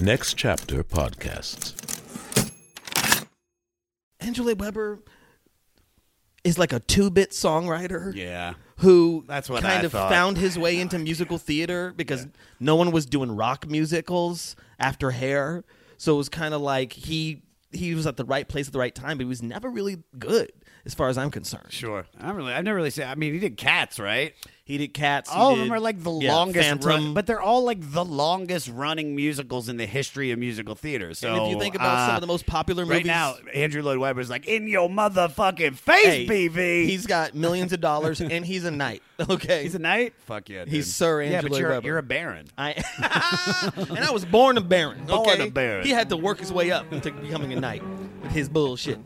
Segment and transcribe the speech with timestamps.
[0.00, 1.74] Next Chapter Podcasts.
[4.20, 5.00] Angela Weber
[6.44, 8.14] is like a two-bit songwriter.
[8.14, 8.54] Yeah.
[8.78, 10.10] who That's what kind I of thought.
[10.10, 12.28] found his way into musical theater because
[12.60, 15.64] no one was doing rock musicals after Hair.
[15.96, 17.42] So it was kind of like he
[17.72, 20.02] he was at the right place at the right time, but he was never really
[20.18, 20.52] good
[20.88, 21.66] as far as I'm concerned.
[21.70, 22.06] Sure.
[22.18, 22.52] I don't really.
[22.52, 23.06] I've never really said.
[23.06, 24.34] I mean, he did Cats, right?
[24.64, 25.30] He did Cats.
[25.30, 26.88] he all of did- them are like the yeah, longest, Phantom.
[26.88, 31.14] run, but they're all like the longest running musicals in the history of musical theater.
[31.14, 33.82] So and if you think about some uh, of the most popular right now, Andrew
[33.82, 36.84] Lloyd Webber's like in your motherfucking face, hey, BV.
[36.86, 39.02] he's got millions of dollars and he's a knight.
[39.28, 40.14] Okay, He's a knight.
[40.26, 40.72] Fuck yeah, dude.
[40.72, 41.86] He's Sir Andrew Yeah, Andrew but Lloyd you're, Webber.
[41.88, 42.46] you're a baron.
[42.56, 42.70] I
[43.90, 45.06] and I was born a baron.
[45.06, 45.48] Born Okay?
[45.48, 45.84] a baron.
[45.84, 47.82] He had to work his way up to becoming a knight
[48.22, 49.00] with his bullshit.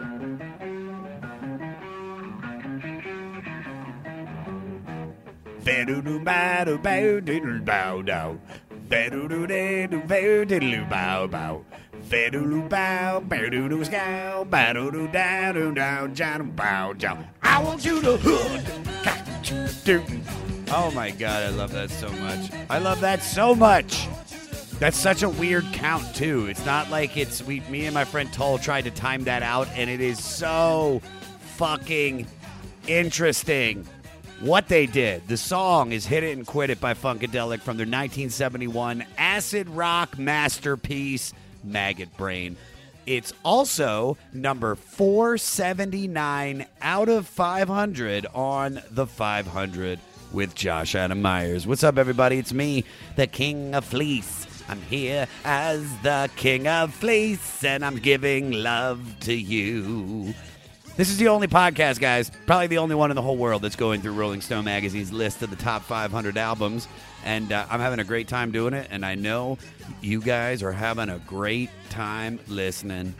[17.43, 18.19] I want you to
[20.75, 22.51] Oh my god, I love that so much.
[22.69, 24.09] I love that so much.
[24.81, 26.47] That's such a weird count too.
[26.47, 29.69] It's not like it's we me and my friend Toll tried to time that out
[29.77, 31.01] and it is so
[31.57, 32.27] fucking
[32.89, 33.87] interesting
[34.43, 35.27] what they did.
[35.29, 40.19] The song is Hit It and Quit It by Funkadelic from their 1971 acid rock
[40.19, 42.57] masterpiece, Maggot Brain.
[43.07, 50.01] It's also number 479 out of 500 on the 500
[50.33, 51.65] with Josh Adam Myers.
[51.65, 52.39] What's up, everybody?
[52.39, 54.47] It's me, the King of Fleece.
[54.69, 60.35] I'm here as the King of Fleece, and I'm giving love to you.
[60.95, 63.77] This is the only podcast, guys, probably the only one in the whole world that's
[63.77, 66.87] going through Rolling Stone magazine's list of the top 500 albums.
[67.25, 68.89] And uh, I'm having a great time doing it.
[68.91, 69.57] And I know
[70.03, 73.15] you guys are having a great time listening.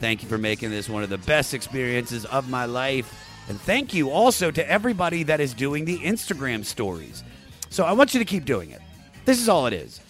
[0.00, 3.14] Thank you for making this one of the best experiences of my life.
[3.50, 7.24] And thank you also to everybody that is doing the Instagram stories.
[7.68, 8.80] So I want you to keep doing it.
[9.26, 10.00] This is all it is.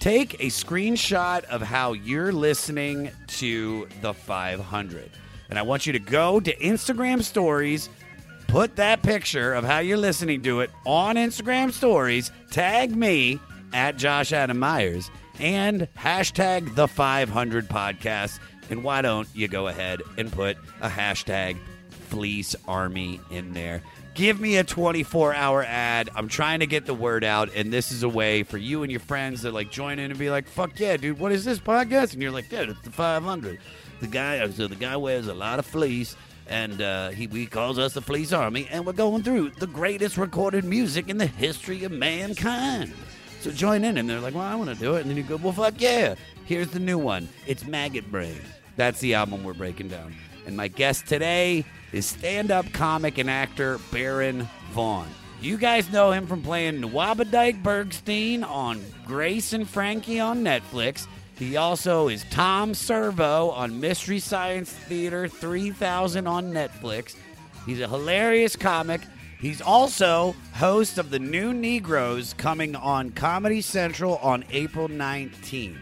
[0.00, 5.10] Take a screenshot of how you're listening to the 500.
[5.54, 7.88] And I want you to go to Instagram stories,
[8.48, 13.38] put that picture of how you're listening to it on Instagram stories, tag me
[13.72, 18.40] at Josh Adam Myers, and hashtag the 500 podcast.
[18.68, 21.56] And why don't you go ahead and put a hashtag
[22.08, 23.80] Fleece Army in there?
[24.14, 26.10] Give me a 24 hour ad.
[26.16, 28.90] I'm trying to get the word out, and this is a way for you and
[28.90, 31.20] your friends to like join in and be like, "Fuck yeah, dude!
[31.20, 33.60] What is this podcast?" And you're like, dude, it's the 500."
[34.04, 36.14] The guy, so the guy wears a lot of fleece,
[36.46, 40.18] and uh, he, he calls us the Fleece Army, and we're going through the greatest
[40.18, 42.92] recorded music in the history of mankind.
[43.40, 45.22] So join in, and they're like, "Well, I want to do it," and then you
[45.22, 47.30] go, "Well, fuck yeah!" Here's the new one.
[47.46, 48.42] It's Maggot Brain.
[48.76, 50.14] That's the album we're breaking down.
[50.44, 55.08] And my guest today is stand-up comic and actor Baron Vaughn.
[55.40, 61.06] You guys know him from playing Nwabudike Bergstein on Grace and Frankie on Netflix.
[61.36, 67.16] He also is Tom Servo on Mystery Science Theater 3000 on Netflix.
[67.66, 69.00] He's a hilarious comic.
[69.40, 75.76] He's also host of the New Negroes coming on Comedy Central on April 19th.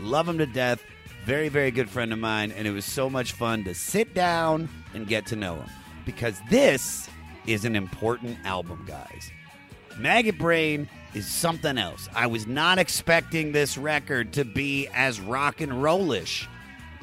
[0.00, 0.82] Love him to death.
[1.24, 2.50] Very, very good friend of mine.
[2.50, 5.70] And it was so much fun to sit down and get to know him.
[6.04, 7.08] Because this
[7.46, 9.30] is an important album, guys.
[9.96, 12.10] Maggot Brain is something else.
[12.14, 16.46] I was not expecting this record to be as rock and rollish.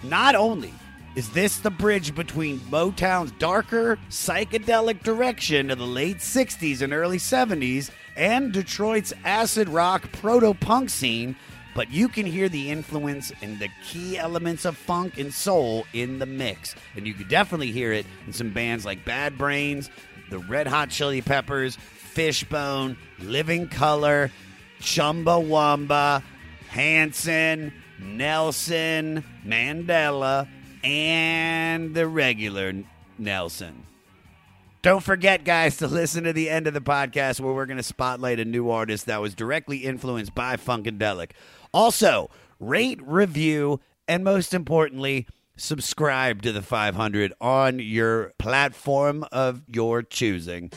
[0.04, 0.72] Not only
[1.16, 7.18] is this the bridge between Motown's darker psychedelic direction of the late 60s and early
[7.18, 11.36] 70s and Detroit's acid rock proto punk scene,
[11.74, 16.20] but you can hear the influence and the key elements of funk and soul in
[16.20, 16.76] the mix.
[16.96, 19.90] And you could definitely hear it in some bands like Bad Brains,
[20.30, 21.80] the Red Hot Chili Peppers,
[22.14, 24.30] Fishbone, Living Color,
[24.80, 26.22] Chumbawamba,
[26.70, 30.48] Hanson, Nelson, Mandela,
[30.84, 32.74] and the regular
[33.18, 33.88] Nelson.
[34.84, 37.84] Don't forget, guys, to listen to the end of the podcast where we're going to
[37.84, 41.32] spotlight a new artist that was directly influenced by Funkadelic.
[41.74, 42.30] Also,
[42.60, 45.26] rate, review, and most importantly,
[45.56, 50.72] subscribe to the 500 on your platform of your choosing.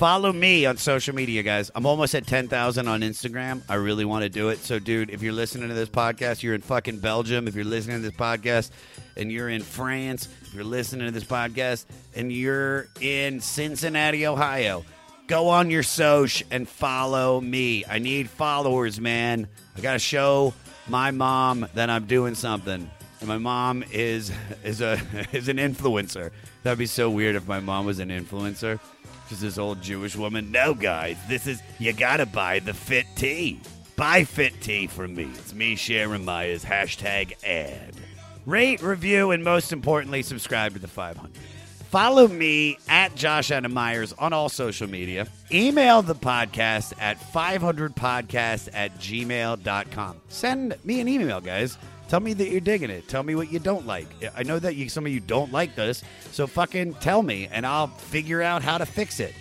[0.00, 1.70] Follow me on social media, guys.
[1.74, 3.60] I'm almost at 10,000 on Instagram.
[3.68, 4.60] I really want to do it.
[4.60, 7.46] So, dude, if you're listening to this podcast, you're in fucking Belgium.
[7.46, 8.70] If you're listening to this podcast
[9.18, 11.84] and you're in France, if you're listening to this podcast
[12.16, 14.86] and you're in Cincinnati, Ohio,
[15.26, 17.84] go on your Soch and follow me.
[17.86, 19.48] I need followers, man.
[19.76, 20.54] I got to show
[20.88, 24.32] my mom that I'm doing something, and my mom is
[24.64, 24.98] is a
[25.32, 26.30] is an influencer.
[26.62, 28.80] That'd be so weird if my mom was an influencer.
[29.30, 30.50] Just this old Jewish woman.
[30.50, 33.60] No, guys, this is you gotta buy the fit tea.
[33.94, 35.28] Buy fit tea from me.
[35.36, 37.94] It's me sharing Maya's hashtag ad.
[38.44, 41.30] Rate, review, and most importantly, subscribe to the 500.
[41.90, 45.28] Follow me at Josh Adam Myers on all social media.
[45.52, 50.16] Email the podcast at 500podcast at gmail.com.
[50.28, 51.78] Send me an email, guys.
[52.10, 53.06] Tell me that you're digging it.
[53.06, 54.08] Tell me what you don't like.
[54.36, 56.02] I know that you, some of you don't like this,
[56.32, 59.32] so fucking tell me and I'll figure out how to fix it.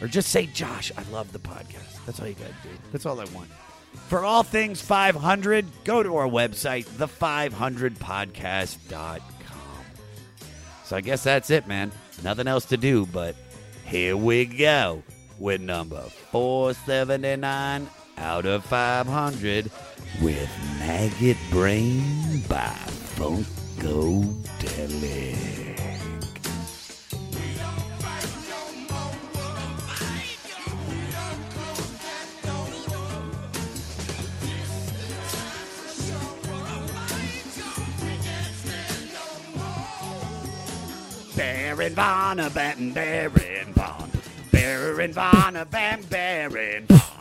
[0.00, 2.04] Or just say, Josh, I love the podcast.
[2.04, 2.70] That's all you got to do.
[2.90, 3.50] That's all I want.
[4.08, 9.20] For all things 500, go to our website, the500podcast.com.
[10.84, 11.92] So I guess that's it, man.
[12.24, 13.36] Nothing else to do, but
[13.84, 15.04] here we go
[15.38, 16.02] with number
[16.32, 17.88] 479
[18.18, 19.70] out of 500
[20.20, 22.74] with Maggot Brain by
[23.16, 24.32] Funkadelic.
[41.36, 44.10] Baron Vaughn a Baron Baron Vaughn
[44.52, 47.11] Baron Vaughn a Baron Vaughn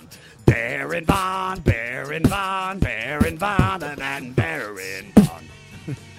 [0.51, 5.45] Baron Vaughn Baron Vaughn Baron Vaughn and then Baron Vaughn.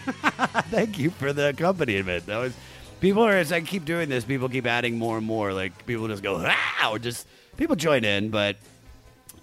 [0.70, 2.24] Thank you for the accompaniment.
[2.24, 2.54] That was
[3.00, 5.52] people are as I keep doing this, people keep adding more and more.
[5.52, 7.26] Like people just go ah, or just
[7.58, 8.56] people join in, but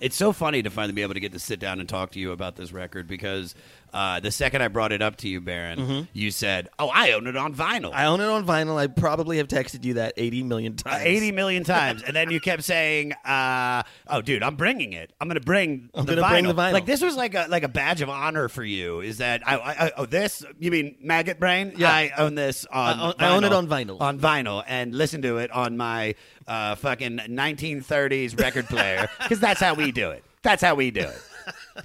[0.02, 2.20] it's so funny to finally be able to get to sit down and talk to
[2.20, 3.54] you about this record because
[3.94, 7.28] uh, the second I brought it up to you, Baron, you said, "Oh, I own
[7.28, 8.78] it on vinyl." I own it on vinyl.
[8.78, 11.04] I probably have texted you that 80 million Uh, times.
[11.06, 12.04] 80 million times.
[12.04, 15.12] And then you kept saying, uh, oh, dude, I'm bringing it.
[15.20, 16.30] I'm going to bring I'm the gonna vinyl.
[16.32, 16.74] bring the vinyl.
[16.74, 19.58] Like, this was like a, like a badge of honor for you is that, I,
[19.58, 21.74] I, I- oh, this, you mean Maggot Brain?
[21.78, 21.90] Yeah.
[21.92, 24.00] I own this on I own- I own it on vinyl.
[24.02, 26.16] On vinyl and listen to it on my
[26.48, 30.24] uh, fucking 1930s record player because that's how we do it.
[30.42, 31.22] That's how we do it.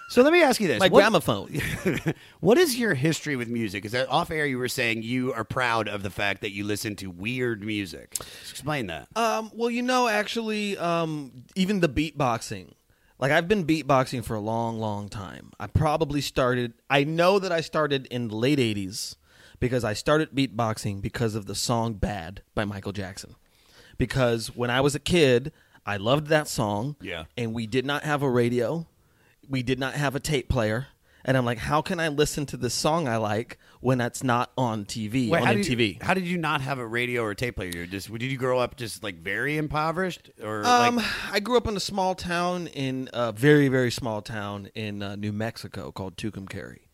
[0.09, 0.81] So let me ask you this.
[0.81, 1.61] My What- gramophone.
[2.41, 3.85] what is your history with music?
[3.85, 6.65] Is that off air you were saying you are proud of the fact that you
[6.65, 8.15] listen to weird music?
[8.51, 9.09] Explain that.
[9.17, 12.73] Um, well, you know, actually, um, even the beatboxing.
[13.19, 15.53] Like I've been beatboxing for a long, long time.
[15.61, 16.75] I probably started.
[16.91, 19.17] I know that I started in the late '80s
[19.61, 23.37] because I started beatboxing because of the song "Bad" by Michael Jackson.
[23.99, 25.53] Because when I was a kid,
[25.87, 26.97] I loved that song.
[27.01, 27.25] Yeah.
[27.37, 28.87] and we did not have a radio.
[29.49, 30.89] We did not have a tape player.
[31.27, 34.53] And I'm like, how can I listen to this song I like when that's not
[34.59, 35.65] on TV Wait, on how MTV?
[35.65, 37.71] Did you, how did you not have a radio or a tape player?
[37.71, 41.57] You Just did you grow up just like very impoverished or Um, like I grew
[41.57, 45.91] up in a small town in a very very small town in uh, New Mexico
[45.93, 46.89] called Tucumcari,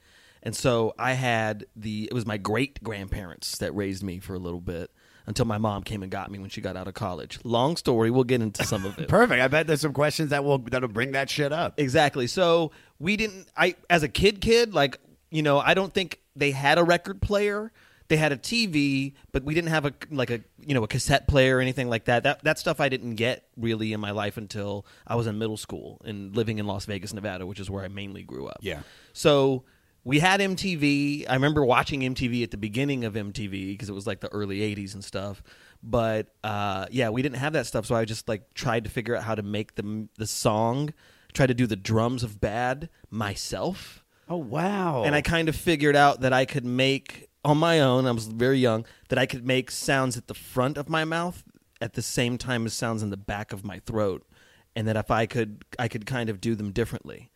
[0.45, 4.39] and so I had the it was my great grandparents that raised me for a
[4.39, 4.93] little bit
[5.31, 7.39] until my mom came and got me when she got out of college.
[7.45, 8.11] Long story.
[8.11, 9.09] We'll get into some of it.
[9.09, 9.41] perfect?
[9.41, 11.81] I bet there's some questions that will that'll bring that shit up.
[11.81, 12.27] Exactly.
[12.27, 13.49] So we didn't.
[13.57, 14.99] I as a kid, kid, like
[15.31, 17.73] you know, I don't think they had a record player.
[18.09, 21.29] They had a TV, but we didn't have a like a you know a cassette
[21.29, 22.25] player or anything like that.
[22.25, 25.57] That that stuff I didn't get really in my life until I was in middle
[25.57, 28.59] school and living in Las Vegas, Nevada, which is where I mainly grew up.
[28.63, 28.81] Yeah.
[29.13, 29.63] So
[30.11, 31.25] we had MTV.
[31.29, 34.59] I remember watching MTV at the beginning of MTV because it was like the early
[34.59, 35.41] '80s and stuff.
[35.85, 39.15] But uh, yeah, we didn't have that stuff, so I just like tried to figure
[39.15, 40.93] out how to make the the song,
[41.33, 45.05] try to do the drums of "Bad" myself, Oh wow!
[45.05, 48.09] and I kind of figured out that I could make on my own.
[48.09, 51.45] I was very young that I could make sounds at the front of my mouth
[51.81, 54.27] at the same time as sounds in the back of my throat,
[54.75, 57.30] and that if I could, I could kind of do them differently.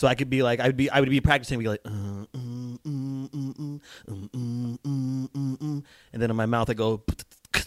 [0.00, 1.90] So I could be like, I would be, I would be practicing, be like, uh,
[1.90, 2.88] uh, uh,
[6.14, 7.02] and then in my mouth I go,
[7.52, 7.66] because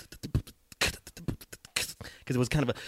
[2.36, 2.80] it was kind of a,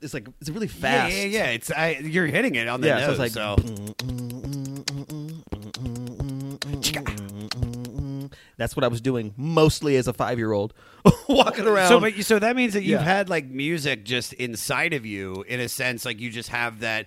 [0.00, 1.14] it's like it's really fast.
[1.14, 1.50] Yeah, yeah, yeah.
[1.50, 3.18] It's I, you're hitting it on the yeah, nose.
[3.18, 3.56] So it's like, so.
[8.56, 10.72] That's what I was doing mostly as a five year old,
[11.28, 11.88] walking around.
[11.88, 13.06] So, but, so that means that you've yeah.
[13.06, 17.04] had like music just inside of you in a sense, like you just have that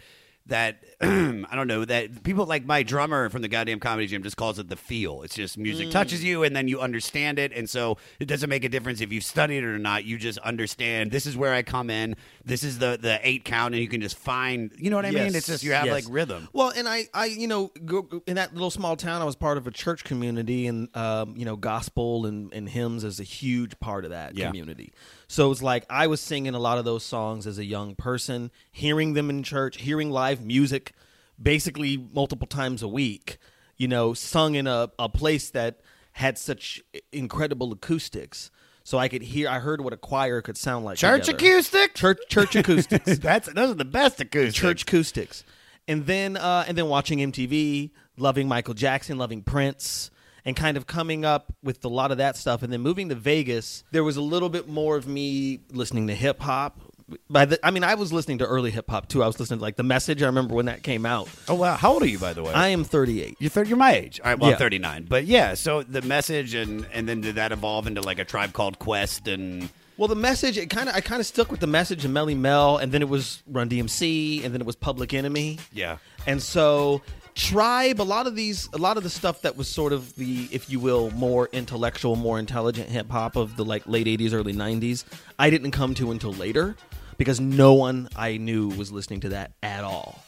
[0.50, 4.38] that I don't know that people like my drummer from the goddamn comedy gym just
[4.38, 5.24] calls it the feel.
[5.24, 8.64] It's just music touches you and then you understand it, and so it doesn't make
[8.64, 10.06] a difference if you've studied it or not.
[10.06, 12.16] You just understand this is where I come in.
[12.44, 14.72] This is the the eight count, and you can just find.
[14.78, 15.36] You know what I mean?
[15.36, 15.94] It's just you have yes.
[15.94, 16.50] like rhythm.
[16.54, 19.58] Well, and I, I, you know, go, in that little small town, I was part
[19.58, 23.80] of a church community, and um, you know, gospel and, and hymns is a huge
[23.80, 24.48] part of that Yeah.
[24.48, 24.94] community.
[25.32, 28.50] So it's like I was singing a lot of those songs as a young person,
[28.72, 30.94] hearing them in church, hearing live music,
[31.42, 33.38] basically multiple times a week.
[33.78, 35.82] You know, sung in a, a place that
[36.14, 36.82] had such
[37.12, 38.50] incredible acoustics.
[38.84, 39.48] So I could hear.
[39.48, 40.98] I heard what a choir could sound like.
[40.98, 41.46] Church together.
[41.46, 41.94] acoustic.
[41.94, 43.20] Church church acoustics.
[43.20, 44.56] That's those are the best acoustics.
[44.56, 45.44] church acoustics,
[45.88, 50.10] and then uh, and then watching MTV, loving Michael Jackson, loving Prince,
[50.46, 52.64] and kind of coming up with a lot of that stuff.
[52.64, 56.16] And then moving to Vegas, there was a little bit more of me listening to
[56.16, 56.80] hip hop.
[57.28, 59.24] By the, I mean, I was listening to early hip hop too.
[59.24, 60.22] I was listening to like the Message.
[60.22, 61.28] I remember when that came out.
[61.48, 62.54] Oh wow, how old are you by the way?
[62.54, 63.38] I am 38.
[63.40, 64.20] You're 30, you're my age.
[64.20, 64.56] All right, well, Yeah.
[64.56, 65.06] I'm 39.
[65.10, 68.54] But yeah, so the message and and then did that evolve into like a tribe
[68.54, 71.68] called Quest and Well, the message, it kind of, I kind of stuck with the
[71.68, 75.14] message of Melle Mel, and then it was Run DMC, and then it was Public
[75.14, 75.58] Enemy.
[75.74, 75.98] yeah.
[76.28, 77.02] And so
[77.40, 80.50] Tribe, a lot of these a lot of the stuff that was sort of the,
[80.52, 84.52] if you will, more intellectual, more intelligent hip hop of the like late eighties, early
[84.52, 85.06] nineties,
[85.40, 86.76] I didn't come to until later
[87.18, 90.22] because no one I knew was listening to that at all.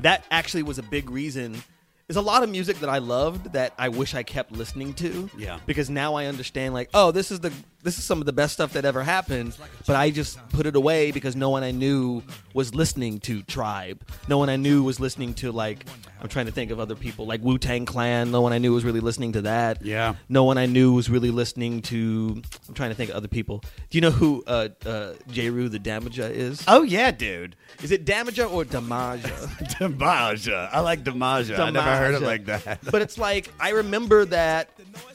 [0.00, 1.62] That actually was a big reason.
[2.08, 5.30] There's a lot of music that I loved that I wish I kept listening to.
[5.38, 5.60] Yeah.
[5.66, 7.52] Because now I understand like, oh, this is the
[7.86, 10.74] this is some of the best stuff that ever happened, but I just put it
[10.74, 12.20] away because no one I knew
[12.52, 14.02] was listening to Tribe.
[14.28, 15.86] No one I knew was listening to like
[16.20, 18.32] I'm trying to think of other people like Wu Tang Clan.
[18.32, 19.84] No one I knew was really listening to that.
[19.84, 20.16] Yeah.
[20.28, 22.42] No one I knew was really listening to.
[22.66, 23.62] I'm trying to think of other people.
[23.90, 26.64] Do you know who uh, uh, Jeru the Damaja is?
[26.66, 27.54] Oh yeah, dude.
[27.84, 29.20] Is it Damaja or Damaja?
[29.78, 30.68] Damaja.
[30.72, 31.56] I like Damaja.
[31.56, 32.80] I never heard it like that.
[32.90, 34.70] but it's like I remember that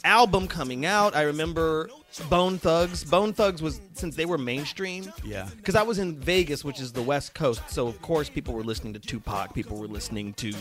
[0.06, 1.18] album coming out.
[1.18, 1.90] I remember
[2.30, 3.04] Bone Thugs.
[3.04, 5.12] Bone Thugs was since they were mainstream.
[5.24, 5.48] Yeah.
[5.56, 8.64] Because I was in Vegas, which is the West Coast, so of course people were
[8.64, 9.54] listening to Tupac.
[9.54, 10.54] People were listening to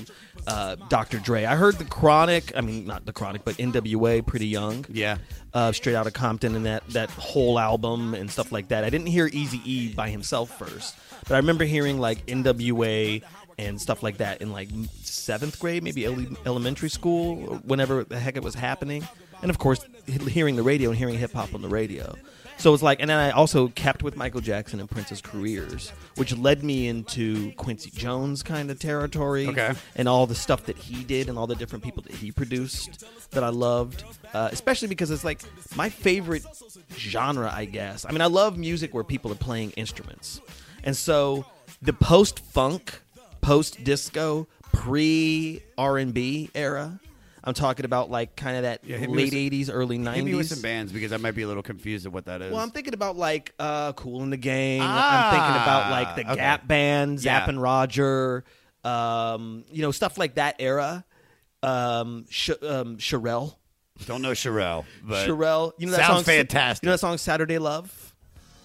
[0.46, 1.18] uh, Dr.
[1.18, 1.44] Dre.
[1.44, 2.52] I heard the Chronic.
[2.56, 4.22] I mean, not the Chronic, but N.W.A.
[4.22, 4.84] Pretty Young.
[4.88, 5.18] Yeah.
[5.52, 8.84] Uh, straight out of Compton and that that whole album and stuff like that.
[8.84, 13.22] I didn't hear Easy E by himself first, but I remember hearing like N.W.A.
[13.58, 14.68] and stuff like that in like
[15.02, 19.06] seventh grade, maybe ele- elementary school, whenever the heck it was happening.
[19.42, 22.14] And of course, hearing the radio and hearing hip hop on the radio.
[22.58, 26.36] So it's like, and then I also kept with Michael Jackson and Prince's careers, which
[26.36, 29.72] led me into Quincy Jones kind of territory Okay.
[29.96, 33.02] and all the stuff that he did and all the different people that he produced
[33.30, 34.04] that I loved,
[34.34, 35.40] uh, especially because it's like
[35.74, 36.44] my favorite
[36.94, 38.04] genre, I guess.
[38.04, 40.42] I mean, I love music where people are playing instruments.
[40.84, 41.46] And so
[41.80, 43.00] the post funk,
[43.40, 47.00] post disco, pre R&B era,
[47.42, 50.14] I'm talking about like kind of that Yeah, late with 80s, early 90s.
[50.14, 52.42] Hit me with some bands because I might be a little confused of what that
[52.42, 52.52] is.
[52.52, 54.80] Well, I'm thinking about like uh, Kool and the Gang.
[54.82, 56.34] Ah, I'm thinking about like the okay.
[56.36, 57.48] Gap Band, Zapp Yeah.
[57.50, 58.44] and Roger,
[58.84, 61.04] um, you know, stuff like that era.
[61.62, 63.54] Um, Sh- um, Cherrelle,
[64.06, 66.82] Don't know Cherrelle, but Cherrelle, you know that sounds song, fantastic.
[66.82, 68.14] You know that song Saturday Love.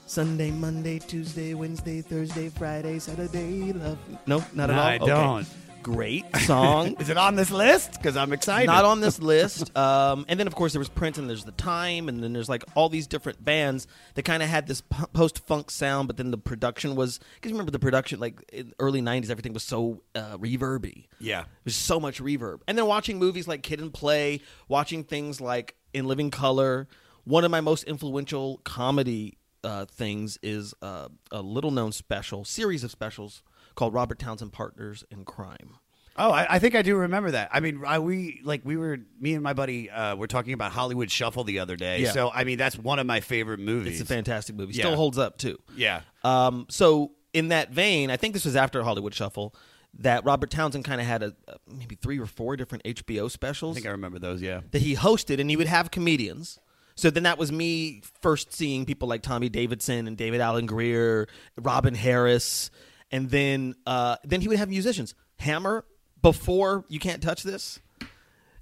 [0.08, 3.98] Sunday, Monday, Tuesday, Wednesday, Thursday, Friday, Saturday Love.
[4.28, 4.88] No, not at No, all.
[4.88, 5.06] I Okay.
[5.08, 5.48] don't.
[5.86, 6.96] Great song.
[7.00, 7.92] Is it on this list?
[7.92, 8.66] Because I'm excited.
[8.66, 9.78] Not on this list.
[9.78, 12.50] Um, and then, of course, there was Prince, and there's The Time, and then there's
[12.50, 16.32] like all these different bands that kind of had this post funk sound, but then
[16.32, 17.20] the production was.
[17.36, 21.06] Because remember, the production, like in early 90s, everything was so uh, reverby.
[21.20, 21.44] Yeah.
[21.64, 22.62] There's so much reverb.
[22.68, 26.88] And then watching movies like Kid and Play, watching things like In Living Color.
[27.26, 32.84] One of my most influential comedy uh, things is uh, a little known special, series
[32.84, 33.44] of specials
[33.76, 35.78] called Robert Townsend Partners in Crime.
[36.18, 37.50] Oh, I, I think I do remember that.
[37.52, 40.72] I mean, I, we like we were me and my buddy uh, were talking about
[40.72, 42.04] Hollywood Shuffle the other day.
[42.04, 42.12] Yeah.
[42.12, 44.00] So I mean, that's one of my favorite movies.
[44.00, 44.74] It's a fantastic movie.
[44.74, 44.86] Yeah.
[44.86, 45.58] Still holds up, too.
[45.76, 46.02] yeah.
[46.24, 49.54] Um, so in that vein, I think this was after Hollywood Shuffle
[50.00, 53.76] that Robert Townsend kind of had a, uh, maybe three or four different HBO specials.
[53.76, 54.42] I think I remember those.
[54.42, 54.62] Yeah.
[54.72, 56.60] that he hosted, and he would have comedians.
[56.96, 61.28] So then that was me first seeing people like Tommy Davidson and David Alan Grier,
[61.58, 62.72] Robin Harris,
[63.16, 65.16] and then uh, then he would have musicians.
[65.38, 65.86] Hammer
[66.22, 67.80] before you can't touch this,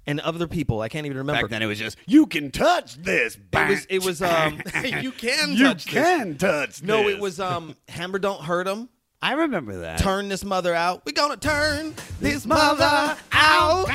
[0.06, 1.42] and other people I can't even remember.
[1.42, 3.36] Back then, it was just you can touch this.
[3.52, 5.94] it was it was um you can you touch this.
[5.94, 6.82] can touch.
[6.82, 7.14] No, this.
[7.14, 8.88] it was um Hammer don't hurt him.
[9.22, 10.00] I remember that.
[10.00, 11.06] turn this mother out.
[11.06, 13.88] We're gonna turn this mother out.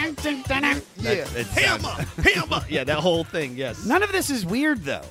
[0.98, 2.66] Yeah, it hammer, hammer.
[2.68, 3.56] Yeah, that whole thing.
[3.56, 5.06] Yes, None of this is weird though.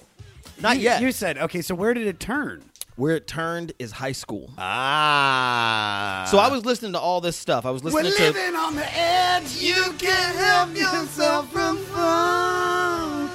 [0.61, 1.03] not You- yet.
[1.03, 1.63] You said okay.
[1.63, 2.65] So where did it turn?
[2.99, 4.51] Where it turned is high school.
[4.59, 6.27] Ah.
[6.29, 7.65] So I was listening to all this stuff.
[7.65, 8.39] I was listening We're listening to.
[8.41, 9.57] living on the edge.
[9.63, 13.31] You can't help yourself from fun.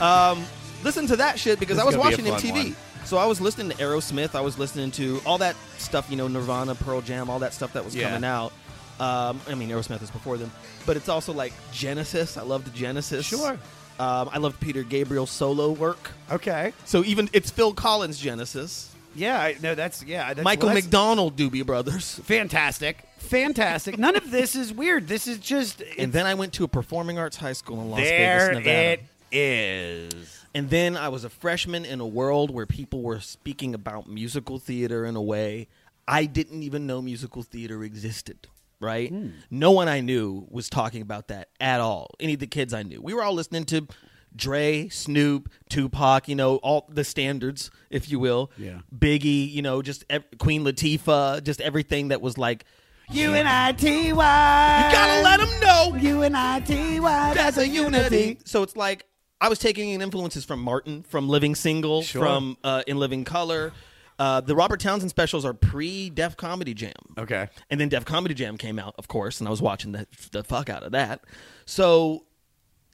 [0.00, 0.44] Um,
[0.84, 2.64] listen to that shit because This I is was gonna be a watching fun MTV.
[2.74, 2.76] one.
[3.04, 4.36] So I was listening to Aerosmith.
[4.36, 6.06] I was listening to all that stuff.
[6.08, 8.10] You know, Nirvana, Pearl Jam, all that stuff that was Yeah.
[8.10, 8.52] coming out.
[9.00, 10.52] Um, I mean, Aerosmith was before them,
[10.86, 12.36] but it's also like Genesis.
[12.36, 13.26] I loved Genesis.
[13.26, 13.58] Sure.
[13.98, 16.10] Um, I love Peter Gabriel's solo work.
[16.30, 16.72] Okay.
[16.84, 19.40] So even it's Phil Collins Genesis, Yeah.
[19.40, 20.34] I, no, that's yeah.
[20.34, 22.20] That's, Michael well, that's McDonald Doobie Brothers.
[22.24, 23.04] Fantastic.
[23.18, 23.98] fantastic.
[23.98, 25.08] None of this is weird.
[25.08, 28.00] This is just And then I went to a performing arts high school in Las
[28.00, 28.70] Vegas, Nevada.
[28.70, 29.02] it
[29.32, 30.44] is.
[30.54, 34.58] And then I was a freshman in a world where people were speaking about musical
[34.58, 35.68] theater in a way
[36.06, 38.46] I didn't even know musical theater existed.
[38.80, 39.12] Right?
[39.50, 42.08] No one I knew was talking about that at all.
[42.20, 43.02] Any of the kids I knew.
[43.02, 43.88] We were all listening to
[44.36, 48.52] Dre, Snoop, Tupac, you know, all the standards, if you will.
[48.56, 48.80] Yeah.
[48.96, 52.64] Biggie, you know, just ev- Queen Latifah, just everything that was like,
[53.10, 54.84] U N I T Y.
[54.86, 55.96] You gotta let them know.
[55.98, 57.34] U N I T Y.
[57.34, 58.38] That's a unity.
[58.44, 59.06] So it's like
[59.40, 62.22] I was taking in influences from Martin, from Living Single, Sure.
[62.22, 63.72] from uh, In Living Color.
[64.18, 66.92] Uh, the Robert Townsend specials are pre Def Comedy Jam.
[67.16, 67.48] Okay.
[67.70, 70.42] And then Def Comedy Jam came out, of course, and I was watching the, the
[70.42, 71.22] fuck out of that.
[71.66, 72.24] So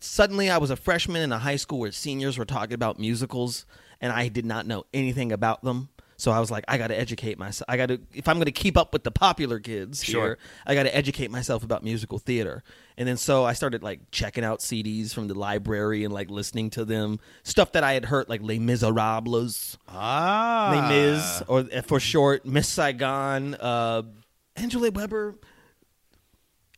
[0.01, 3.65] suddenly I was a freshman in a high school where seniors were talking about musicals,
[4.01, 5.89] and I did not know anything about them.
[6.17, 7.67] So I was like, I got to educate myself.
[7.69, 10.23] I got to, if I'm going to keep up with the popular kids Sure.
[10.25, 12.63] here, I got to educate myself about musical theater.
[12.97, 16.71] And then so I started like checking out CDs from the library and like listening
[16.71, 19.77] to them, stuff that I had heard, like Les Miserables.
[19.89, 20.71] Ah.
[20.73, 23.55] Les Mis, or uh, for short, Miss Saigon.
[23.55, 24.03] Uh,
[24.57, 25.35] Angela Weber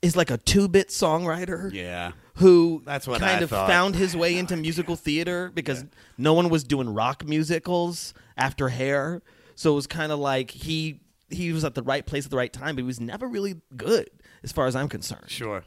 [0.02, 2.12] is like a two-bit songwriter Yeah.
[2.36, 3.68] who That's what kind I of thought.
[3.68, 5.84] found his way into musical theater because
[6.16, 9.22] no one was doing rock musicals after Hair,
[9.54, 12.36] so it was kind of like he he was at the right place at the
[12.36, 14.08] right time, but he was never really good
[14.44, 15.28] as far as I'm concerned.
[15.28, 15.64] Sure.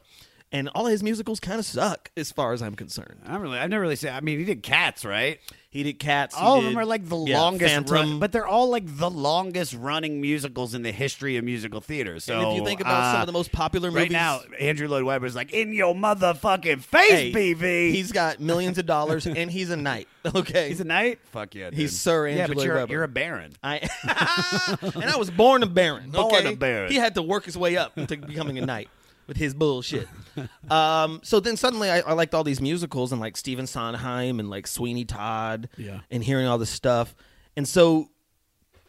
[0.52, 3.20] And all his musicals kind of suck as far as I'm concerned.
[3.24, 4.10] I'm really, I've never really seen.
[4.10, 5.38] I mean, he did Cats, right?
[5.72, 6.34] He did Cats.
[6.36, 7.94] all of did- them are like the yeah, longest, Phantom.
[7.94, 12.18] run, but they're all like the longest running musicals in the history of musical theater.
[12.18, 14.40] So and if you think about some uh, of the most popular movies right now,
[14.58, 17.92] Andrew Lloyd Webber's like in your motherfucking face, Hey, BV.
[17.92, 20.08] He's got millions of dollars and he's a knight.
[20.34, 20.68] Okay.
[20.70, 21.20] He's a knight.
[21.30, 21.78] Fuck yeah, dude.
[21.78, 22.92] He's Sir Andrew Yeah, but you're, Webber.
[22.92, 23.52] you're a baron.
[23.62, 23.76] I
[24.82, 26.10] and I was born a baron.
[26.10, 26.90] Born a baron.
[26.90, 28.88] He had to work his way up into becoming a knight
[29.30, 30.08] with his bullshit.
[30.72, 34.50] um, so then suddenly I, I liked all these musicals and like Stephen Sondheim and
[34.50, 36.00] like Sweeney Todd Yeah.
[36.10, 37.14] and hearing all this stuff.
[37.56, 38.10] And so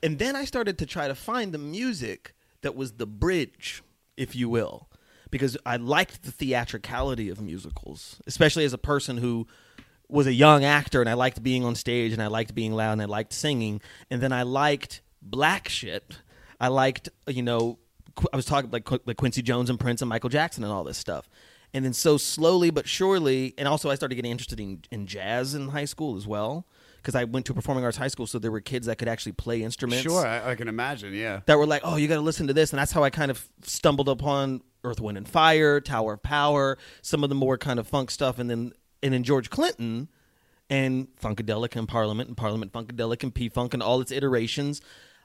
[0.01, 3.84] and then I started to try to find the music that was the bridge,
[4.17, 4.89] if you will,
[5.30, 9.45] because I liked the theatricality of musicals, especially as a person who
[10.10, 12.93] was a young actor and I liked being on stage and I liked being loud
[12.93, 13.80] and I liked singing.
[14.10, 16.17] And then I liked black shit.
[16.60, 17.77] I liked, you know,
[18.32, 20.97] I was talking like, like Quincy Jones and Prince and Michael Jackson and all this
[20.97, 21.30] stuff.
[21.74, 25.56] And then so slowly but surely, and also I started getting interested in, in jazz
[25.56, 26.65] in high school as well.
[26.97, 29.08] Because I went to a performing arts high school, so there were kids that could
[29.08, 31.15] actually play instruments Sure, I, I can imagine.
[31.15, 31.41] Yeah.
[31.47, 32.71] that were like, oh, you got to listen to this.
[32.74, 36.78] And that's how I kind of stumbled upon Earth, Wind, and Fire, Tower of Power,
[37.02, 38.38] some of the more kind of funk stuff.
[38.38, 40.10] And then, and then George Clinton
[40.69, 44.80] and Funkadelic and Parliament and Parliament Funkadelic and P Funk and all its iterations.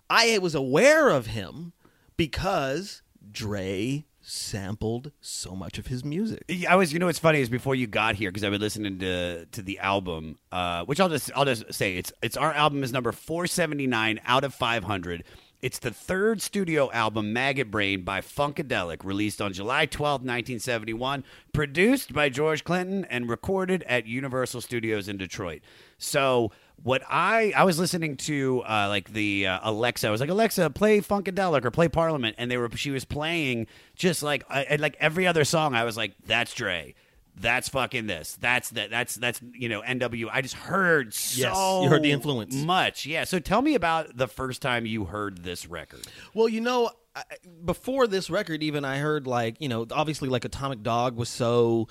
[0.09, 1.75] I was aware of him
[2.17, 6.43] because Dre sampled so much of his music.
[6.69, 8.99] I was, you know, what's funny is before you got here because I've been listening
[8.99, 12.83] to to the album, uh, which I'll just I'll just say it's it's our album
[12.83, 15.25] is number four seventy nine out of five hundred.
[15.63, 22.13] It's the third studio album, Maggot Brain, by Funkadelic, released on July twelfth, 1971, produced
[22.13, 25.63] by George Clinton, and recorded at Universal Studios in Detroit.
[25.99, 26.53] So,
[26.83, 30.71] what I I was listening to, uh, like the uh, Alexa, I was like, Alexa,
[30.71, 34.81] play Funkadelic or play Parliament, and they were she was playing just like uh, and
[34.81, 35.75] like every other song.
[35.75, 36.95] I was like, that's Dre.
[37.39, 38.39] That's fucking this.
[38.41, 38.91] That's that.
[38.91, 40.29] That's that's you know NW.
[40.33, 42.55] I just heard so Yes, you heard the influence.
[42.55, 43.05] much.
[43.05, 43.25] Yeah.
[43.25, 46.01] So tell me about the first time you heard this record.
[46.33, 47.25] Well, you know, I,
[47.65, 51.89] before this record, even I heard like you know, obviously like Atomic Dog was so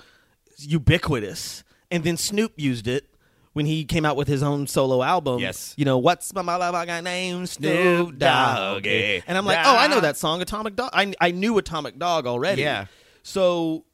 [0.58, 3.08] ubiquitous, and then Snoop used it
[3.56, 5.38] when he came out with his own solo album.
[5.40, 5.72] Yes.
[5.78, 9.22] you know what's my motherfucking name, Snoop Dogg, Doggy.
[9.26, 10.90] and I'm like, oh, I know that song, Atomic Dog.
[10.92, 12.60] I I knew Atomic Dog already.
[12.60, 12.84] Yeah.
[13.22, 13.86] So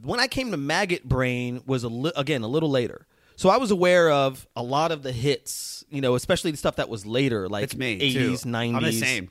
[0.00, 3.06] when I came to Maggot Brain was a li- again a little later.
[3.34, 6.76] So I was aware of a lot of the hits, you know, especially the stuff
[6.76, 8.48] that was later, like It's me, 80s, too.
[8.48, 8.76] 90s.
[8.76, 9.30] I'm the same.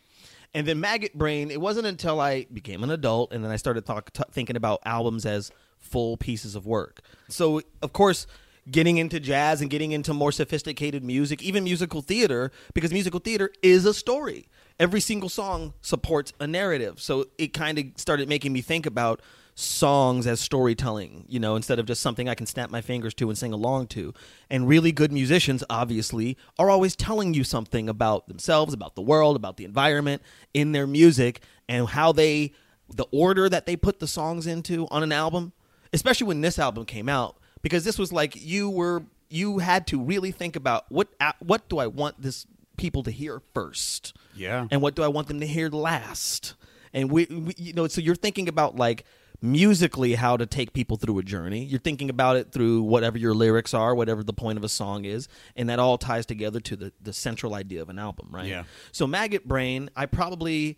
[0.54, 3.86] And then Maggot Brain, it wasn't until I became an adult and then I started
[3.86, 7.02] talk, t- thinking about albums as full pieces of work.
[7.30, 8.25] So, of course,
[8.72, 13.52] getting into jazz and getting into more sophisticated music, even musical theater, because musical theater
[13.62, 14.48] is a story.
[14.80, 17.02] Every single song supports a narrative.
[17.02, 19.22] So it kind of started making me think about
[19.60, 23.28] songs as storytelling, you know, instead of just something I can snap my fingers to
[23.28, 24.14] and sing along to.
[24.50, 29.36] And really good musicians, obviously, are always telling you something about themselves, about the world,
[29.36, 30.22] about the environment
[30.54, 32.54] in their music, and how they,
[32.88, 35.52] the order that they put the songs into on an album,
[35.92, 40.00] especially when this album came out, because this was like you were, you had to
[40.02, 42.45] really think about what, uh, what do I want this
[42.78, 44.15] people to hear first?
[44.36, 44.67] Yeah.
[44.72, 46.56] And what do I want them to hear last?
[46.91, 49.06] and we, we you know so you're thinking about like
[49.43, 53.34] musically how to take people through a journey you're thinking about it through whatever your
[53.34, 56.76] lyrics are whatever the point of a song is and that all ties together to
[56.76, 58.63] the the central idea of an album right Yeah.
[58.91, 60.78] so maggot brain i probably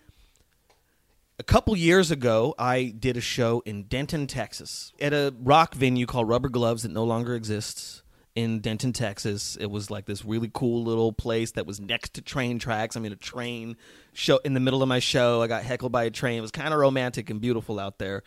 [1.41, 6.05] a couple years ago, I did a show in Denton, Texas, at a rock venue
[6.05, 8.03] called Rubber Gloves that no longer exists
[8.35, 9.57] in Denton, Texas.
[9.59, 12.95] It was like this really cool little place that was next to train tracks.
[12.95, 13.75] I mean, a train
[14.13, 15.41] show in the middle of my show.
[15.41, 16.37] I got heckled by a train.
[16.37, 18.21] It was kind of romantic and beautiful out there.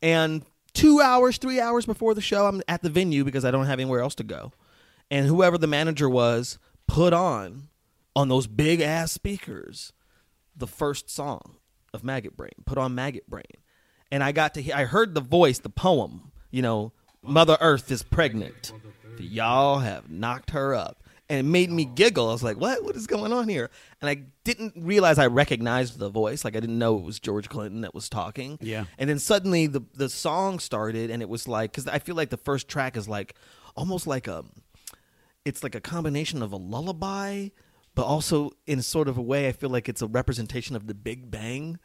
[0.00, 3.66] And two hours, three hours before the show, I'm at the venue because I don't
[3.66, 4.52] have anywhere else to go.
[5.10, 7.70] And whoever the manager was put on
[8.14, 9.92] on those big ass speakers
[10.54, 11.56] the first song
[11.92, 13.44] of Maggot Brain, put on Maggot Brain.
[14.10, 17.90] And I got to hear, I heard the voice, the poem, you know, Mother Earth
[17.90, 18.72] is pregnant.
[19.18, 20.98] Y'all have knocked her up.
[21.28, 22.28] And it made me giggle.
[22.28, 22.84] I was like, what?
[22.84, 23.70] What is going on here?
[24.02, 26.44] And I didn't realize I recognized the voice.
[26.44, 28.58] Like, I didn't know it was George Clinton that was talking.
[28.60, 28.84] Yeah.
[28.98, 32.28] And then suddenly the, the song started, and it was like, because I feel like
[32.28, 33.34] the first track is like
[33.76, 34.44] almost like a,
[35.44, 37.48] it's like a combination of a lullaby,
[37.94, 40.94] but also in sort of a way I feel like it's a representation of the
[40.94, 41.78] Big Bang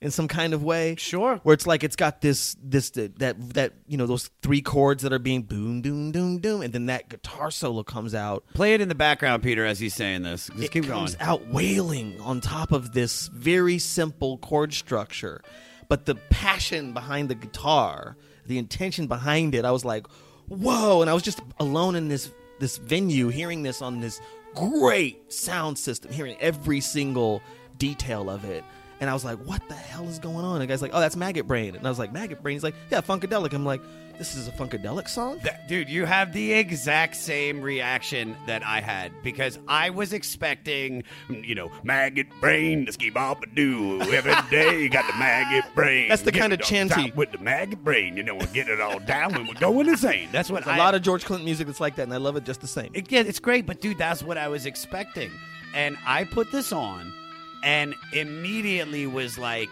[0.00, 0.94] in some kind of way.
[0.96, 1.36] Sure.
[1.42, 5.12] Where it's like it's got this this that that you know those three chords that
[5.12, 8.44] are being boom doom doom doom and then that guitar solo comes out.
[8.54, 10.46] Play it in the background, Peter, as he's saying this.
[10.48, 11.28] Just it keep comes going.
[11.28, 15.42] out wailing on top of this very simple chord structure.
[15.88, 20.06] But the passion behind the guitar, the intention behind it, I was like,
[20.46, 21.00] whoa.
[21.00, 24.20] And I was just alone in this this venue hearing this on this
[24.54, 27.42] great sound system, hearing every single
[27.78, 28.64] detail of it.
[29.00, 30.56] And I was like, what the hell is going on?
[30.56, 31.74] And the guy's like, oh, that's Maggot Brain.
[31.74, 32.54] And I was like, Maggot Brain?
[32.54, 33.52] He's like, yeah, Funkadelic.
[33.54, 33.80] I'm like,
[34.20, 35.38] this is a Funkadelic song?
[35.44, 41.04] That- dude, you have the exact same reaction that I had because I was expecting,
[41.30, 44.90] you know, maggot brain, the ski bop doo every day.
[44.90, 46.08] Got the maggot brain.
[46.10, 47.10] That's the kinda it chanty.
[47.12, 48.14] with the maggot brain.
[48.18, 50.28] You know, we get it all down when we're going insane.
[50.30, 52.18] That's what There's I, a lot of George Clinton music that's like that, and I
[52.18, 52.90] love it just the same.
[52.92, 55.30] It, yeah, it's great, but dude, that's what I was expecting.
[55.74, 57.10] And I put this on
[57.64, 59.70] and immediately was like,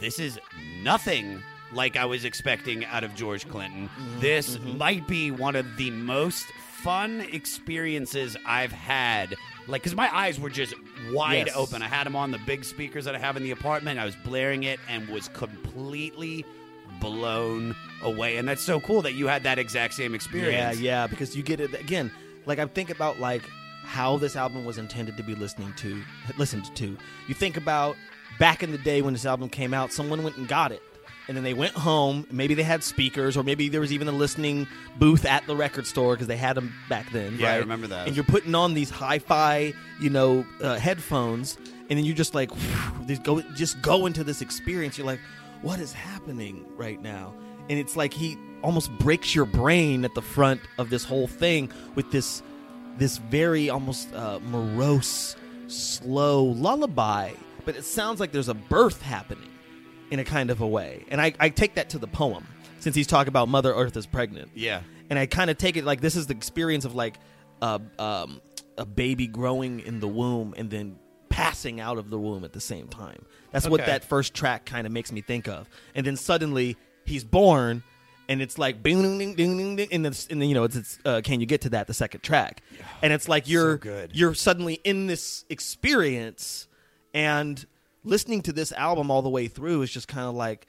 [0.00, 0.38] this is
[0.84, 3.88] nothing like I was expecting out of George Clinton.
[3.88, 4.20] Mm-hmm.
[4.20, 4.78] This mm-hmm.
[4.78, 6.46] might be one of the most
[6.82, 9.34] fun experiences I've had.
[9.66, 10.74] Like, because my eyes were just
[11.12, 11.56] wide Yes.
[11.56, 11.82] open.
[11.82, 13.98] I had them on the big speakers that I have in the apartment.
[13.98, 16.44] I was blaring it and was completely
[17.00, 18.36] blown away.
[18.36, 20.78] And that's so cool that you had that exact same experience.
[20.78, 22.10] Yeah, yeah, because you get it again.
[22.46, 23.42] Like I think about like
[23.82, 26.02] how this album was intended to be listening to,
[26.36, 26.96] listened to.
[27.26, 27.96] You think about
[28.38, 30.82] back in the day when this album came out, someone went and got it,
[31.28, 32.26] and then they went home.
[32.30, 34.66] Maybe they had speakers, or maybe there was even a listening
[34.98, 37.36] booth at the record store because they had them back then.
[37.38, 38.06] Yeah, I remember that.
[38.06, 41.58] And you're putting on these hi-fi, you know, uh, headphones,
[41.90, 42.50] and then you just like
[43.02, 44.96] these go just go into this experience.
[44.96, 45.20] You're like,
[45.62, 47.34] what is happening right now?
[47.68, 51.70] And it's like he almost breaks your brain at the front of this whole thing
[51.94, 52.42] with this
[52.96, 55.36] this very almost uh, morose,
[55.66, 57.32] slow lullaby.
[57.64, 59.47] But it sounds like there's a birth happening
[60.10, 61.04] in a kind of a way.
[61.08, 62.46] And I, I take that to the poem
[62.80, 64.82] since he's talking about Mother Earth is pregnant Yeah.
[65.10, 67.18] and I kind of take it like this is the experience of like
[67.62, 68.40] a um,
[68.76, 70.96] a baby growing in the womb and then
[71.28, 73.24] passing out of the womb at the same time.
[73.50, 75.68] That's what that first track kind of makes me think of.
[75.94, 77.82] And then suddenly he's born,
[78.28, 80.64] and it's like bing ding ding ding ding, ding and then and then you know
[80.64, 82.62] it's, it's uh, can you get to that the second track,
[83.02, 84.10] and it's like you're good.
[84.14, 86.68] you're suddenly in this experience,
[87.14, 87.66] and
[88.04, 90.66] listening to this album all the way through is just kind of like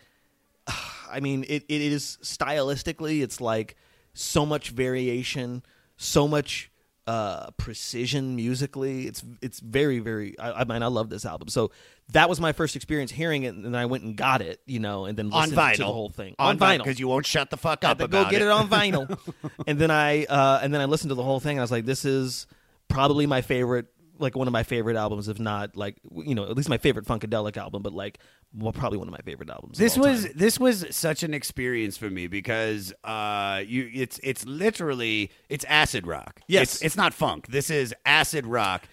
[1.11, 3.75] I mean, it, it is stylistically, it's like
[4.13, 5.63] so much variation,
[5.97, 6.71] so much
[7.07, 9.07] uh, precision musically.
[9.07, 10.37] It's it's very very.
[10.37, 11.47] I, I mean, I love this album.
[11.47, 11.71] So
[12.09, 14.79] that was my first experience hearing it, and then I went and got it, you
[14.79, 15.73] know, and then on vinyl.
[15.73, 18.29] to the whole thing on, vinyl because you won't shut the fuck up about go
[18.29, 18.47] get it.
[18.47, 19.17] on vinyl.
[19.65, 21.53] and then I uh, and then I listened to the whole thing.
[21.53, 22.45] And I was like, this is
[22.89, 23.87] probably my favorite,
[24.19, 27.05] like one of my favorite albums, if not like you know at least my favorite
[27.05, 28.19] Funkadelic album, but like
[28.53, 29.77] well, probably one of my favorite albums.
[29.77, 30.33] This was time.
[30.35, 36.07] this was such an experience for me because uh, you it's it's literally it's acid
[36.07, 36.41] rock.
[36.47, 36.75] Yes.
[36.75, 37.47] it's, it's not funk.
[37.47, 38.87] This is acid rock.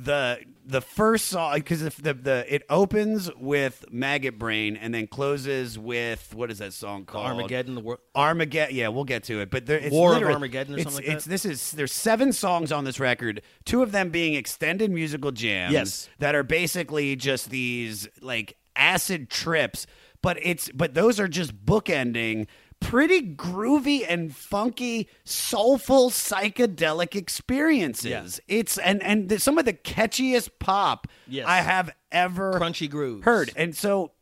[0.00, 5.78] The the first song because the the it opens with Maggot Brain and then closes
[5.78, 8.00] with what is that song called Armageddon, the world.
[8.14, 8.76] Armageddon.
[8.76, 9.50] Yeah, we'll get to it.
[9.50, 11.30] But there, it's War of Armageddon or it's, something like it's, that?
[11.30, 13.42] This is there's seven songs on this record.
[13.64, 15.72] Two of them being extended musical jams.
[15.72, 16.08] Yes.
[16.18, 19.86] that are basically just these like acid trips.
[20.22, 22.46] But it's but those are just bookending.
[22.80, 28.40] Pretty groovy and funky, soulful psychedelic experiences.
[28.48, 28.56] Yeah.
[28.56, 31.46] It's and and the, some of the catchiest pop Yes.
[31.46, 33.24] I have ever Crunchy grooves.
[33.24, 33.50] heard.
[33.56, 34.12] And so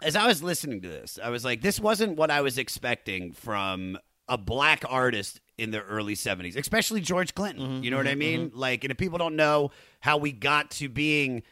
[0.00, 3.32] as I was listening to this, I was like, this wasn't what I was expecting
[3.32, 3.98] from
[4.28, 7.64] a black artist in the early 70s, especially George Clinton.
[7.64, 7.84] Mm-hmm.
[7.84, 8.18] you know what I mm-hmm.
[8.18, 8.50] mean?
[8.50, 8.58] Mm-hmm.
[8.58, 11.42] Like, and if people don't know how we got to being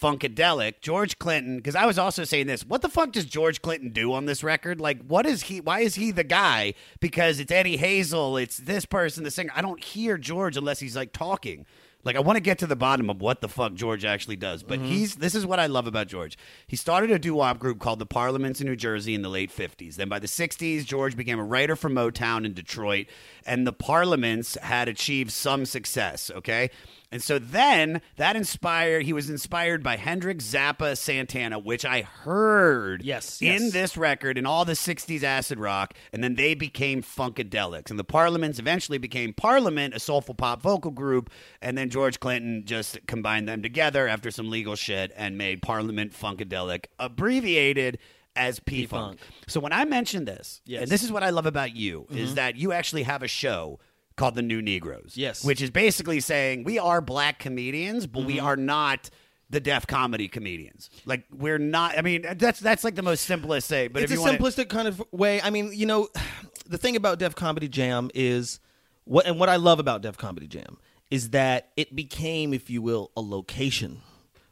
[0.00, 3.90] funkadelic, George Clinton, because I was also saying this, what the fuck does George Clinton
[3.90, 4.80] do on this record?
[4.80, 6.74] Like, what is he, why is he the guy?
[7.00, 9.52] Because it's Eddie Hazel, it's this person, the singer.
[9.54, 11.66] I don't hear George unless he's like talking.
[12.02, 14.62] Like I want to get to the bottom of what the fuck George actually does,
[14.62, 14.88] but mm-hmm.
[14.88, 16.38] he's this is what I love about George.
[16.66, 19.96] He started a doo-wop group called the Parliaments in New Jersey in the late 50s.
[19.96, 23.06] Then by the 60s, George became a writer for Motown in Detroit,
[23.44, 26.70] and the Parliaments had achieved some success, okay?
[27.12, 33.02] And so then that inspired he was inspired by Hendrix, Zappa, Santana, which I heard
[33.02, 33.72] Yes, in yes.
[33.72, 37.90] this record in all the 60s acid rock, and then they became Funkadelics.
[37.90, 42.62] And the Parliaments eventually became Parliament, a soulful pop vocal group, and then George Clinton
[42.64, 47.98] just combined them together after some legal shit and made Parliament Funkadelic, abbreviated
[48.36, 49.18] as P Funk.
[49.48, 50.82] So when I mentioned this, Yes.
[50.82, 52.34] and this is what I love about you, is mm-hmm.
[52.36, 53.80] that you actually have a show
[54.16, 55.14] called The New Negroes.
[55.16, 55.44] Yes.
[55.44, 58.46] Which is basically saying we are black comedians, but we mm-hmm.
[58.46, 59.10] are not
[59.48, 60.90] the Def Comedy comedians.
[61.04, 64.16] Like we're not I mean that's that's like the most simplest say, but it's a
[64.16, 65.40] simplistic kind of way.
[65.42, 66.08] I mean, you know,
[66.66, 68.60] the thing about Def Comedy Jam is
[69.04, 70.78] what, and what I love about Def Comedy Jam
[71.10, 74.02] is that it became, if you will, a location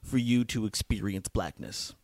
[0.02, 1.94] for you to experience blackness.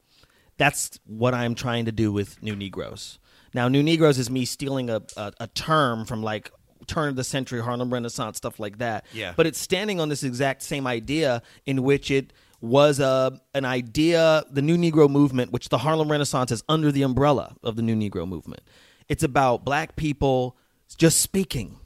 [0.57, 3.19] That's what I'm trying to do with New Negroes.
[3.53, 6.53] Now, New Negroes is me stealing a, a, a term from like
[6.85, 9.05] turn of the century Harlem Renaissance stuff like that.
[9.13, 9.33] Yeah.
[9.37, 14.45] But it's standing on this exact same idea in which it was a an idea,
[14.51, 17.95] the New Negro movement, which the Harlem Renaissance is under the umbrella of the New
[17.95, 18.63] Negro movement.
[19.09, 20.57] It's about black people
[20.97, 21.79] just speaking.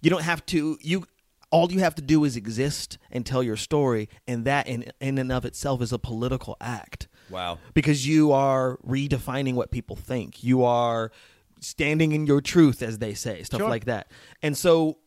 [0.00, 1.06] You don't have to you
[1.50, 5.18] all you have to do is exist and tell your story, and that in in
[5.18, 7.08] and of itself is a political act.
[7.30, 7.58] Wow.
[7.74, 10.42] Because you are redefining what people think.
[10.42, 11.12] You are
[11.62, 13.70] standing in your truth, as they say, stuff Sure.
[13.70, 14.10] like that.
[14.42, 14.98] And so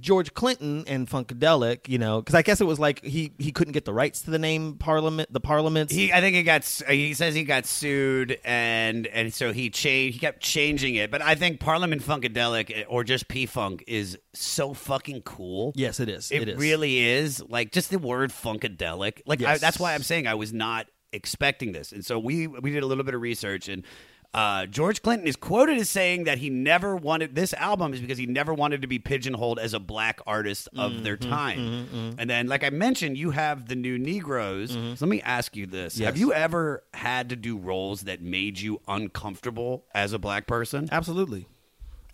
[0.00, 3.72] George Clinton and Funkadelic, you know, because I guess it was like he he couldn't
[3.72, 5.92] get the rights to the name Parliament, the Parliaments.
[5.92, 6.64] He, I think he got.
[6.88, 10.14] He says he got sued, and and so he changed.
[10.14, 14.16] He kept changing it, but I think Parliament Funkadelic eh, or just P Funk is
[14.32, 15.74] so fucking cool.
[15.76, 16.30] yes, it is.
[16.30, 16.58] it, it is.
[16.58, 17.42] really is.
[17.46, 19.20] Like just the word Funkadelic.
[19.26, 22.70] Like I, that's why I'm saying I was not expecting this, and so we we
[22.70, 23.84] did a little bit of research and.
[24.34, 28.16] Uh, George Clinton is quoted as saying that he never wanted this album is because
[28.16, 32.14] he never wanted to be pigeonholed as a black artist of their Mm-hmm, time.
[32.18, 34.70] And then, like I mentioned, you have the new Negroes.
[34.72, 36.20] So let me ask you this: Have Mm-hmm.
[36.20, 40.88] You ever had to do roles that made you uncomfortable as a black person?
[40.90, 41.46] Absolutely.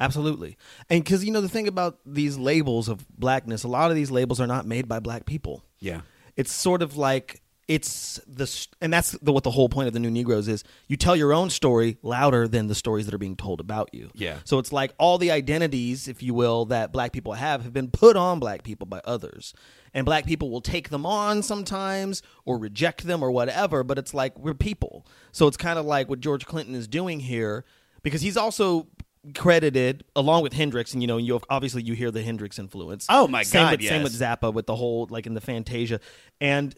[0.01, 0.57] Absolutely.
[0.89, 4.11] And because, you know, the thing about these labels of blackness, a lot of these
[4.11, 5.65] labels are not made by black people.
[5.81, 6.03] Yeah.
[6.37, 10.01] It's sort of like it's the, and that's the, what the whole point of the
[10.01, 10.65] New Negroes is.
[10.87, 14.11] You tell your own story louder than the stories that are being told about you.
[14.15, 14.39] Yeah.
[14.45, 17.91] So it's like all the identities, if you will, that black people have have been
[17.91, 19.53] put on black people by others.
[19.93, 24.15] And black people will take them on sometimes or reject them or whatever, but it's
[24.15, 25.07] like we're people.
[25.33, 27.65] So it's kind of like what George Clinton is doing here
[28.03, 28.87] because he's also
[29.35, 33.07] credited along with Hendrix and you know you obviously you hear the Hendrix influence.
[33.09, 34.13] Oh, my same God, With, Same with.
[34.13, 36.01] Zappa with the whole like in the Fantasia
[36.41, 36.75] and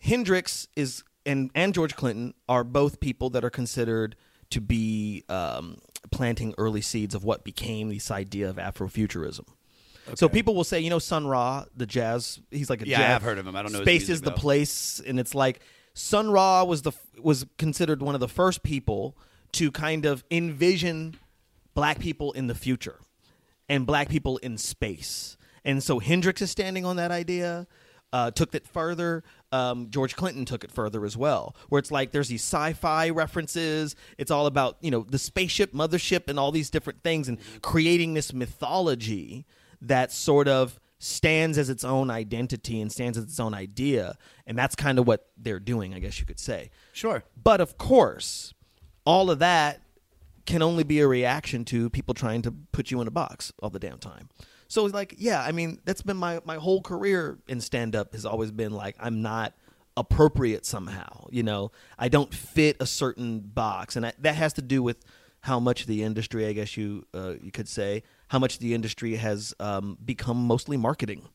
[0.00, 4.16] Hendrix is and and George Clinton are both people that are considered
[4.50, 5.78] to be um,
[6.10, 9.44] planting early seeds of what became this idea of Afrofuturism.
[10.14, 13.22] So people will say, you know, Sun Ra, the jazz, he's like a Yeah, I've
[13.22, 13.54] heard of him.
[13.54, 14.36] I don't know his Space music, is the though.
[14.36, 15.60] place, and it's like
[15.94, 19.16] Sun Ra was the was considered one of the first people
[19.52, 21.16] to kind of envision
[21.74, 22.98] black people in the future
[23.68, 25.36] and black people in space.
[25.64, 27.66] And so Hendrix is standing on that idea.
[28.12, 29.22] Uh, took it further.
[29.52, 33.94] Um, George Clinton took it further as well, where it's like there's these sci-fi references.
[34.18, 38.14] It's all about you know the spaceship, mothership, and all these different things, and creating
[38.14, 39.46] this mythology
[39.80, 44.56] that sort of stands as its own identity and stands as its own idea, and
[44.56, 46.70] that's kind of what they're doing, I guess you could say.
[46.92, 47.24] Sure.
[47.42, 48.54] But of course,
[49.04, 49.80] all of that
[50.46, 53.70] can only be a reaction to people trying to put you in a box all
[53.70, 54.28] the damn time.
[54.70, 58.12] So it's like, yeah, I mean, that's been my my whole career in stand up
[58.12, 59.52] has always been like I'm not
[59.96, 61.72] appropriate somehow, you know.
[61.98, 65.04] I don't fit a certain box and I, that has to do with
[65.40, 69.16] how much the industry, I guess you uh, you could say, how much the industry
[69.16, 71.28] has um, become mostly marketing.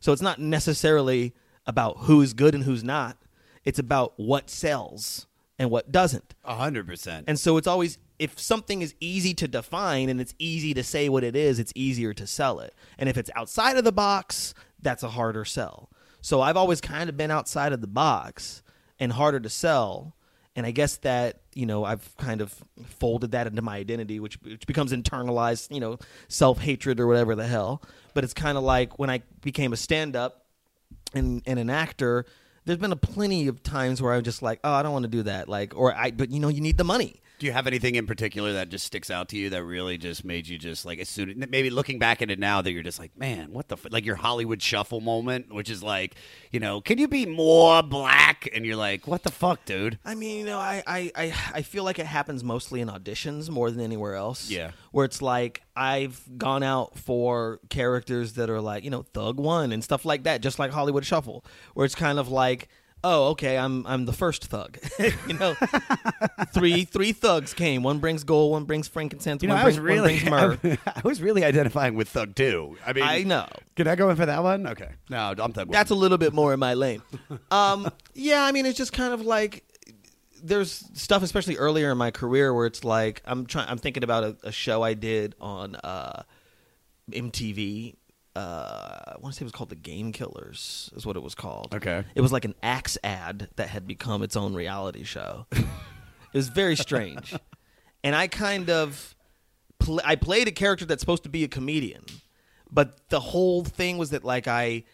[0.00, 1.34] So it's not necessarily
[1.66, 3.16] about who's good and who's not.
[3.64, 5.26] It's about what sells
[5.58, 6.34] and what doesn't.
[6.44, 7.24] A hundred percent.
[7.26, 11.08] And so it's always if something is easy to define and it's easy to say
[11.08, 12.74] what it is, it's easier to sell it.
[12.98, 15.90] And if it's outside of the box, that's a harder sell.
[16.20, 18.62] So I've always kind of been outside of the box
[18.98, 20.14] and harder to sell.
[20.56, 22.54] and I guess that you know I've kind of
[22.86, 25.98] folded that into my identity, which which becomes internalized, you know,
[26.28, 27.82] self hatred or whatever the hell.
[28.14, 30.46] But it's kind of like when I became a stand up
[31.14, 32.24] and and an actor.
[32.64, 35.08] There's been a plenty of times where I'm just like, oh, I don't want to
[35.08, 37.20] do that, like, or I, but you know, you need the money.
[37.38, 40.24] Do you have anything in particular that just sticks out to you that really just
[40.24, 42.98] made you just like as soon maybe looking back at it now that you're just
[42.98, 43.86] like man what the f-?
[43.90, 46.14] like your Hollywood shuffle moment which is like
[46.50, 50.14] you know can you be more black and you're like what the fuck dude I
[50.14, 53.70] mean, you know, I, I, I, I feel like it happens mostly in auditions more
[53.70, 54.50] than anywhere else.
[54.50, 54.70] Yeah.
[54.92, 59.72] Where it's like I've gone out for characters that are like, you know, Thug One
[59.72, 61.44] and stuff like that, just like Hollywood Shuffle,
[61.74, 62.68] where it's kind of like,
[63.06, 64.78] oh, okay, I'm I'm the first thug.
[64.98, 65.54] you know,
[66.52, 67.82] three three thugs came.
[67.82, 70.62] One brings gold, one brings frankincense, you know one, I was brings, one really brings
[70.64, 70.78] myrrh.
[70.86, 73.46] I was really identifying with Thug too I mean I know.
[73.76, 76.32] can I go in for that one okay no I'm Thug That's a little bit
[76.32, 77.02] more in my lane.
[77.50, 79.64] Um, yeah, I mean, it's just kind of like
[80.42, 83.68] there's stuff, especially earlier in my career, where it's like I'm trying.
[83.68, 86.22] I'm thinking about a, a show I did on uh,
[87.10, 87.96] MTV.
[88.36, 91.74] Uh, I want to say it was called The Gamekillers, is what it was called.
[91.74, 92.04] Okay.
[92.14, 95.46] It was like an Axe ad that had become its own reality show.
[95.52, 95.64] it
[96.34, 97.34] was very strange,
[98.04, 99.14] and I kind of
[99.78, 102.04] pl- I played a character that's supposed to be a comedian,
[102.70, 104.84] but the whole thing was that like I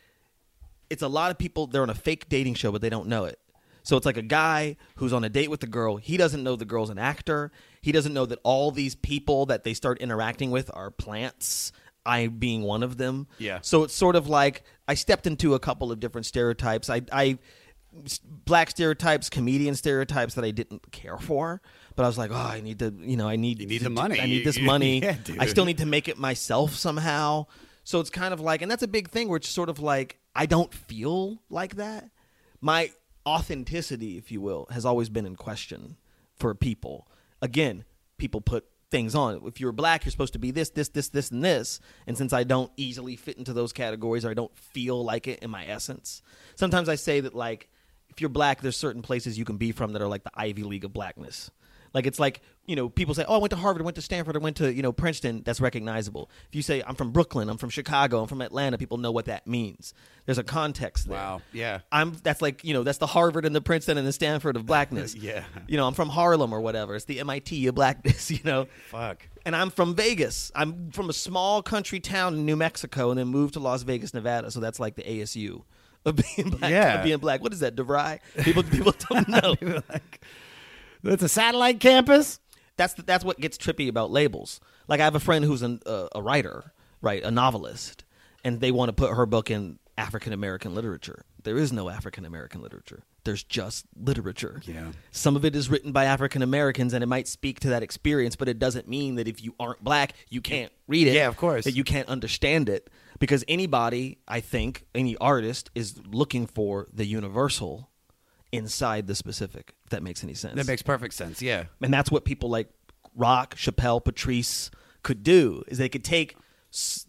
[0.91, 3.25] it's a lot of people they're on a fake dating show but they don't know
[3.25, 3.39] it
[3.83, 6.55] so it's like a guy who's on a date with the girl he doesn't know
[6.55, 7.51] the girl's an actor
[7.81, 11.73] he doesn't know that all these people that they start interacting with are plants
[12.07, 13.59] i being one of them Yeah.
[13.63, 17.39] so it's sort of like i stepped into a couple of different stereotypes i i
[18.47, 21.61] black stereotypes comedian stereotypes that i didn't care for
[21.95, 23.85] but i was like oh i need to you know i need You need to
[23.85, 24.19] the money.
[24.21, 27.47] i need this money yeah, i still need to make it myself somehow
[27.85, 30.21] so it's kind of like, and that's a big thing where it's sort of like,
[30.37, 32.11] I don't feel like that.
[32.61, 32.93] My
[33.27, 35.97] authenticity, if you will, has always been in question
[36.37, 37.09] for people.
[37.41, 37.83] Again,
[38.19, 39.43] people put things on.
[39.47, 41.81] If you're black, you're supposed to be this, this, this, this, and this.
[42.07, 45.41] And since I don't easily fit into those categories or I don't feel like it
[45.41, 46.23] in my essence,
[46.55, 47.69] sometimes I say that, like,
[48.11, 50.63] if you're black, there's certain places you can be from that are like the Ivy
[50.63, 51.51] League of blackness.
[51.95, 54.03] Like it's like you know people say, "Oh, I went to Harvard, I went to
[54.03, 56.31] Stanford, I went to you know Princeton." That's recognizable.
[56.49, 59.27] If you say, "I'm from Brooklyn, I'm from Chicago, I'm from Atlanta," people know what
[59.27, 59.93] that means.
[60.25, 61.17] There's a context there.
[61.19, 61.43] Wow.
[61.53, 61.81] Yeah.
[61.91, 64.67] I'm that's like you know that's the Harvard and the Princeton and the Stanford of
[64.67, 65.15] blackness.
[65.23, 65.45] Yeah.
[65.69, 66.95] You know I'm from Harlem or whatever.
[66.95, 68.31] It's the MIT of blackness.
[68.31, 68.67] You know.
[68.91, 70.51] fuck And I'm from Vegas.
[70.55, 74.15] I'm from a small country town in New Mexico, and then moved to Las Vegas,
[74.15, 74.51] Nevada.
[74.51, 75.65] So that's like the ASU
[76.05, 76.71] of being black.
[76.71, 76.99] Yeah.
[76.99, 77.43] Of being black.
[77.43, 77.77] What is that?
[77.77, 78.21] DeVry?
[78.43, 79.55] People people don't know.
[81.03, 82.41] That's a satellite campus
[82.77, 84.61] that's that's what gets trippy about labels.
[84.89, 88.05] Like I have a friend who's an, uh, a writer, right, a novelist,
[88.45, 91.25] and they want to put her book in African American literature.
[91.43, 93.03] There is no African American literature.
[93.25, 94.63] There's just literature.
[94.65, 94.93] Yeah.
[95.13, 98.35] Some of it is written by African Americans, and it might speak to that experience,
[98.37, 101.15] but it doesn't mean that if you aren't black, you can't read it.
[101.15, 101.65] Yeah, of course.
[101.65, 107.05] That you can't understand it because anybody, I think, any artist is looking for the
[107.05, 107.91] universal
[108.53, 109.75] inside the specific.
[109.85, 112.69] If that makes any sense that makes perfect sense yeah and that's what people like
[113.15, 114.71] Rock, Chappelle, Patrice
[115.03, 116.37] could do is they could take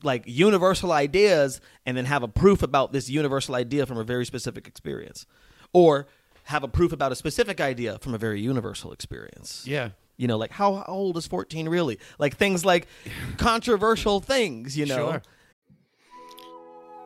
[0.04, 4.26] like universal ideas and then have a proof about this universal idea from a very
[4.26, 5.26] specific experience,
[5.72, 6.08] or
[6.46, 9.64] have a proof about a specific idea from a very universal experience.
[9.66, 9.90] Yeah.
[10.18, 11.98] You know, like how, how old is 14 really?
[12.20, 12.88] Like things like
[13.38, 15.12] controversial things, you know.
[15.12, 15.22] Sure.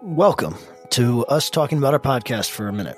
[0.02, 0.56] Welcome
[0.91, 2.97] to us talking about our podcast for a minute.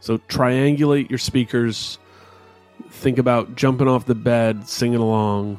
[0.00, 1.98] So triangulate your speakers.
[2.90, 5.58] Think about jumping off the bed, singing along,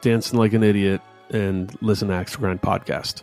[0.00, 1.00] dancing like an idiot,
[1.30, 3.22] and listen to Axe Grind podcast.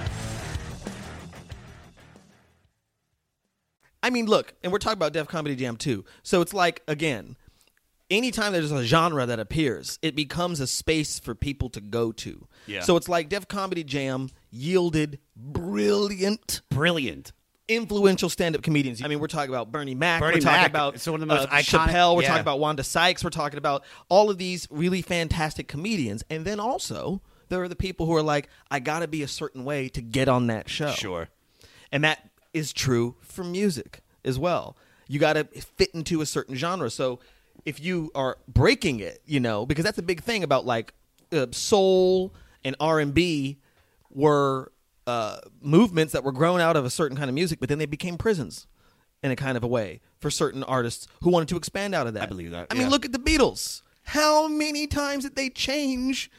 [4.03, 6.05] I mean, look, and we're talking about Def Comedy Jam too.
[6.23, 7.37] So it's like again,
[8.09, 12.47] anytime there's a genre that appears, it becomes a space for people to go to.
[12.67, 12.81] Yeah.
[12.81, 17.31] So it's like Def Comedy Jam yielded brilliant, Brilliant.
[17.67, 19.03] influential stand-up comedians.
[19.03, 20.19] I mean, we're talking about Bernie Mac.
[20.19, 22.15] Bernie we're talking Mac, about it's one of the most uh, iconic- Chappelle.
[22.15, 22.27] We're yeah.
[22.29, 23.23] talking about Wanda Sykes.
[23.23, 27.75] We're talking about all of these really fantastic comedians, and then also there are the
[27.75, 30.69] people who are like, I got to be a certain way to get on that
[30.69, 30.91] show.
[30.91, 31.29] Sure.
[31.91, 34.75] And that is true for music as well.
[35.07, 36.89] You got to fit into a certain genre.
[36.89, 37.19] So
[37.65, 40.93] if you are breaking it, you know, because that's a big thing about like
[41.31, 42.33] uh, soul
[42.63, 43.57] and R&B
[44.09, 44.71] were
[45.07, 47.85] uh, movements that were grown out of a certain kind of music, but then they
[47.85, 48.67] became prisons
[49.23, 52.13] in a kind of a way for certain artists who wanted to expand out of
[52.13, 52.23] that.
[52.23, 53.81] I believe that, I mean, look at the Beatles.
[54.03, 56.31] How many times did they change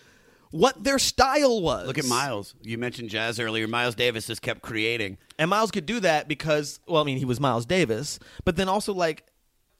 [0.52, 1.86] what their style was?
[1.86, 2.54] Look at Miles.
[2.62, 3.66] You mentioned jazz earlier.
[3.66, 5.18] Miles Davis just kept creating.
[5.38, 8.68] And Miles could do that because, well, I mean, he was Miles Davis, but then
[8.68, 9.24] also like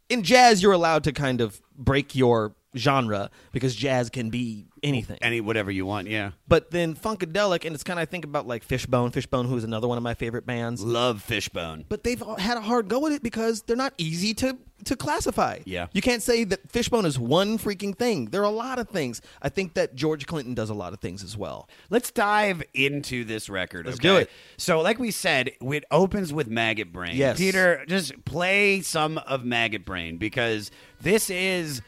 [0.09, 5.19] in jazz, you're allowed to kind of break your genre because jazz can be anything.
[5.23, 6.33] Any whatever you want, yeah.
[6.49, 9.65] but then funkadelic, and it's kind of I think about like Fishbone, Fishbone, who is
[9.65, 10.83] another one of my favorite bands.
[10.83, 11.85] Love Fishbone.
[11.89, 15.61] But they've had a hard go at it because they're not easy to to classify.
[15.65, 15.87] Yeah.
[15.93, 18.27] you can't say that Fishbone is one freaking thing.
[18.27, 19.23] There are a lot of things.
[19.41, 21.69] I think that George Clinton does a lot of things as well.
[21.91, 23.87] Let's dive into this record.
[23.87, 24.09] Let's okay?
[24.09, 24.31] do it.
[24.57, 27.17] So, like we said, it opens with Maggot Brain.
[27.17, 27.39] Yes.
[27.39, 30.71] Peter, just play some of Maggot Brain because
[31.01, 31.83] this is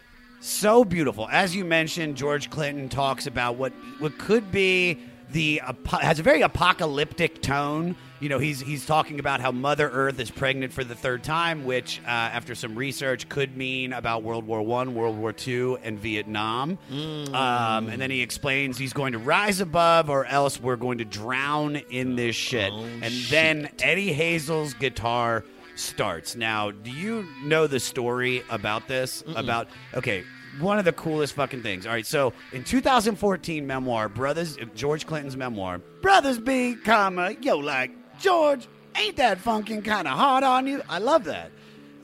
[0.45, 1.29] so beautiful.
[1.31, 4.99] As you mentioned, George Clinton talks about what what could be
[5.31, 7.97] the has a very apocalyptic tone.
[8.21, 11.65] You know, he's he's talking about how Mother Earth is pregnant for the third time,
[11.65, 15.99] which, uh, after some research, could mean about World War One, World War Two, and
[15.99, 16.79] Vietnam.
[16.91, 21.05] Um, and then he explains he's going to rise above, or else we're going to
[21.05, 22.73] drown in this shit.
[22.73, 26.37] and then Eddie Hazel's guitar starts.
[26.37, 29.25] Now, do you know the story about this?
[29.35, 30.23] About okay,
[30.61, 31.87] one of the coolest fucking things.
[31.87, 37.91] All right, so in 2014 memoir, brothers George Clinton's memoir, brothers B, comma yo like
[38.21, 40.83] George, ain't that fucking kind of hard on you?
[40.89, 41.51] I love that.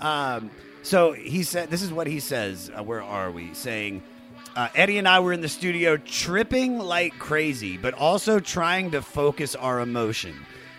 [0.00, 0.50] Um,
[0.82, 2.70] so he said, this is what he says.
[2.76, 3.54] Uh, where are we?
[3.54, 4.02] Saying.
[4.56, 9.02] Uh, Eddie and I were in the studio tripping like crazy, but also trying to
[9.02, 10.34] focus our emotion.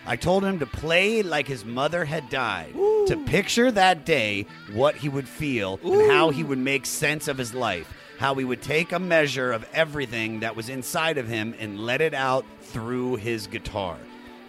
[0.06, 4.96] I told him to play like his mother had died, to picture that day, what
[4.96, 8.62] he would feel, and how he would make sense of his life, how he would
[8.62, 13.16] take a measure of everything that was inside of him and let it out through
[13.16, 13.96] his guitar.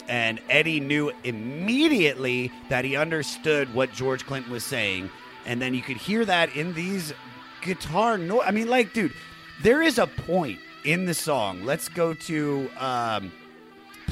[0.08, 5.10] And Eddie knew immediately that he understood what George Clinton was saying.
[5.46, 7.14] And then you could hear that in these
[7.62, 9.14] guitar no I mean like dude
[9.62, 13.32] there is a point in the song let's go to um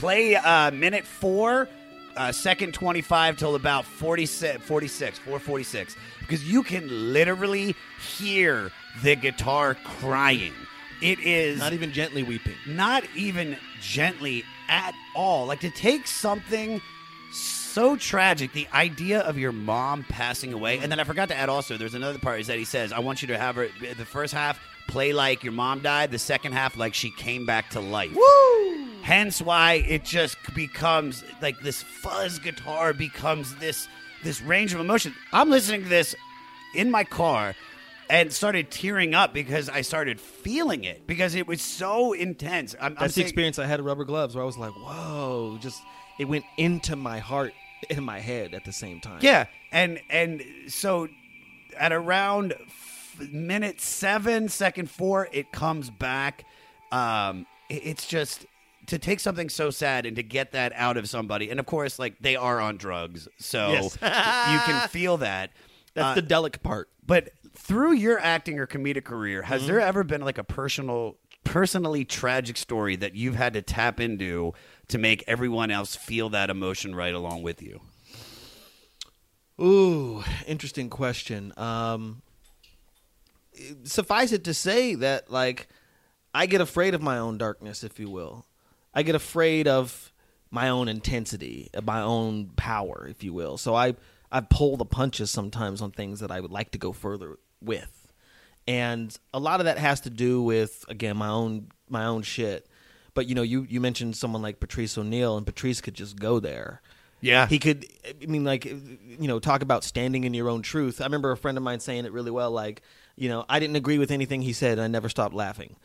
[0.01, 1.69] play uh minute 4
[2.17, 7.75] uh second 25 till about 46 46 446 because you can literally
[8.17, 8.71] hear
[9.03, 10.53] the guitar crying
[11.01, 12.55] it is Not even gently weeping.
[12.67, 15.47] not even gently at all.
[15.47, 16.79] Like to take something
[17.33, 21.49] so tragic, the idea of your mom passing away, and then I forgot to add
[21.49, 21.75] also.
[21.77, 24.33] There's another part is that he says, "I want you to have her." The first
[24.33, 26.11] half play like your mom died.
[26.11, 28.13] The second half like she came back to life.
[28.15, 28.87] Woo!
[29.01, 33.87] Hence why it just becomes like this fuzz guitar becomes this
[34.23, 35.15] this range of emotion.
[35.33, 36.15] I'm listening to this
[36.75, 37.55] in my car
[38.09, 42.75] and started tearing up because I started feeling it because it was so intense.
[42.79, 44.73] I'm, I'm That's the saying- experience I had at Rubber Gloves, where I was like,
[44.73, 45.81] "Whoa!" Just
[46.19, 47.53] it went into my heart
[47.89, 49.19] and my head at the same time.
[49.21, 51.07] Yeah, and and so
[51.79, 52.53] at around
[53.31, 56.45] minute seven, second four, it comes back.
[56.91, 58.45] Um, it- it's just
[58.87, 61.99] to take something so sad and to get that out of somebody, and of course,
[61.99, 63.93] like they are on drugs, so Yes.
[64.01, 65.51] you can feel that.
[65.93, 66.89] that's Uh, the delic part.
[67.05, 69.67] But through your acting or comedic career, has Mm-hmm.
[69.71, 74.53] there ever been like a personal, personally tragic story that you've had to tap into
[74.87, 77.81] to make everyone else feel that emotion right along with you?
[79.59, 81.53] Ooh, interesting question.
[81.57, 82.21] Um,
[83.83, 85.67] suffice it to say that, like,
[86.33, 88.45] I get afraid of my own darkness, if you will.
[88.93, 90.11] I get afraid of
[90.49, 93.57] my own intensity, of my own power, if you will.
[93.57, 93.95] So I,
[94.31, 98.07] I pull the punches sometimes on things that I would like to go further with,
[98.67, 102.67] and a lot of that has to do with again my own my own shit.
[103.13, 106.39] But you know, you you mentioned someone like Patrice O'Neal, and Patrice could just go
[106.39, 106.81] there.
[107.21, 107.47] Yeah.
[107.47, 107.85] he could.
[108.21, 111.01] I mean, like you know, talk about standing in your own truth.
[111.01, 112.51] I remember a friend of mine saying it really well.
[112.51, 112.81] Like,
[113.15, 115.75] you know, I didn't agree with anything he said, and I never stopped laughing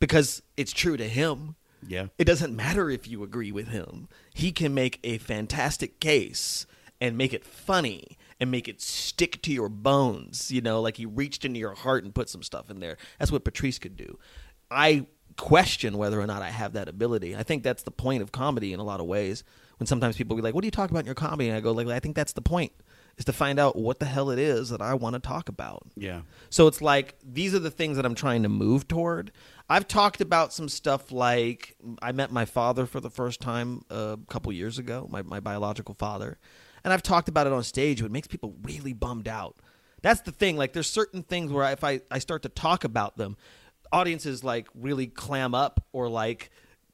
[0.00, 1.56] because it's true to him.
[1.86, 2.06] Yeah.
[2.18, 4.08] It doesn't matter if you agree with him.
[4.32, 6.66] He can make a fantastic case
[7.00, 11.06] and make it funny and make it stick to your bones, you know, like he
[11.06, 12.96] reached into your heart and put some stuff in there.
[13.18, 14.18] That's what Patrice could do.
[14.70, 15.06] I
[15.36, 17.34] question whether or not I have that ability.
[17.36, 19.44] I think that's the point of comedy in a lot of ways.
[19.78, 21.60] When sometimes people be like, "What do you talk about in your comedy?" and I
[21.60, 22.72] go like, "I think that's the point."
[23.18, 25.86] Is to find out what the hell it is that I want to talk about.
[25.96, 26.22] Yeah.
[26.48, 29.32] So it's like these are the things that I'm trying to move toward.
[29.68, 34.18] I've talked about some stuff like I met my father for the first time a
[34.28, 36.38] couple years ago, my, my biological father.
[36.84, 39.56] And I've talked about it on stage, but it makes people really bummed out.
[40.02, 40.56] That's the thing.
[40.56, 43.36] Like there's certain things where I, if I, I start to talk about them,
[43.92, 46.50] audiences like really clam up or like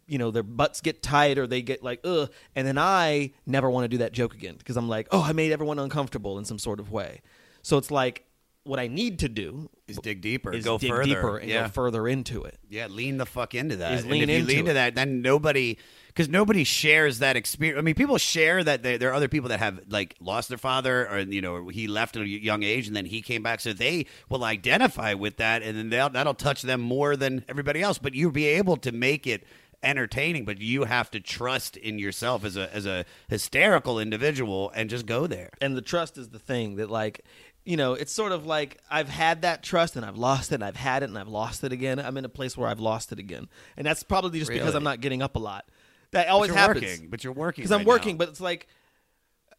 [0.09, 3.71] you know their butts get tight or they get like ugh and then i never
[3.71, 6.45] want to do that joke again because i'm like oh i made everyone uncomfortable in
[6.45, 7.21] some sort of way
[7.63, 8.25] so it's like
[8.65, 11.05] what i need to do Is dig deeper, is go dig further.
[11.05, 11.63] deeper and yeah.
[11.65, 13.93] go further into it Yeah, lean the fuck into that.
[13.93, 15.79] Is and lean if you into lean to that, then nobody,
[16.09, 17.79] because nobody shares that experience.
[17.79, 20.59] I mean, people share that there, there are other people that have like lost their
[20.59, 23.61] father, or you know, he left at a young age and then he came back,
[23.61, 27.97] so they will identify with that, and then that'll touch them more than everybody else.
[27.97, 29.47] But you'll be able to make it
[29.83, 34.91] entertaining, but you have to trust in yourself as a as a hysterical individual and
[34.91, 35.51] just go there.
[35.61, 37.25] and the trust is the thing that like
[37.65, 40.65] you know it's sort of like i've had that trust and i've lost it and
[40.65, 41.99] i've had it and i've lost it again.
[41.99, 43.49] I'm in a place where i've lost it again.
[43.77, 45.67] And that's probably just because i'm not getting up a lot.
[46.13, 46.83] That always happens.
[46.85, 48.19] working, but you're working because i'm working now.
[48.25, 48.67] but it's like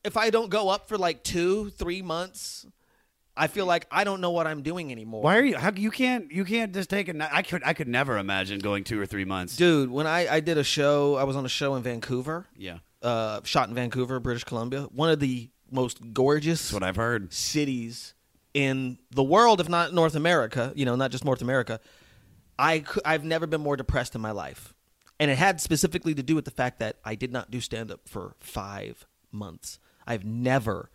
[0.03, 2.65] if i don't go up for like two three months
[3.39, 5.57] i feel like i don't know what i'm doing anymore Why are you?
[5.57, 7.35] How you can't you can't just take a?
[7.35, 9.55] I could I could never imagine going two or three months.
[9.55, 12.79] dude when i i did a show i was on a show in vancouver Yeah,
[13.01, 17.31] uh shot in vancouver british columbia one of the most gorgeous that's what I've heard.
[17.33, 18.13] cities
[18.53, 21.79] in the world, if not North America, you know, not just North America,
[22.57, 24.73] I I've never been more depressed in my life.
[25.19, 27.91] And it had specifically to do with the fact that I did not do stand
[27.91, 29.77] up for five months.
[30.07, 30.89] I've never,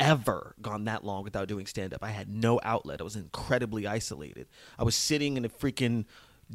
[0.00, 2.02] ever gone that long without doing stand up.
[2.02, 3.00] I had no outlet.
[3.00, 4.48] I was incredibly isolated.
[4.78, 6.06] I was sitting in a freaking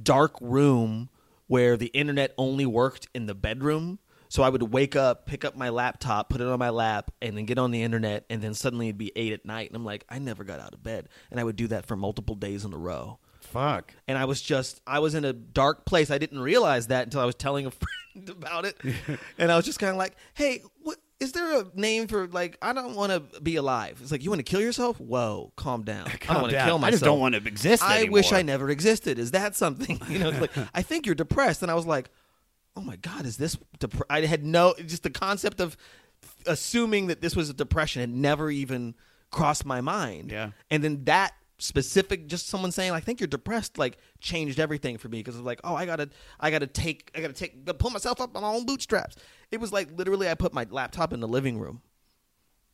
[0.01, 1.09] dark room
[1.47, 3.99] where the internet only worked in the bedroom.
[4.27, 7.37] So I would wake up, pick up my laptop, put it on my lap, and
[7.37, 9.85] then get on the internet, and then suddenly it'd be eight at night, and I'm
[9.85, 12.65] like, I never got out of bed, and I would do that for multiple days
[12.65, 13.19] in a row.
[13.39, 13.93] Fuck.
[14.07, 16.09] And I was just, I was in a dark place.
[16.09, 17.71] I didn't realize that until I was telling a
[18.15, 18.77] friend about it,
[19.37, 22.57] and I was just kind of like, Hey, what is there a name for like?
[22.61, 23.99] I don't want to be alive.
[24.01, 24.99] It's like you want to kill yourself.
[24.99, 26.07] Whoa, calm down.
[26.29, 26.83] I don't want to kill myself.
[26.83, 27.83] I just don't want to exist.
[27.83, 28.13] I anymore.
[28.13, 29.19] wish I never existed.
[29.19, 29.99] Is that something?
[30.09, 32.09] You know, it's like I think you're depressed, and I was like,
[32.77, 33.57] oh my god, is this?
[33.79, 34.01] Dep-?
[34.09, 35.75] I had no just the concept of
[36.45, 38.95] assuming that this was a depression had never even
[39.31, 40.31] crossed my mind.
[40.31, 40.51] Yeah.
[40.71, 45.07] and then that specific just someone saying i think you're depressed like changed everything for
[45.07, 48.35] me because like oh i gotta i gotta take i gotta take pull myself up
[48.35, 49.15] on my own bootstraps
[49.51, 51.81] it was like literally i put my laptop in the living room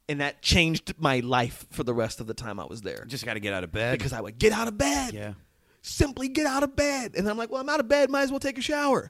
[0.10, 3.24] and that changed my life for the rest of the time i was there Just
[3.24, 3.98] got to get out of bed.
[3.98, 5.14] because I would get out of bed.
[5.14, 5.34] Yeah.
[5.84, 7.14] Simply get out of bed.
[7.16, 8.10] And I'm like, well, I'm out of bed.
[8.12, 9.10] Might as well take a shower.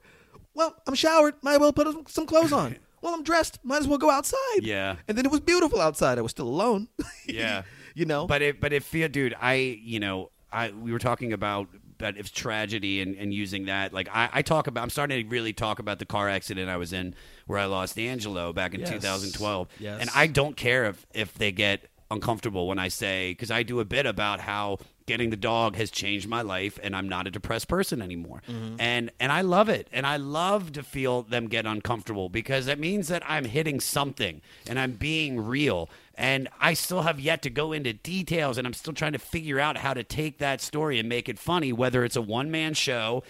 [0.53, 1.35] Well, I'm showered.
[1.41, 2.77] Might as well put some clothes on.
[3.01, 3.57] Well, I'm dressed.
[3.63, 4.61] Might as well go outside.
[4.61, 4.95] Yeah.
[5.07, 6.19] And then it was beautiful outside.
[6.19, 6.87] I was still alone.
[7.25, 7.63] Yeah.
[7.93, 8.27] You know?
[8.27, 9.35] But it, but it feel, dude.
[9.41, 11.67] I, you know, I we were talking about
[11.99, 13.93] that it's tragedy and, and using that.
[13.93, 16.77] Like I, I talk about, I'm starting to really talk about the car accident I
[16.77, 17.15] was in
[17.45, 18.89] where I lost Angelo back in Yes.
[18.89, 19.67] 2012.
[19.79, 20.01] Yes.
[20.01, 23.79] And I don't care if if they get uncomfortable when I say because I do
[23.79, 27.31] a bit about how getting the dog has changed my life and I'm not a
[27.31, 28.41] depressed person anymore.
[28.49, 28.75] Mm-hmm.
[28.79, 29.87] And and I love it.
[29.93, 34.41] And I love to feel them get uncomfortable because it means that I'm hitting something
[34.67, 35.89] and I'm being real.
[36.15, 39.59] And I still have yet to go into details and I'm still trying to figure
[39.59, 42.73] out how to take that story and make it funny whether it's a one man
[42.73, 43.23] show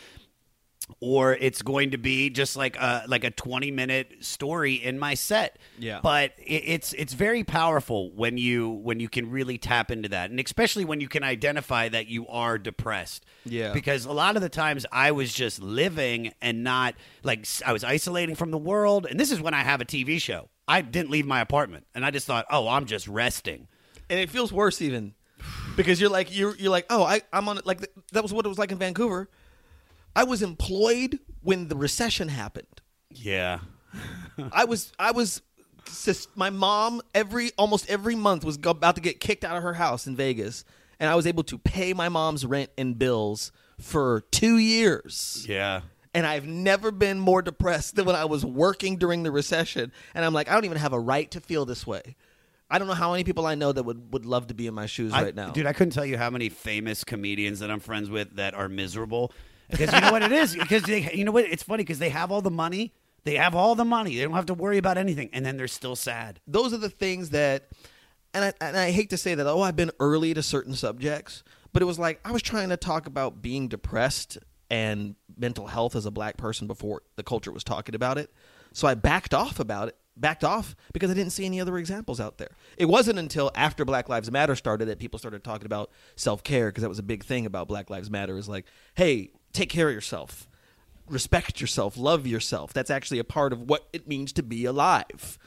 [1.00, 5.14] or it's going to be just like a like a 20 minute story in my
[5.14, 6.02] set Yeah.
[6.04, 10.32] but it, it's it's very powerful when you when you can really tap into that
[10.32, 13.72] and especially when you can identify that you are depressed Yeah.
[13.74, 17.84] because a lot of the times i was just living and not like i was
[17.86, 21.10] isolating from the world and this is when i have a tv show i didn't
[21.12, 23.68] leave my apartment and i just thought oh i'm just resting
[24.10, 25.14] and it feels worse even
[25.76, 28.34] because you're like you're you're like oh I I'm on it like th- that was
[28.34, 29.30] what it was like in Vancouver.
[30.16, 32.82] I was employed when the recession happened.
[33.10, 33.60] yeah
[34.52, 35.42] I was I was
[36.36, 40.08] my mom every almost every month was about to get kicked out of her house
[40.08, 40.64] in Vegas,
[41.00, 45.46] and I was able to pay my mom's rent and bills for two years.
[45.50, 45.82] Yeah.
[46.14, 49.92] And I've never been more depressed than when I was working during the recession.
[50.14, 52.16] And I'm like, I don't even have a right to feel this way.
[52.70, 54.74] I don't know how many people I know that would, would love to be in
[54.74, 55.52] my shoes I- right now.
[55.52, 58.68] Dude, I couldn't tell you how many famous comedians that I'm friends with that are
[58.70, 59.32] miserable.
[59.70, 60.56] Because you know what it is?
[60.56, 61.46] Because they, you know what?
[61.46, 62.94] It's funny because they have all the money.
[63.24, 64.18] They have all the money.
[64.18, 66.40] They don't have to worry about anything, and then they're still sad.
[66.48, 67.70] those are the things that
[68.34, 71.44] and I, and I hate to say that oh i've been early to certain subjects
[71.74, 74.38] but it was like i was trying to talk about being depressed
[74.72, 78.34] and mental health as a black person before the culture was talking about it
[78.74, 82.20] so i backed off about it backed off because i didn't see any other examples
[82.20, 85.92] out there it wasn't until after black lives matter started that people started talking about
[86.16, 88.66] self-care because that was a big thing about black lives matter is like
[88.96, 90.48] hey take care of yourself
[91.12, 92.74] respect yourself, love yourself.
[92.74, 95.38] That's actually a part of what it means to be alive.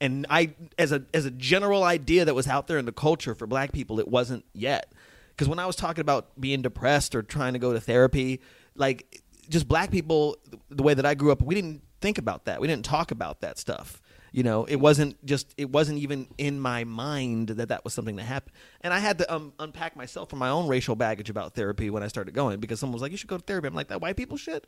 [0.00, 3.34] And I, as a as a general idea that was out there in the culture
[3.34, 4.92] for Black people, it wasn't yet.
[5.30, 8.40] Because when I was talking about being depressed or trying to go to therapy,
[8.76, 10.36] like just Black people,
[10.70, 12.60] the way that I grew up, we didn't think about that.
[12.60, 14.00] We didn't talk about that stuff.
[14.32, 18.16] You know, it wasn't just it wasn't even in my mind that that was something
[18.16, 18.56] that happened.
[18.80, 22.02] And I had to um, unpack myself from my own racial baggage about therapy when
[22.02, 24.00] I started going because someone was like, "You should go to therapy." I'm like, "That
[24.00, 24.66] white people shit."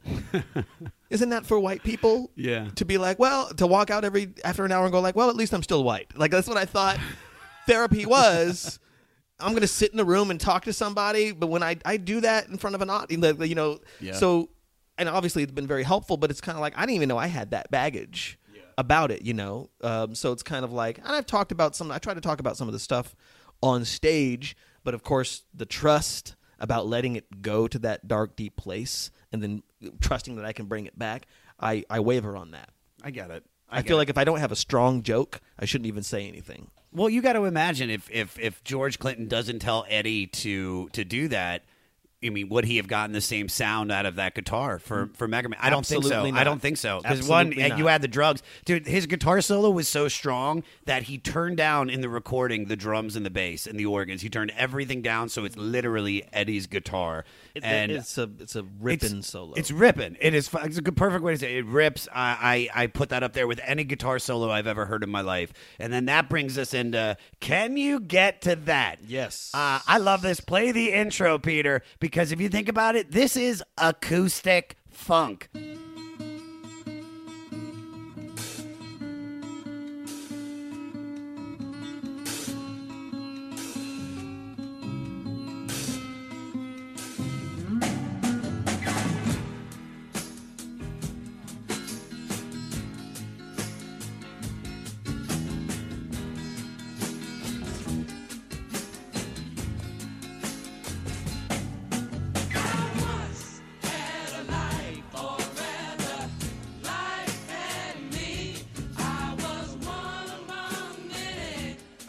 [1.11, 2.31] Isn't that for white people?
[2.37, 2.69] Yeah.
[2.77, 5.31] To be like, well, to walk out every after an hour and go like, well,
[5.31, 6.17] at least I'm still white.
[6.17, 6.99] Like that's what I thought
[7.67, 8.79] therapy was.
[9.39, 12.21] I'm gonna sit in the room and talk to somebody, but when I I do
[12.23, 14.15] that in front of an audience, you know, Yeah.
[14.15, 14.51] so
[14.99, 17.19] and obviously it's been very helpful, but it's kind of like I didn't even know
[17.19, 18.39] I had that baggage
[18.79, 19.71] about it, you know.
[19.81, 21.91] Um, so it's kind of like, and I've talked about some.
[21.91, 23.15] I try to talk about some of the stuff
[23.63, 28.57] on stage, but of course the trust about letting it go to that dark, deep
[28.57, 29.63] place, and then
[30.01, 31.27] trusting that I can bring it back.
[31.61, 32.71] I I waver on that.
[33.03, 33.45] I get it.
[33.69, 36.71] I, feel like if I don't have a strong joke, I shouldn't even say anything.
[36.97, 41.05] Well, you got to imagine if if if George Clinton doesn't tell Eddie to to
[41.05, 41.63] do that.
[42.25, 45.29] I mean, would he have gotten the same sound out of that guitar for for
[45.29, 45.61] Maggot Brain?
[45.63, 46.09] I don't think so.
[46.15, 48.87] Absolutely I don't think so because one, Absolutely you add the drugs, dude.
[48.87, 53.17] His guitar solo was so strong that he turned down in the recording the drums
[53.17, 54.23] and the bass and the organs.
[54.23, 57.27] He turned everything down, so it's literally Eddie's guitar.
[57.63, 59.53] and it's a it's a ripping it's, solo.
[59.55, 60.17] It's ripping.
[60.19, 60.49] It is.
[60.49, 61.59] fu- It's a good, perfect way to say it.
[61.59, 62.09] It rips.
[62.15, 65.11] I, I I put that up there with any guitar solo I've ever heard in
[65.11, 65.53] my life.
[65.79, 67.19] And then that brings us into.
[67.41, 69.01] Can you get to that?
[69.07, 69.51] Yes.
[69.53, 70.41] Uh, I love this.
[70.41, 75.49] Play the intro, Peter, because if you think about it, this is acoustic funk.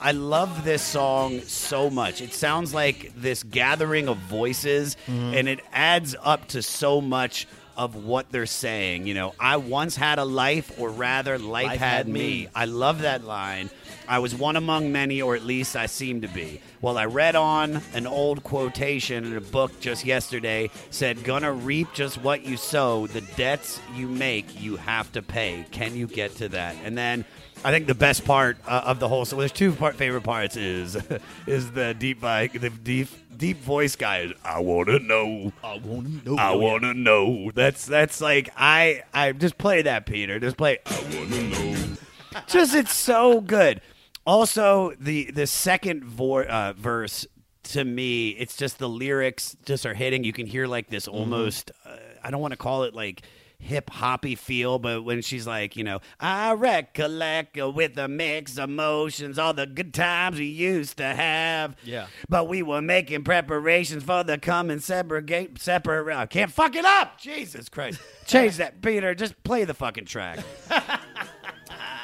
[0.07, 2.21] I love this song so much.
[2.21, 5.33] It sounds like this gathering of voices, mm-hmm.
[5.33, 7.45] and it adds up to so much
[7.75, 9.05] of what they're saying.
[9.05, 12.21] You know, I once had a life, or rather, life, Life had, had me.
[12.21, 12.47] me.
[12.55, 13.69] I love that line.
[14.07, 16.61] I was one among many, or at least I seem to be.
[16.79, 21.89] Well, I read on an old quotation in a book just yesterday said, Gonna reap
[21.93, 23.07] just what you sow.
[23.07, 25.65] The debts you make, you have to pay.
[25.71, 26.77] Can you get to that?
[26.85, 27.25] And then
[27.63, 30.55] I think the best part uh, of the whole so there's two part favorite parts
[30.55, 30.95] is
[31.47, 35.51] is the deep vi- the deep deep voice guy I want to know.
[35.63, 36.37] I want to know.
[36.37, 37.51] I want to know.
[37.53, 40.39] That's that's like I I just play that Peter.
[40.39, 41.75] Just play I want to know.
[42.47, 43.81] Just it's so good.
[44.25, 47.25] Also the the second vo- uh, verse
[47.63, 50.23] to me it's just the lyrics just are hitting.
[50.23, 53.23] You can hear like this almost uh, I don't want to call it like
[53.59, 59.39] hip hoppy feel, but when she's like, you know, I recollect with the mixed emotions
[59.39, 61.75] all the good times we used to have.
[61.83, 62.07] Yeah.
[62.29, 66.15] But we were making preparations for the coming separate separate.
[66.15, 67.19] I can't fuck it up.
[67.19, 67.99] Jesus Christ.
[68.25, 69.15] Change that, Peter.
[69.15, 70.39] Just play the fucking track.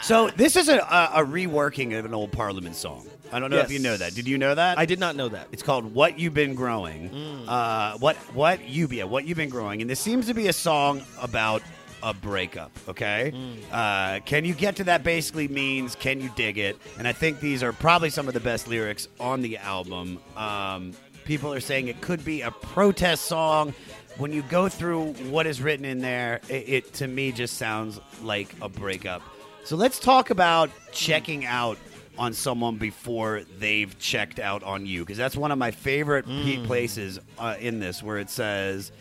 [0.03, 3.07] so this is a, a, a reworking of an old Parliament song.
[3.31, 4.13] I don't know if you know that.
[4.13, 4.77] Did you know that?
[4.77, 5.47] I did not know that.
[5.51, 7.09] It's called "What You've Been Growing."
[7.47, 10.53] Uh, what what you be what you've been growing, and this seems to be a
[10.53, 11.63] song about
[12.03, 12.71] a breakup.
[12.87, 13.33] Okay,
[13.71, 15.03] uh, can you get to that?
[15.03, 16.77] Basically means can you dig it?
[16.99, 20.19] And I think these are probably some of the best lyrics on the album.
[20.37, 20.91] Um,
[21.25, 23.73] people are saying it could be a protest song.
[24.17, 27.99] When you go through what is written in there, it, it to me just sounds
[28.21, 29.23] like a breakup.
[29.65, 31.77] So let's talk about checking out
[32.17, 36.63] on someone before they've checked out on you, because that's one of my favorite pe-
[36.65, 38.91] places uh, in this, where it says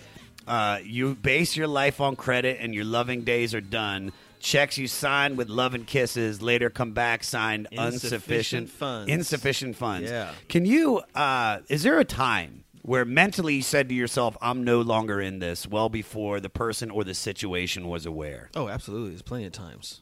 [0.47, 4.13] uh, you base your life on credit and your loving days are done.
[4.41, 9.11] Checks you sign with love and kisses later come back signed Insufficient insufficient funds.
[9.13, 10.11] Insufficient funds.
[10.11, 10.33] Yeah.
[10.49, 11.01] Can you?
[11.15, 15.39] Uh, is there a time where mentally you said to yourself, "I'm no longer in
[15.39, 18.51] this," well before the person or the situation was aware?
[18.57, 19.11] Oh, absolutely.
[19.11, 20.01] There's plenty of times.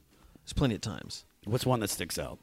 [0.51, 1.25] There's plenty of times.
[1.45, 2.41] What's one that sticks out?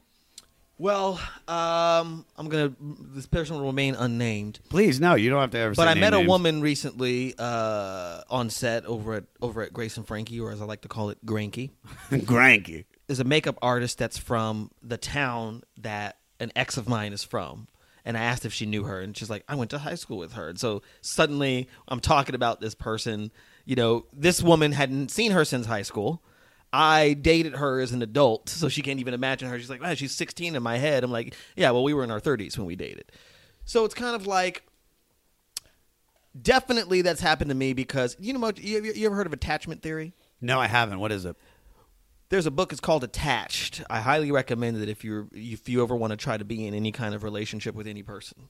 [0.78, 2.72] Well, um, I'm gonna.
[2.80, 4.62] This person will remain unnamed.
[4.70, 5.76] Please, no, you don't have to ever.
[5.76, 10.08] But I met a woman recently uh, on set over at over at Grace and
[10.08, 11.72] Frankie, or as I like to call it, Granky.
[12.12, 12.86] Granky.
[13.10, 17.68] Is a makeup artist that's from the town that an ex of mine is from.
[18.06, 20.18] And I asked if she knew her, and she's like, "I went to high school
[20.18, 23.34] with her." And so suddenly, I'm talking about this person.
[23.66, 26.24] You know, this woman hadn't seen her since high school.
[26.74, 29.58] I dated her as an adult, so she can't even imagine her.
[29.58, 32.12] She's like, "Wow, she's 16 in my head." I'm like, "Yeah, well, we were in
[32.12, 33.12] our 30s when we dated."
[33.66, 34.64] So it's kind of like
[36.40, 40.14] definitely that's happened to me because you know you, you ever heard of attachment theory
[40.40, 41.00] No, I haven't.
[41.00, 41.36] What is it?
[42.30, 45.96] there's a book it's called attached i highly recommend it if you're if you ever
[45.96, 48.50] want to try to be in any kind of relationship with any person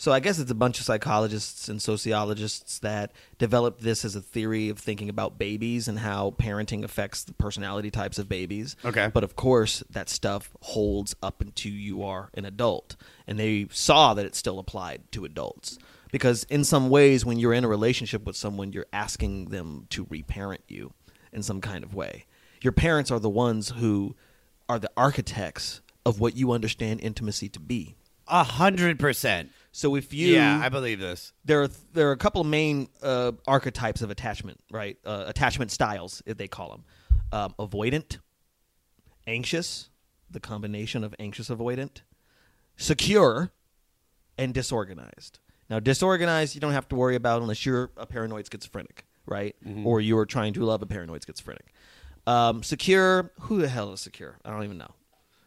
[0.00, 4.20] so i guess it's a bunch of psychologists and sociologists that developed this as a
[4.20, 8.76] theory of thinking about babies and how parenting affects the personality types of babies.
[8.84, 9.10] Okay.
[9.12, 12.96] but of course that stuff holds up until you are an adult.
[13.26, 15.78] And they saw that it still applied to adults.
[16.12, 20.06] Because in some ways when you're in a relationship with someone you're asking them to
[20.10, 20.92] reparent you
[21.32, 22.24] in some kind of way.
[22.62, 24.16] Your parents are the ones who
[24.68, 27.96] are the architects of what you understand intimacy to be.
[28.28, 29.50] A hundred percent.
[29.72, 31.32] So if you Yeah, I believe this.
[31.44, 34.98] there are there are a couple of main uh, archetypes of attachment, right?
[35.04, 36.84] Uh, attachment styles, if they call them,
[37.32, 38.18] um, avoidant,
[39.26, 39.90] anxious,
[40.30, 42.02] the combination of anxious avoidant,
[42.76, 43.50] secure,
[44.38, 45.38] and disorganized.
[45.68, 49.54] Now, disorganized, you don't have to worry about unless you're a paranoid schizophrenic, right?
[49.84, 51.72] Or you are trying to love a paranoid schizophrenic.
[52.26, 54.38] Um, secure, who the hell is secure?
[54.44, 54.92] I don't even know.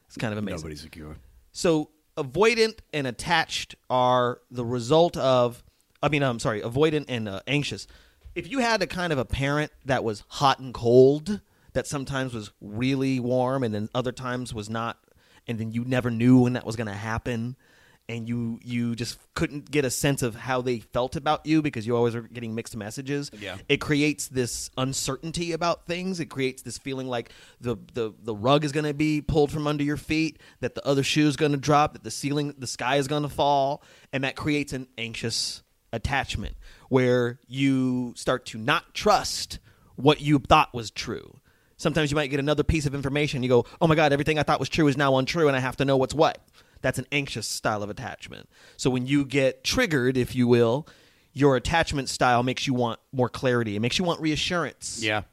[0.08, 0.60] It's kind of amazing.
[0.60, 1.18] Nobody's secure.
[1.52, 5.64] So avoidant and attached are the result of.
[6.02, 7.88] I mean, I'm sorry, avoidant and uh, anxious.
[8.36, 11.40] If you had a kind of a parent that was hot and cold,
[11.74, 14.98] that sometimes was really warm and then other times was not,
[15.48, 17.56] and then you never knew when that was going to happen,
[18.10, 21.88] and you you just couldn't get a sense of how they felt about you because
[21.88, 23.32] you always are getting mixed messages.
[23.40, 23.58] Yeah.
[23.70, 26.20] It creates this uncertainty about things.
[26.20, 27.32] It creates this feeling like
[27.62, 30.86] the the, the rug is going to be pulled from under your feet, that the
[30.86, 33.84] other shoe is going to drop, that the ceiling, the sky is going to fall,
[34.12, 36.56] and that creates an anxious attachment
[36.90, 39.60] where you start to not trust
[39.96, 41.40] what you thought was true.
[41.78, 43.44] Sometimes you might get another piece of information.
[43.44, 45.60] You go, "Oh my god, everything I thought was true is now untrue, and I
[45.60, 46.40] have to know what's what."
[46.84, 48.48] That's an anxious style of attachment.
[48.78, 50.86] So when you get triggered, if you will,
[51.32, 53.76] your attachment style makes you want more clarity.
[53.76, 55.02] It makes you want reassurance.
[55.02, 55.24] Yeah.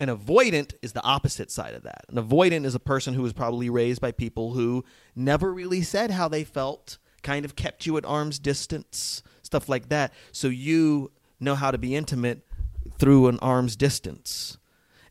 [0.00, 2.04] An avoidant is the opposite side of that.
[2.08, 4.84] An avoidant is a person who was probably raised by people who
[5.16, 9.88] never really said how they felt, kind of kept you at arm's distance, stuff like
[9.88, 10.12] that.
[10.32, 12.44] So you know how to be intimate
[12.98, 14.58] through an arm's distance.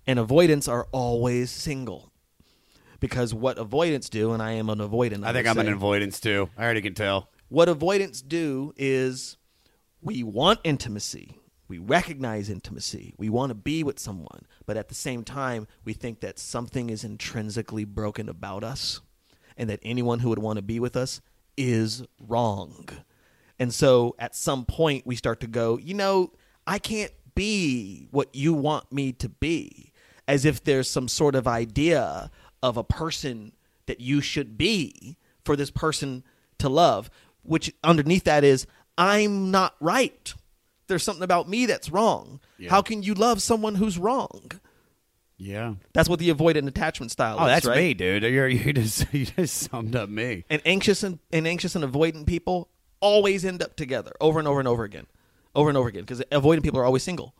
[0.06, 2.12] And avoidants are always single.
[3.00, 5.24] Because what avoidants do, and I am an avoidant.
[5.26, 6.50] I think I'm an say, avoidance too.
[6.58, 7.30] I already can tell.
[7.50, 9.38] what avoidants do is
[10.02, 11.40] we want intimacy.
[11.68, 13.14] We recognize intimacy.
[13.18, 14.46] We want to be with someone.
[14.66, 19.02] But at the same time, we think that something is intrinsically broken about us
[19.58, 21.20] and that anyone who would want to be with us
[21.58, 22.88] is wrong.
[23.60, 26.32] And so at some point, we start to go, you know,
[26.66, 29.92] I can't be what you want me to be,
[30.28, 32.30] as if there's some sort of idea
[32.68, 33.54] of a person
[33.88, 36.24] that you should be for this person
[36.60, 37.10] to love,
[37.44, 40.34] which underneath that is, I'm not right.
[40.88, 42.40] There's something about me that's wrong.
[42.70, 44.52] How can you love someone who's wrong?
[45.38, 45.76] Yeah.
[45.94, 47.48] That's what the avoidant attachment style Oh, is.
[47.50, 47.78] that's right?
[47.78, 48.24] me, dude.
[48.24, 50.46] You're, you just you just summed up me.
[50.50, 54.58] and anxious and, and anxious and avoidant people always end up together over and over
[54.60, 55.06] and over again
[55.54, 57.36] over and over again because avoidant people are always single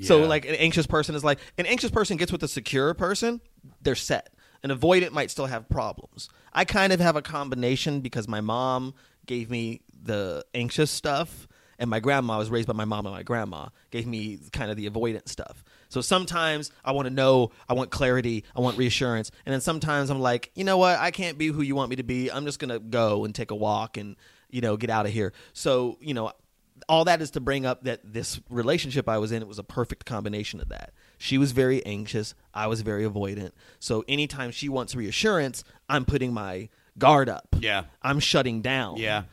[0.00, 3.42] so like an anxious person is like an anxious person gets with a secure person
[3.82, 4.30] they're set
[4.62, 6.28] an avoidant might still have problems.
[6.52, 8.94] I kind of have a combination because my mom
[9.26, 11.48] gave me the anxious stuff
[11.78, 14.76] and my grandma was raised by my mom and my grandma gave me kind of
[14.76, 15.64] the avoidant stuff.
[15.88, 20.10] So sometimes i want to know i want clarity i want reassurance and then sometimes
[20.10, 20.98] i'm like you know what?
[20.98, 22.30] I can't be who you want me to be.
[22.30, 24.16] I'm just gonna go and take a walk and
[24.50, 25.32] you know get out of here.
[25.52, 26.32] So you know
[26.88, 29.64] all that is to bring up that this relationship i was in it was a
[29.64, 32.34] perfect combination of that She was very anxious.
[32.52, 33.52] I was very avoidant.
[33.78, 37.56] So anytime she wants reassurance, I'm putting my guard up.
[37.58, 37.84] Yeah.
[38.02, 38.96] I'm shutting down.
[38.96, 39.24] Yeah.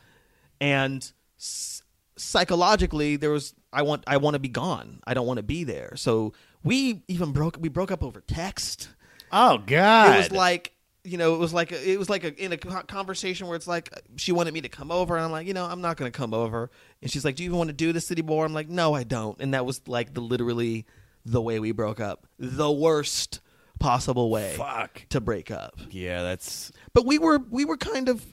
[0.61, 1.81] And s-
[2.15, 4.99] psychologically, there was I want I want to be gone.
[5.05, 5.93] I don't want to be there.
[5.95, 8.89] So we even broke we broke up over text.
[9.31, 10.15] Oh God.
[10.15, 10.73] It was like
[11.05, 13.67] you know, it was like a, it was like a, in a conversation where it's
[13.67, 16.09] like she wanted me to come over, and I'm like, you know, I'm not going
[16.09, 16.71] to come over.
[17.01, 18.93] And she's like, "Do you even want to do this city boy?" I'm like, "No,
[18.93, 20.85] I don't." And that was like the literally
[21.25, 23.39] the way we broke up, the worst
[23.79, 25.05] possible way Fuck.
[25.09, 25.79] to break up.
[25.89, 28.25] yeah, that's But we were we were kind of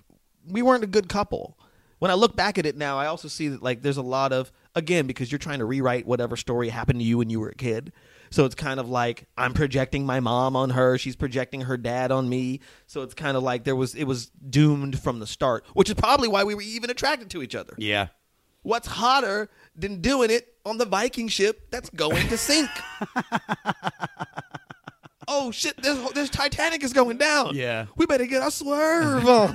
[0.48, 1.58] we weren't a good couple.
[1.98, 4.32] When I look back at it now, I also see that like there's a lot
[4.32, 7.50] of again because you're trying to rewrite whatever story happened to you when you were
[7.50, 7.92] a kid.
[8.30, 12.12] So it's kind of like I'm projecting my mom on her, she's projecting her dad
[12.12, 12.60] on me.
[12.86, 15.94] So it's kind of like there was it was doomed from the start, which is
[15.94, 17.74] probably why we were even attracted to each other.
[17.76, 18.08] yeah.
[18.62, 22.70] What's hotter than doing it on the Viking ship that's going to sink?
[25.28, 25.76] oh shit!
[25.82, 27.54] This this Titanic is going down.
[27.54, 27.86] Yeah.
[27.96, 29.52] we better get our swerve on.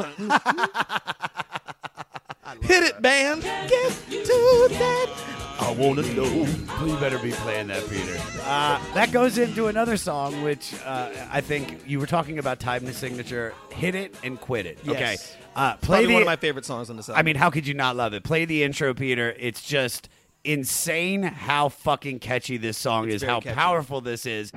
[2.61, 3.41] Hit it, band.
[3.41, 5.09] Get to that.
[5.57, 6.45] I wanna know.
[6.85, 8.17] You better be playing that, Peter.
[8.43, 12.97] Uh, that goes into another song, which uh, I think you were talking about timeless
[12.97, 13.53] signature.
[13.71, 14.79] Hit it and quit it.
[14.83, 14.95] Yes.
[14.95, 15.17] Okay.
[15.55, 17.19] Uh, play Probably the, one of my favorite songs on this album.
[17.19, 18.23] I mean, how could you not love it?
[18.23, 19.33] Play the intro, Peter.
[19.39, 20.09] It's just
[20.45, 23.55] insane how fucking catchy this song is, how catchy.
[23.55, 24.51] powerful this is.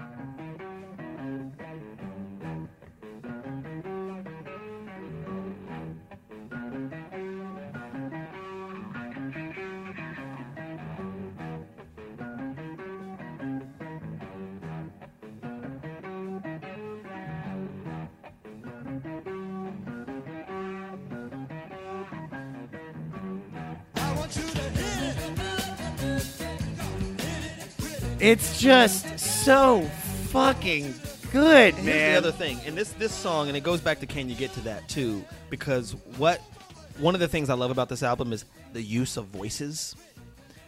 [28.21, 29.83] It's just so
[30.31, 30.93] fucking
[31.31, 31.95] good, And man.
[31.95, 34.35] Here's the other thing, and this this song, and it goes back to "Can You
[34.35, 36.41] Get to That" too, because what
[36.99, 39.95] one of the things I love about this album is the use of voices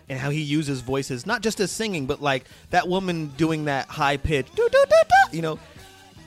[0.09, 3.89] and how he uses voices not just as singing, but like that woman doing that
[3.89, 4.47] high pitch,
[5.33, 5.59] you know,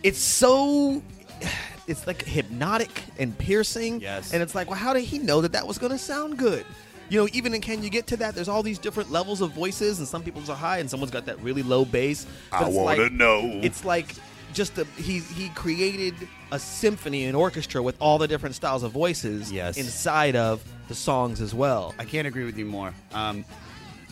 [0.03, 1.01] it's so.
[1.85, 3.99] It's like hypnotic and piercing.
[3.99, 4.31] Yes.
[4.31, 6.65] And it's like, well, how did he know that that was going to sound good?
[7.09, 9.51] You know, even in Can You Get to That, there's all these different levels of
[9.51, 12.25] voices, and some people's are high, and someone's got that really low bass.
[12.51, 13.41] I want to know.
[13.61, 14.15] It's like
[14.53, 16.15] just a, he he created
[16.51, 19.77] a symphony, an orchestra with all the different styles of voices Yes.
[19.77, 21.93] inside of the songs as well.
[21.99, 22.93] I can't agree with you more.
[23.13, 23.45] Um,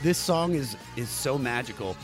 [0.04, 1.96] this song is is so magical.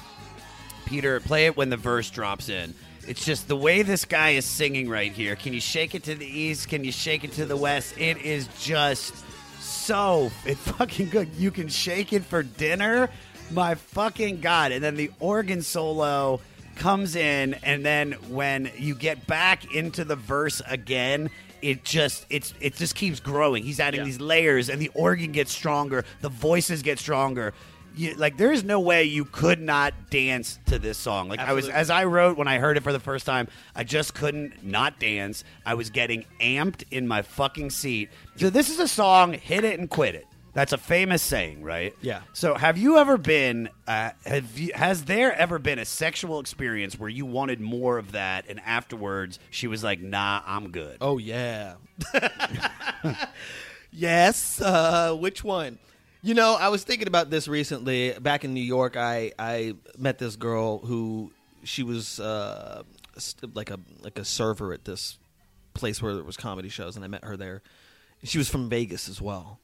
[0.86, 2.74] Peter, play it when the verse drops in.
[3.08, 5.36] It's just the way this guy is singing right here.
[5.36, 6.70] Can you shake it to the east?
[6.70, 7.98] Can you shake it to the west?
[7.98, 9.14] It is just
[9.60, 11.30] so it's fucking good.
[11.38, 13.10] You can shake it for dinner.
[13.52, 14.72] My fucking god!
[14.72, 16.42] And then the organ solo
[16.76, 21.30] comes in, and then when you get back into the verse again,
[21.62, 23.64] it just it's it just keeps growing.
[23.64, 24.06] He's adding Yeah.
[24.06, 26.04] these layers, and the organ gets stronger.
[26.22, 27.54] The voices get stronger.
[27.98, 31.30] You, like there is no way you could not dance to this song.
[31.30, 33.84] Like I was, as I wrote when I heard it for the first time, I
[33.84, 35.44] just couldn't not dance.
[35.66, 38.10] I was getting amped in my fucking seat.
[38.36, 40.28] So this is a song, hit it and quit it.
[40.58, 41.96] That's a famous saying, right?
[42.02, 42.22] Yeah.
[42.34, 43.70] So have you ever been?
[43.88, 48.14] Uh, have you, has there ever been a sexual experience where you wanted more of
[48.14, 51.76] that, and afterwards she was like, "Nah, I'm good." Oh yeah.
[53.92, 54.60] yes.
[54.60, 55.78] Uh, which one?
[56.28, 58.12] You know, I was thinking about this recently.
[58.20, 61.32] Back in New York, I I met this girl who
[61.64, 62.84] she was uh,
[63.18, 65.18] st- like a like a server at this
[65.74, 67.62] place where there was comedy shows, and I met her there.
[68.26, 69.62] She was from Vegas as well,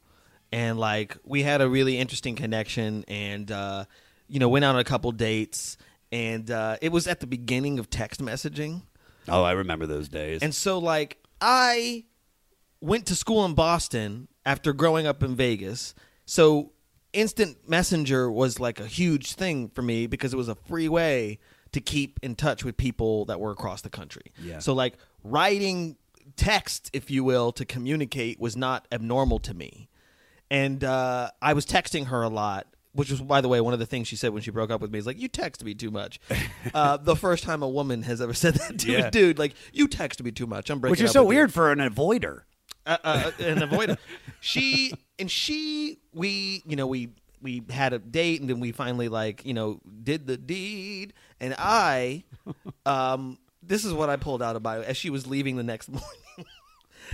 [0.53, 3.83] and like we had a really interesting connection, and uh,
[4.29, 5.75] you know went out on a couple dates,
[6.13, 8.83] and uh, it was at the beginning of text messaging.
[9.27, 10.41] Oh, I remember those days.
[10.41, 12.05] And so, like, I
[12.79, 15.93] went to school in Boston after growing up in Vegas.
[16.25, 16.71] So,
[17.11, 21.39] instant messenger was like a huge thing for me because it was a free way
[21.71, 24.31] to keep in touch with people that were across the country.
[24.41, 24.59] Yeah.
[24.59, 25.97] So, like, writing
[26.35, 29.89] text, if you will, to communicate was not abnormal to me.
[30.49, 33.79] And uh, I was texting her a lot, which was, by the way, one of
[33.79, 35.73] the things she said when she broke up with me is like, "You text me
[35.73, 36.19] too much."
[36.75, 39.07] uh, the first time a woman has ever said that to Yeah.
[39.07, 40.99] a dude, like, "You text me too much." I'm breaking up.
[40.99, 42.41] which is so with you." weird for an avoider.
[42.85, 43.99] Uh, uh, and avoid it.
[44.39, 47.09] She and she, we, you know, we
[47.41, 51.13] we had a date, and then we finally like, you know, did the deed.
[51.39, 52.23] And I,
[52.85, 55.89] um, this is what I pulled out of my as she was leaving the next
[55.91, 56.07] morning.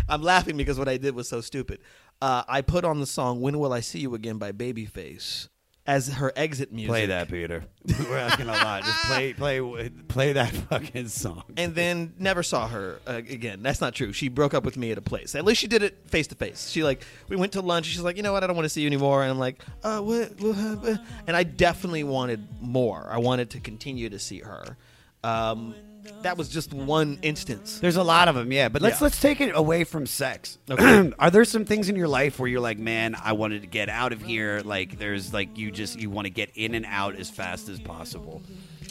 [0.07, 1.79] I'm laughing because what I did was so stupid.
[2.21, 5.47] Uh, I put on the song "When Will I See You Again" by Babyface
[5.87, 6.89] as her exit music.
[6.89, 7.63] Play that, Peter.
[7.99, 8.83] We're asking a lot.
[8.83, 11.43] Just play, play, play that fucking song.
[11.57, 13.63] and then never saw her uh, again.
[13.63, 14.13] That's not true.
[14.13, 15.33] She broke up with me at a place.
[15.33, 16.69] At least she did it face to face.
[16.69, 17.87] She like we went to lunch.
[17.87, 18.43] She's like, you know what?
[18.43, 19.23] I don't want to see you anymore.
[19.23, 20.39] And I'm like, uh, what?
[20.39, 21.01] what?
[21.25, 23.07] And I definitely wanted more.
[23.09, 24.77] I wanted to continue to see her.
[25.23, 25.73] Um,
[26.21, 27.79] that was just one instance.
[27.79, 28.69] There's a lot of them, yeah.
[28.69, 29.05] But let's Yeah.
[29.05, 30.57] let's take it away from sex.
[30.69, 31.11] Okay.
[31.19, 33.89] Are there some things in your life where you're like, man, I wanted to get
[33.89, 34.61] out of here?
[34.63, 37.79] Like, there's like you just you want to get in and out as fast as
[37.79, 38.41] possible.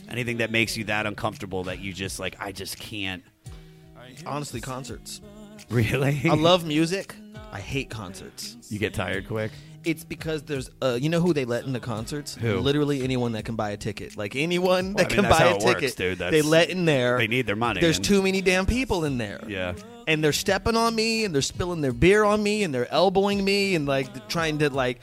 [0.08, 3.22] Anything that makes you that uncomfortable that you just like, I just can't.
[4.26, 5.20] Honestly, concerts.
[5.70, 6.22] Really?
[6.24, 7.14] I love music.
[7.52, 8.56] I hate concerts.
[8.70, 9.52] you get tired quick.
[9.90, 12.34] It's because there's, uh, you know, who they let in the concerts?
[12.34, 12.58] Who?
[12.58, 14.16] Literally anyone that can buy a ticket.
[14.16, 16.18] Like anyone Well, that I mean, can that's buy how a it works, ticket, dude.
[16.18, 17.18] That's- they let in there.
[17.18, 17.80] They need their money.
[17.80, 19.40] There's and- too many damn people in there.
[19.48, 19.74] Yeah.
[20.06, 23.44] and they're stepping on me and they're spilling their beer on me and they're elbowing
[23.44, 25.00] me and like trying to like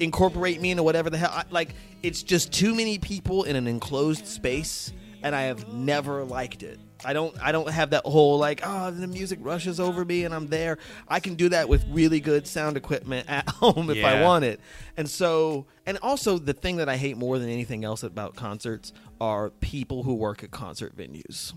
[0.00, 3.66] incorporate me into whatever the hell I, like it's just too many people in an
[3.66, 6.78] enclosed space and I have never liked it.
[7.04, 10.34] I don't I don't have that whole like oh the music rushes over me and
[10.34, 10.78] I'm there.
[11.08, 14.60] I can do that with really good sound equipment at home if I want it.
[14.96, 18.92] And so and also the thing that I hate more than anything else about concerts
[19.20, 21.52] are people who work at concert venues.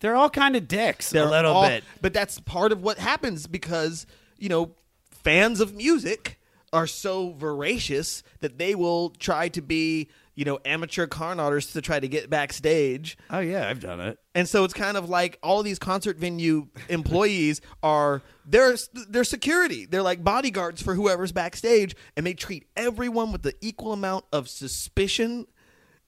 [0.00, 1.10] They're all kind of dicks.
[1.10, 1.84] They're a little all- bit.
[2.00, 4.06] But that's part of what happens because,
[4.38, 4.74] you know,
[5.10, 6.38] fans of music
[6.72, 11.80] are so voracious that they will try to be, you know, amateur con artists to
[11.80, 13.18] try to get backstage.
[13.30, 14.18] Oh yeah, I've done it.
[14.34, 18.76] And so it's kind of like all these concert venue employees are they're
[19.08, 19.86] they're security.
[19.86, 24.48] They're like bodyguards for whoever's backstage and they treat everyone with the equal amount of
[24.48, 25.46] suspicion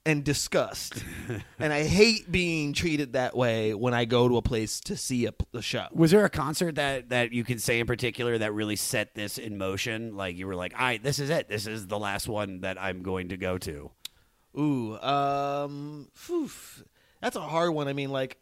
[0.05, 1.03] and disgust.
[1.59, 5.25] and I hate being treated that way when I go to a place to see
[5.25, 5.87] a, a show.
[5.91, 9.39] Was there a concert that that you can say in particular that really set this
[9.39, 10.15] in motion?
[10.15, 11.49] Like you were like, "All right, this is it.
[11.49, 13.91] This is the last one that I'm going to go to."
[14.57, 16.49] Ooh, um, phew,
[17.21, 17.87] that's a hard one.
[17.87, 18.37] I mean, like,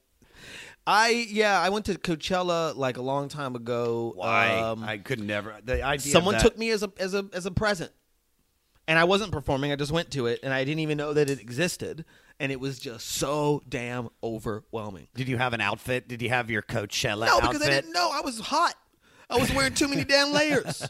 [0.85, 4.15] I yeah, I went to Coachella like a long time ago.
[4.21, 5.55] Um, I could never.
[5.63, 6.11] The idea.
[6.11, 7.91] someone that, took me as a as a as a present,
[8.87, 9.71] and I wasn't performing.
[9.71, 12.05] I just went to it, and I didn't even know that it existed,
[12.39, 15.09] and it was just so damn overwhelming.
[15.13, 16.07] Did you have an outfit?
[16.07, 17.69] Did you have your Coachella No, because outfit?
[17.69, 18.75] I didn't know I was hot.
[19.29, 20.87] I was wearing too many damn layers.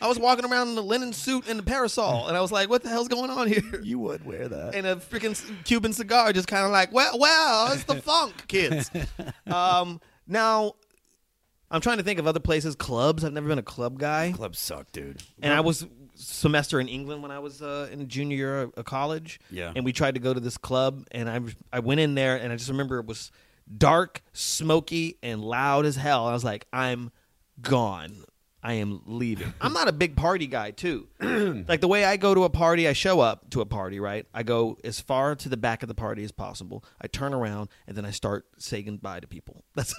[0.00, 2.68] I was walking around in a linen suit and a parasol, and I was like,
[2.68, 4.74] "What the hell's going on here?" You would wear that.
[4.74, 8.90] and a freaking Cuban cigar, just kind of like, well, well, it's the funk, kids.
[9.46, 10.74] um, now,
[11.70, 13.24] I'm trying to think of other places, clubs.
[13.24, 15.22] I've never been a club guy, Clubs suck, dude.
[15.42, 19.40] and I was semester in England when I was uh, in junior year of college.
[19.50, 19.72] Yeah.
[19.74, 21.40] and we tried to go to this club, and I
[21.72, 23.32] I went in there, and I just remember it was
[23.76, 26.26] dark, smoky, and loud as hell.
[26.26, 27.10] I was like, I'm
[27.60, 28.24] gone.
[28.66, 29.52] I am leaving.
[29.60, 31.06] I'm not a big party guy, too.
[31.68, 34.24] like the way I go to a party, I show up to a party, right?
[34.32, 36.82] I go as far to the back of the party as possible.
[36.98, 39.64] I turn around and then I start saying goodbye to people.
[39.74, 39.94] That's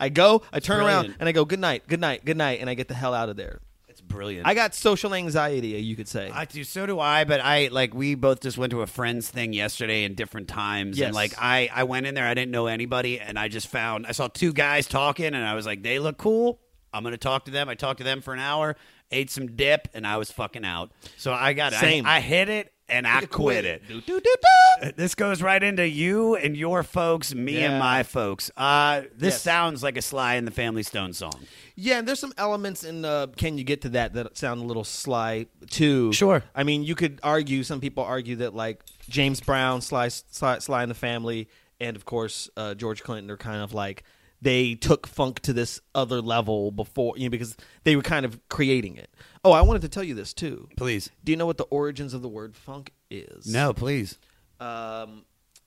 [0.00, 2.70] I go, I turn around and I go good night, good night, good night, and
[2.70, 3.60] I get the hell out of there.
[3.90, 4.46] It's brilliant.
[4.46, 6.30] I got social anxiety, you could say.
[6.32, 6.64] I do.
[6.64, 7.24] So do I.
[7.24, 10.98] But I like we both just went to a friends thing yesterday in different times,
[10.98, 11.06] Yes.
[11.08, 12.26] and like I I went in there.
[12.26, 15.54] I didn't know anybody, and I just found I saw two guys talking, and I
[15.54, 16.60] was like, they look cool.
[16.92, 17.68] I'm gonna talk to them.
[17.68, 18.76] I talked to them for an hour,
[19.10, 20.90] ate some dip, and I was fucking out.
[21.16, 21.72] So I got.
[21.74, 22.06] Same.
[22.06, 23.82] I, I hit it and I quit it.
[23.86, 24.92] Do, do, do.
[24.96, 28.50] This goes right into you and your folks, me and my folks.
[28.56, 29.42] Uh, this Yes.
[29.42, 31.32] sounds like a Sly and the Family Stone song.
[31.74, 34.64] Yeah, and there's some elements in uh, Can You Get to That that sound a
[34.64, 36.12] little sly too.
[36.12, 36.42] Sure.
[36.54, 40.82] I mean, you could argue, some people argue that like James Brown, Sly, Sly, Sly
[40.82, 41.48] and the Family,
[41.80, 44.04] and of course uh, George Clinton are kind of like
[44.40, 48.40] they took funk to this other level before, you know, because they were kind of
[48.48, 49.10] creating it.
[49.44, 50.68] Oh, I wanted to tell you this too.
[50.76, 51.10] Please.
[51.24, 53.46] Do you know what the origins of the word funk is?
[53.46, 54.18] No, please.
[54.60, 55.24] um,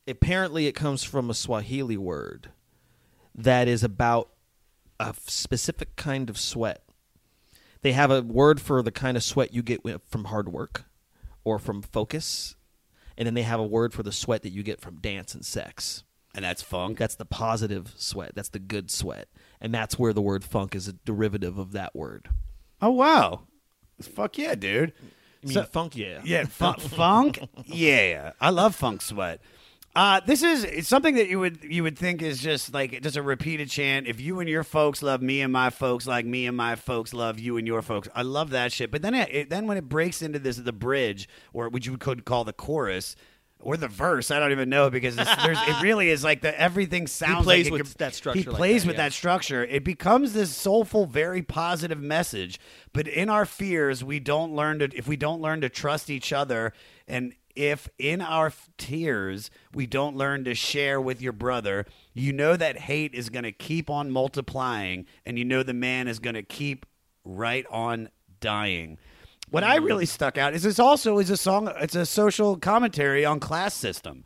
[0.07, 2.49] apparently it comes from a Swahili word
[3.35, 4.29] that is about
[4.99, 6.83] a specific kind of sweat.
[7.81, 10.85] They have a word for the kind of sweat you get from hard work
[11.43, 12.55] or from focus,
[13.17, 15.43] and then they have a word for the sweat that you get from dance and
[15.45, 16.03] sex.
[16.33, 16.97] And that's funk.
[16.97, 18.31] That's the positive sweat.
[18.35, 19.27] That's the good sweat,
[19.59, 22.29] and that's where the word funk is a derivative of that word.
[22.81, 23.41] Oh wow.
[24.01, 24.93] Fuck yeah, dude.
[25.43, 27.39] I mean, So- funk, yeah, Yeah, funk, funk.
[27.65, 29.41] Yeah, I love funk sweat.
[29.93, 33.17] Uh, this is it's something that you would you would think is just like just
[33.17, 34.07] a repeated chant.
[34.07, 37.13] If you and your folks love me and my folks like me and my folks
[37.13, 38.89] love you and your folks, I love that shit.
[38.89, 41.97] But then it, it then when it breaks into this the bridge or what you
[41.97, 43.17] could call the chorus,
[43.61, 44.31] or the verse.
[44.31, 47.39] I don't even know because it's, there's, it really is like the everything sounds.
[47.39, 49.03] He plays like with could- that structure He like plays that, with yeah.
[49.03, 49.63] that structure.
[49.63, 52.59] It becomes this soulful, very positive message.
[52.93, 54.89] But in our fears, we don't learn to.
[54.93, 56.73] If we don't learn to trust each other,
[57.07, 62.55] and if in our tears we don't learn to share with your brother, you know
[62.55, 66.35] that hate is going to keep on multiplying, and you know the man is going
[66.35, 66.85] to keep
[67.23, 68.09] right on
[68.39, 68.97] dying.
[69.51, 71.71] What I really stuck out is this also is a song.
[71.81, 74.23] It's a social commentary on class system.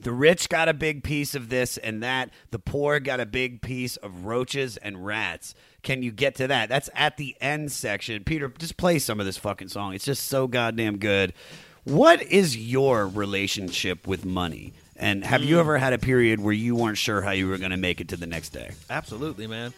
[0.00, 2.30] The rich got a big piece of this and that.
[2.50, 5.54] The poor got a big piece of roaches and rats.
[5.82, 6.68] Can you get to that?
[6.68, 8.22] That's at the end section.
[8.22, 9.94] Peter, just play some of this fucking song.
[9.94, 11.34] It's just so goddamn good.
[11.82, 14.72] What is your relationship with money?
[14.96, 15.60] And have you mm.
[15.60, 18.08] ever had a period where you weren't sure how you were going to make it
[18.08, 18.70] to the next day?
[18.88, 19.72] Absolutely, man.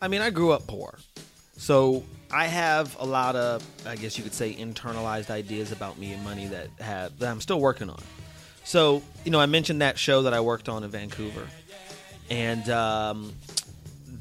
[0.00, 0.98] I mean, I grew up poor.
[1.58, 2.02] So
[2.32, 6.22] I have a lot of, I guess you could say, internalized ideas about me and
[6.22, 8.00] money that have that I'm still working on.
[8.64, 11.46] So, you know, I mentioned that show that I worked on in Vancouver.
[12.30, 13.32] And um,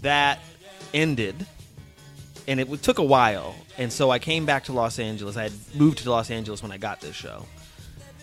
[0.02, 0.40] that
[0.94, 1.46] ended
[2.50, 3.56] and it took a while.
[3.78, 5.38] And so I came back to Los Angeles.
[5.38, 7.46] I had moved to Los Angeles when I got this show.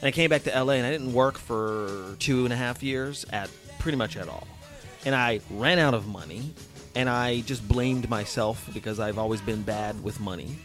[0.01, 2.83] And I came back to LA and I didn't work for two and a half
[2.83, 4.49] years at pretty much at all.
[5.05, 6.53] And I ran out of money
[6.97, 10.57] and I just blamed myself because I've always been bad with money.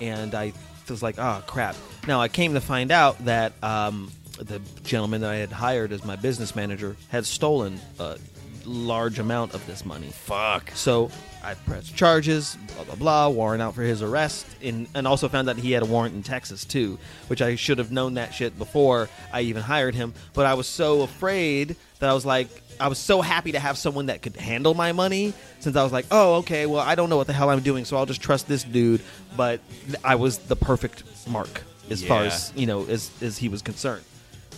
[0.00, 0.52] And I
[0.90, 1.76] was like, oh, crap.
[2.06, 6.04] Now I came to find out that um, the gentleman that I had hired as
[6.04, 8.18] my business manager had stolen a
[8.64, 10.08] large amount of this money.
[10.08, 10.72] Fuck.
[10.74, 11.08] So
[11.42, 15.48] I pressed charges, blah blah blah, warrant out for his arrest, and and also found
[15.48, 18.58] out he had a warrant in Texas too, which I should have known that shit
[18.58, 20.14] before I even hired him.
[20.34, 22.48] But I was so afraid that I was like,
[22.80, 25.92] I was so happy to have someone that could handle my money, since I was
[25.92, 28.20] like, oh okay, well I don't know what the hell I'm doing, so I'll just
[28.20, 29.00] trust this dude.
[29.36, 29.60] But
[30.04, 34.04] I was the perfect mark as far as you know as as he was concerned.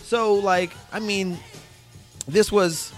[0.03, 1.37] So like, I mean,
[2.27, 2.91] this was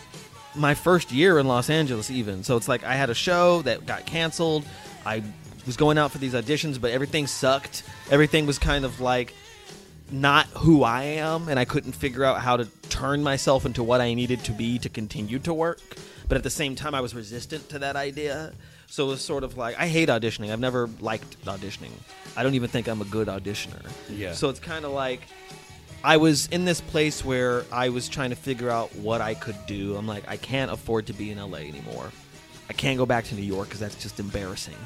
[0.55, 2.43] my first year in Los Angeles, even.
[2.43, 4.65] So it's like I had a show that got canceled.
[5.05, 5.23] I
[5.65, 7.83] was going out for these auditions, but everything sucked.
[8.09, 9.33] Everything was kind of like
[10.11, 14.01] not who I am, and I couldn't figure out how to turn myself into what
[14.01, 15.81] I needed to be to continue to work.
[16.27, 18.53] But at the same time, I was resistant to that idea.
[18.87, 20.51] So it was sort of like I hate auditioning.
[20.51, 21.91] I've never liked auditioning.
[22.35, 23.89] I don't even think I'm a good auditioner.
[24.09, 24.33] Yeah.
[24.33, 25.21] So it's kind of like
[26.03, 29.57] I was in this place where I was trying to figure out what I could
[29.65, 29.95] do.
[29.95, 32.11] I'm like, I can't afford to be in LA anymore.
[32.69, 34.77] I can't go back to New York because that's just embarrassing.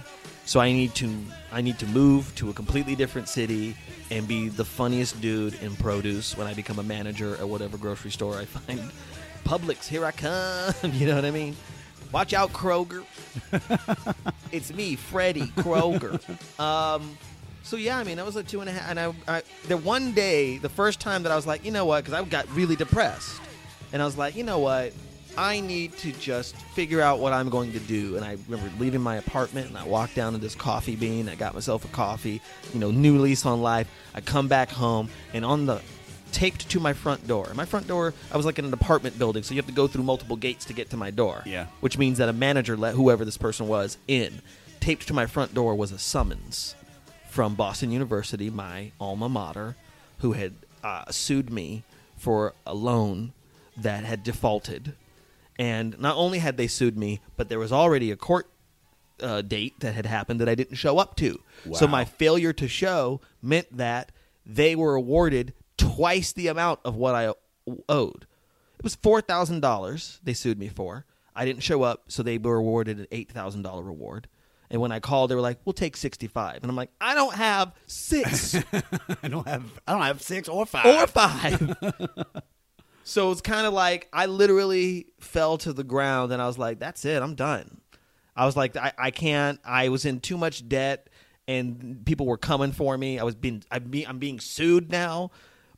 [0.46, 1.12] So I need to
[1.52, 3.76] I need to move to a completely different city
[4.12, 8.12] and be the funniest dude in produce when I become a manager at whatever grocery
[8.12, 8.92] store I find.
[9.46, 10.74] Publix, here I come.
[10.94, 11.56] You know what I mean?
[12.12, 13.04] Watch out, Kroger.
[14.52, 16.20] it's me, Freddie Kroger.
[16.60, 17.18] Um,
[17.64, 18.90] so yeah, I mean, that was like two and a half.
[18.90, 21.86] And I, I, the one day, the first time that I was like, you know
[21.86, 22.04] what?
[22.04, 23.42] Because I got really depressed,
[23.92, 24.94] and I was like, you know what?
[25.38, 28.16] I need to just figure out what I'm going to do.
[28.16, 31.28] And I remember leaving my apartment, and I walked down to this coffee bean.
[31.28, 32.42] I got myself a coffee,
[32.74, 33.90] you know, new lease on life.
[34.14, 35.82] I come back home, and on the
[36.32, 37.50] taped to my front door.
[37.56, 39.88] My front door, I was like in an apartment building, so you have to go
[39.88, 41.44] through multiple gates to get to my door.
[41.46, 41.68] Yeah.
[41.80, 44.42] Which means that a manager let whoever this person was in.
[44.82, 46.76] Taped to my front door was a summons
[47.30, 49.76] from Boston University, my alma mater,
[50.20, 51.84] who had uh, sued me
[52.18, 53.32] for a loan
[53.78, 54.94] that had defaulted.
[55.58, 58.50] And not only had they sued me, but there was already a court
[59.22, 61.40] uh, date that had happened that I didn't show up to.
[61.74, 64.12] So my failure to show meant that
[64.46, 67.34] they were awarded twice the amount of what I
[67.90, 68.28] owed.
[68.78, 71.06] It was four thousand dollars they sued me for.
[71.36, 74.28] I didn't show up, so they were awarded an eight thousand dollar reward.
[74.70, 76.58] And when I called, they were like, "We'll take sixty-five.
[76.62, 78.56] And I'm like, "I don't have six
[79.24, 80.86] I don't have I don't have six or five.
[80.86, 81.76] or five.
[83.08, 86.80] so it's kind of like I literally fell to the ground and I was like,
[86.80, 87.80] that's it, I'm done.
[88.36, 89.60] I was like, I, I can't.
[89.64, 91.08] I was in too much debt
[91.48, 93.20] and people were coming for me.
[93.20, 95.30] I was being, I'm being, I'm being sued now.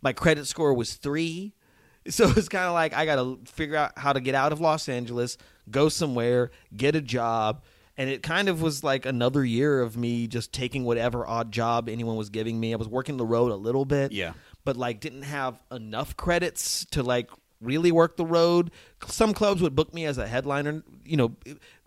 [0.01, 1.53] My credit score was three.
[2.09, 4.61] So it's kind of like I got to figure out how to get out of
[4.61, 5.37] Los Angeles,
[5.69, 7.65] go somewhere, get a job.
[7.97, 11.89] And it kind of was like another year of me just taking whatever odd job
[11.89, 12.71] anyone was giving me.
[12.71, 14.31] I was working the road a little bit Yeah.
[14.67, 17.29] But like didn't have enough credits to like
[17.61, 18.69] really work the road.
[19.07, 20.83] Some clubs would book me as a headliner.
[21.05, 21.37] You know,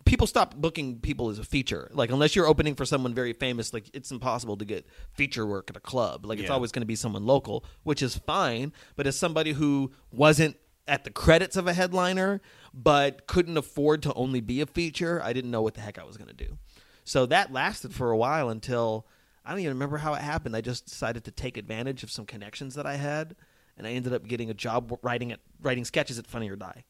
[0.06, 1.90] people stop booking people as a feature.
[1.92, 5.68] Like unless you're opening for someone very famous, like it's impossible to get feature work
[5.68, 6.24] at a club.
[6.24, 8.72] Like it's always going to be someone local, which is fine.
[8.96, 10.56] But as somebody who wasn't
[10.88, 12.40] at the credits of a headliner
[12.72, 16.04] but couldn't afford to only be a feature, I didn't know what the heck I
[16.04, 16.56] was going to do.
[17.04, 19.06] So that lasted for a while until
[19.50, 20.54] I don't even remember how it happened.
[20.54, 23.34] I just decided to take advantage of some connections that I had,
[23.76, 26.84] and I ended up getting a job writing at writing sketches at Funny or Die.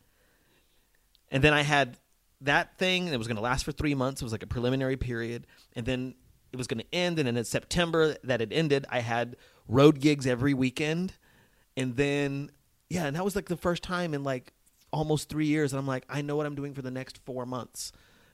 [1.30, 1.96] And then I had
[2.42, 4.20] that thing, it was going to last for three months.
[4.20, 6.14] It was like a preliminary period, and then
[6.52, 7.18] it was going to end.
[7.18, 11.14] And then in September, that it ended, I had road gigs every weekend,
[11.78, 12.50] and then
[12.90, 14.52] yeah, and that was like the first time in like
[14.92, 15.72] almost three years.
[15.72, 17.90] And I'm like, I know what I'm doing for the next four months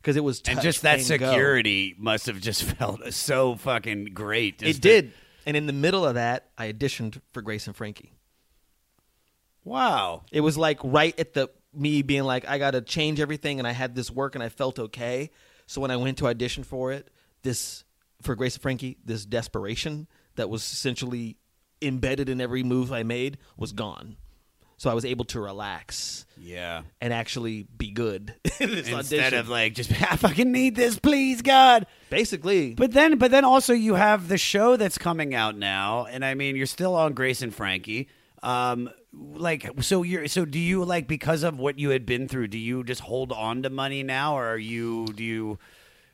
[0.06, 1.16] because it was and just that and go.
[1.16, 4.62] security must have just felt so fucking great.
[4.62, 5.12] It to- did.
[5.44, 8.12] And in the middle of that, I auditioned for Grace and Frankie.
[9.64, 10.22] Wow.
[10.30, 13.66] It was like right at the me being like, I got to change everything, and
[13.66, 15.30] I had this work, and I felt okay.
[15.66, 17.10] So when I went to audition for it,
[17.42, 17.82] this
[18.22, 20.06] for Grace and Frankie, this desperation
[20.36, 21.36] that was essentially
[21.82, 24.16] embedded in every move I made was gone.
[24.78, 26.82] So I was able to relax Yeah.
[27.00, 29.38] and actually be good in this Instead audition.
[29.38, 31.86] of like just I fucking need this, please God.
[32.10, 32.74] basically.
[32.74, 36.34] But then, but then also you have the show that's coming out now, and I
[36.34, 38.08] mean you're still on Grace and Frankie.
[38.42, 42.48] Um, like so you're so do you like because of what you had been through?
[42.48, 45.58] Do you just hold on to money now, or are you do you,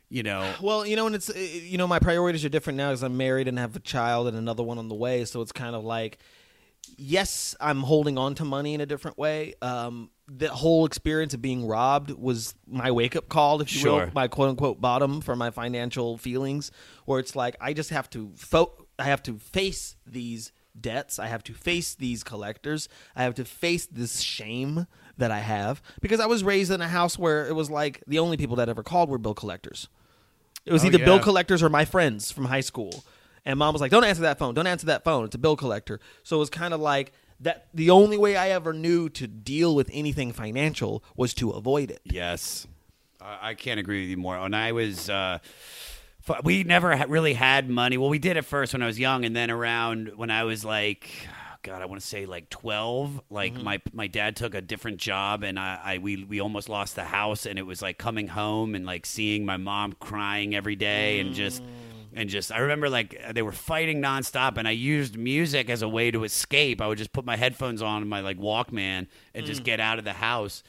[0.08, 0.54] you know?
[0.62, 3.16] Well, you know, and it's uh, you know my priorities are different now because I'm
[3.16, 5.24] married and have a child and another one on the way.
[5.24, 6.18] So it's kind of like,
[6.96, 9.54] yes, I'm holding on to money in a different way.
[9.62, 14.06] Um, the whole experience of being robbed was my wake up call, if you Sure.
[14.06, 16.70] will, my quote unquote bottom for my financial feelings.
[17.04, 21.18] Where it's like I just have to fo- I have to face these debts.
[21.18, 22.88] I have to face these collectors.
[23.14, 24.86] I have to face this shame
[25.18, 28.18] that I have because I was raised in a house where it was like the
[28.18, 29.88] only people that ever called were bill collectors.
[30.64, 31.04] It was Oh, either yeah.
[31.04, 33.04] bill collectors or my friends from high school.
[33.44, 34.54] And mom was like, "Don't answer that phone.
[34.54, 35.24] Don't answer that phone.
[35.24, 37.66] It's a bill collector." So it was kind of like that.
[37.74, 42.00] The only way I ever knew to deal with anything financial was to avoid it.
[42.04, 42.66] Yes,
[43.20, 44.40] I I can't agree with you more.
[44.40, 45.40] When I was, uh,
[46.44, 47.98] we never really had money.
[47.98, 50.64] Well, we did at first when I was young, and then around when I was
[50.64, 51.10] like,
[51.64, 53.20] God, I want to say like twelve.
[53.28, 56.94] Like my my dad took a different job, and I, I we we almost lost
[56.94, 60.76] the house, and it was like coming home and like seeing my mom crying every
[60.76, 61.60] day, and just.
[62.14, 65.88] And just, I remember like they were fighting nonstop, and I used music as a
[65.88, 66.80] way to escape.
[66.80, 70.04] I would just put my headphones on, my like Walkman, and just get out of
[70.04, 70.62] the house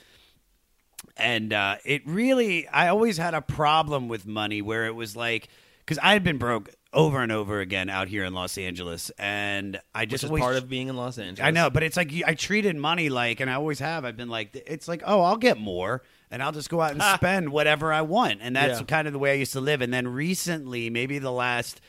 [1.18, 5.48] and uh, it really i always had a problem with money where it was like
[5.80, 9.80] because i had been broke over and over again out here in los angeles and
[9.94, 11.46] i Which just is always, part of being in Los Angeles.
[11.46, 14.30] i know but it's like i treated money like and i always have i've been
[14.30, 16.02] like it's like oh i'll get more
[16.34, 18.86] and i'll just go out and spend whatever i want and that's Yeah.
[18.86, 21.80] kind of the way i used to live and then recently maybe the last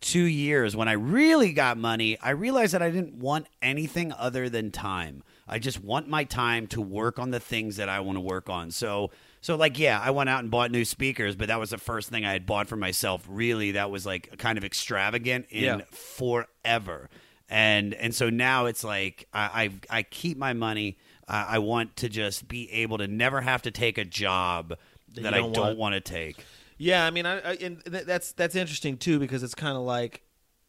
[0.00, 4.50] two years when I really got money, I realized that I didn't want anything other
[4.50, 5.22] than time.
[5.48, 8.50] I just want my time to work on the things that I want to work
[8.50, 8.70] on.
[8.70, 11.78] So, so like, yeah, I went out and bought new speakers, but that was the
[11.78, 13.24] first thing I had bought for myself.
[13.30, 15.80] Really, that was like kind of extravagant in Yeah.
[15.90, 17.08] forever.
[17.48, 20.98] And and so now it's like I I, I keep my money.
[21.28, 24.76] I I want to just be able to never have to take a job
[25.14, 25.78] that, you I don't don't want.
[25.78, 26.36] want to take.
[26.76, 29.82] Yeah, I mean, I, I and th- that's that's interesting too because it's kind of
[29.84, 30.22] like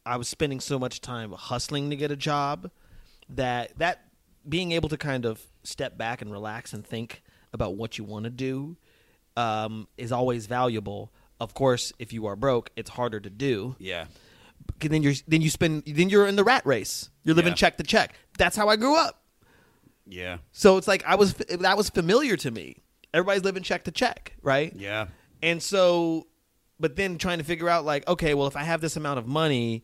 [0.05, 2.69] I was spending so much time hustling to get a job
[3.29, 4.01] that that
[4.47, 7.23] being able to kind of step back and relax and think
[7.53, 8.77] about what you want to do
[9.35, 11.11] um, is always valuable.
[11.39, 13.75] Of course, if you are broke, it's harder to do.
[13.79, 14.05] Yeah.
[14.79, 17.09] Then you're then you spend then you're in the rat race.
[17.23, 17.55] You're living Yeah.
[17.55, 18.13] check to check.
[18.37, 19.21] That's how I grew up.
[20.07, 20.37] Yeah.
[20.51, 22.77] So it's like I was that was familiar to me.
[23.13, 24.73] Everybody's living check to check, right?
[24.75, 25.07] Yeah.
[25.41, 26.27] And so,
[26.79, 29.27] but then trying to figure out, like, okay, well, if I have this amount of
[29.27, 29.83] money,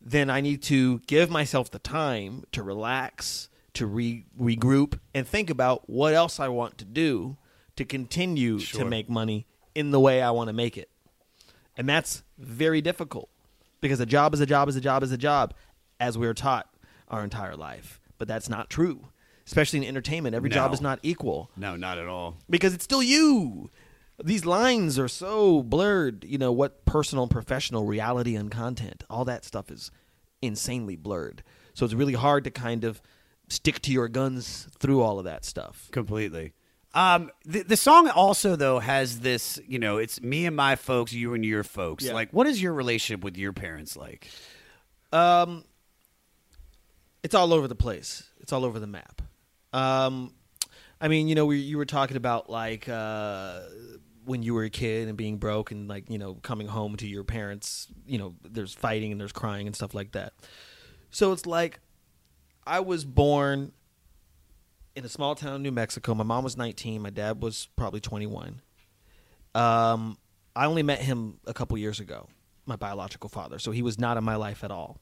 [0.00, 5.50] then I need to give myself the time to relax, to re- regroup, and think
[5.50, 7.36] about what else I want to do
[7.76, 8.80] to continue Sure.
[8.84, 10.90] to make money in the way I want to make it.
[11.76, 13.28] And that's very difficult
[13.80, 15.52] because a job is a job is a job is a job,
[15.98, 16.72] as we're taught
[17.08, 18.00] our entire life.
[18.16, 19.08] But that's not true,
[19.50, 20.32] especially in entertainment.
[20.36, 22.36] Every job is not equal No, not at all.
[22.48, 23.68] because it's still you.
[24.22, 26.24] These lines are so blurred.
[26.24, 29.02] You know what personal, professional, reality, and content.
[29.10, 29.90] All that stuff is
[30.40, 31.42] insanely blurred.
[31.74, 33.02] So it's really hard to kind of
[33.48, 35.88] stick to your guns through all of that stuff.
[35.90, 36.52] Completely.
[36.94, 41.12] Um, the, the song also though has this, you know, it's me and my folks,
[41.12, 42.04] you and your folks.
[42.04, 42.12] Yeah.
[42.12, 44.28] Like, what is your relationship with your parents like?
[45.12, 45.64] Um,
[47.22, 48.24] it's all over the place.
[48.40, 49.22] It's all over the map.
[49.72, 50.34] Um,
[51.00, 53.60] I mean, you know, we, you were talking about like uh,
[54.24, 57.06] when you were a kid and being broke and like you know coming home to
[57.06, 57.88] your parents.
[58.06, 60.32] You know, there's fighting and there's crying and stuff like that.
[61.10, 61.80] So it's like
[62.66, 63.72] I was born
[64.94, 66.14] in a small town in New Mexico.
[66.14, 67.00] My mom was 19.
[67.00, 68.60] My dad was probably 21.
[69.54, 70.18] Um,
[70.54, 72.28] I only met him a couple years ago,
[72.66, 73.58] my biological father.
[73.58, 74.98] So he was not in my life at all.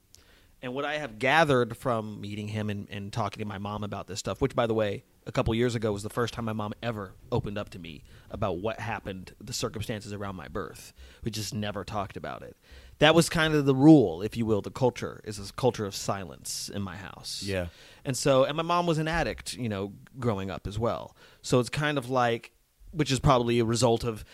[0.61, 4.09] And what I have gathered from meeting him and, and talking to my mom about
[4.09, 6.53] this stuff, which, by the way, a couple years ago was the first time my
[6.53, 10.93] mom ever opened up to me about what happened, the circumstances around my birth.
[11.23, 12.57] We just never talked about it.
[12.99, 15.95] That was kind of the rule, if you will, the culture is this culture of
[15.95, 17.43] silence in my house.
[17.45, 17.67] Yeah.
[18.05, 21.15] And so, and my mom was an addict, you know, growing up as well.
[21.41, 22.53] So it's kind of like,
[22.91, 24.25] which is probably a result of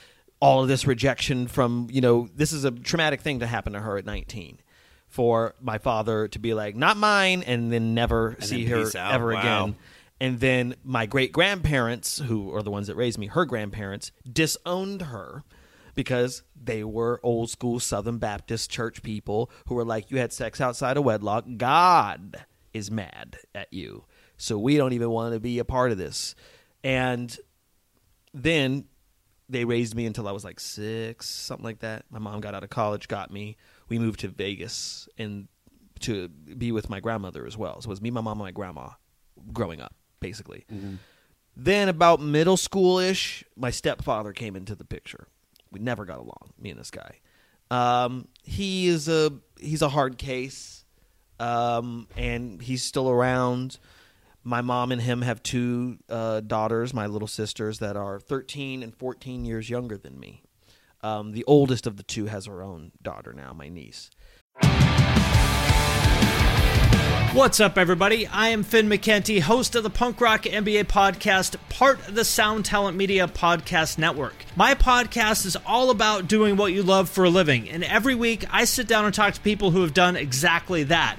[0.40, 3.80] all of this rejection from, you know, this is a traumatic thing to happen to
[3.80, 4.58] her at 19.
[5.14, 9.32] For my father to be like, not mine, and then never see then her ever
[9.32, 9.38] Wow.
[9.40, 9.76] again.
[10.20, 15.02] And then my great grandparents, who are the ones that raised me, her grandparents, disowned
[15.02, 15.44] her
[15.94, 20.60] because they were old school Southern Baptist church people who were like, you had sex
[20.60, 21.44] outside of wedlock.
[21.58, 24.06] God is mad at you.
[24.36, 26.34] So we don't even want to be a part of this.
[26.82, 27.36] And
[28.32, 28.86] then
[29.48, 32.04] they raised me until I was like six, something like that.
[32.10, 33.56] My mom got out of college, got me.
[33.94, 35.46] We moved to Vegas and
[36.00, 37.80] to be with my grandmother as well.
[37.80, 38.88] So it was me, my mom, and my grandma
[39.52, 40.64] growing up, basically.
[41.56, 45.28] Then about middle school ish, my stepfather came into the picture.
[45.70, 47.20] We never got along, me and this guy.
[47.70, 50.84] Um, he is a he's a hard case,
[51.38, 53.78] um, and he's still around.
[54.42, 58.92] My mom and him have two uh, daughters, my little sisters, that are 13 and
[58.94, 60.42] 14 years younger than me.
[61.04, 64.08] Um, the oldest of the two has her own daughter now, my niece.
[67.34, 68.26] What's up, everybody?
[68.26, 72.64] I am Finn McKenty, host of the Punk Rock MBA podcast, part of the Sound
[72.64, 74.46] Talent Media Podcast Network.
[74.56, 78.46] My podcast is all about doing what you love for a living, and every week
[78.50, 81.18] I sit down and talk to people who have done exactly that.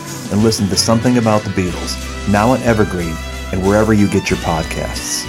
[0.31, 3.15] and listen to Something About the Beatles, now on Evergreen
[3.51, 5.25] and wherever you get your podcasts.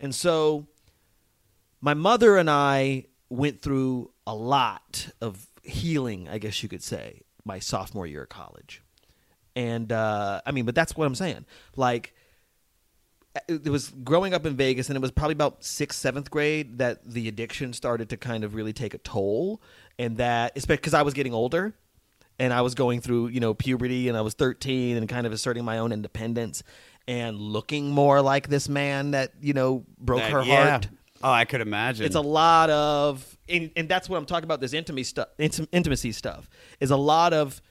[0.00, 0.66] And so
[1.80, 7.22] my mother and I went through a lot of healing, I guess you could say,
[7.44, 8.82] my sophomore year of college.
[9.56, 11.46] And uh, I mean, but that's what I'm saying.
[11.76, 12.13] Like,
[13.48, 17.04] it was growing up in Vegas, and it was probably about sixth, seventh grade that
[17.04, 19.60] the addiction started to kind of really take a toll.
[19.98, 21.72] And that, especially because I was getting older
[22.38, 25.32] and I was going through, you know, puberty and I was 13 and kind of
[25.32, 26.62] asserting my own independence
[27.06, 30.70] and looking more like this man that, you know, broke That- her yeah.
[30.70, 30.88] heart.
[31.22, 32.04] Oh, I could imagine.
[32.04, 34.60] It's a lot of, and, and that's what I'm talking about.
[34.60, 36.50] This intimacy stuff, intimacy stuff,
[36.80, 37.62] is a lot of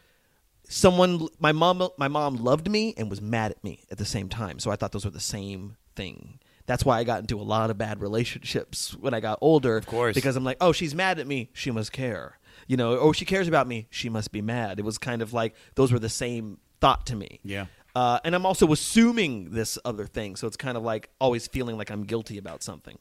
[0.73, 1.27] someone.
[1.39, 4.59] My mom, my mom loved me and was mad at me at the same time.
[4.59, 6.39] So I thought those were the same thing.
[6.65, 9.77] That's why I got into a lot of bad relationships when I got older.
[9.77, 10.15] Of course.
[10.15, 12.39] because I'm like, oh, she's mad at me, she must care.
[12.67, 14.79] You know, oh, she cares about me, she must be mad.
[14.79, 17.39] It was kind of like those were the same thought to me.
[17.43, 17.65] Yeah.
[17.95, 21.77] Uh, and I'm also assuming this other thing, so it's kind of like always feeling
[21.77, 22.97] like I'm guilty about something.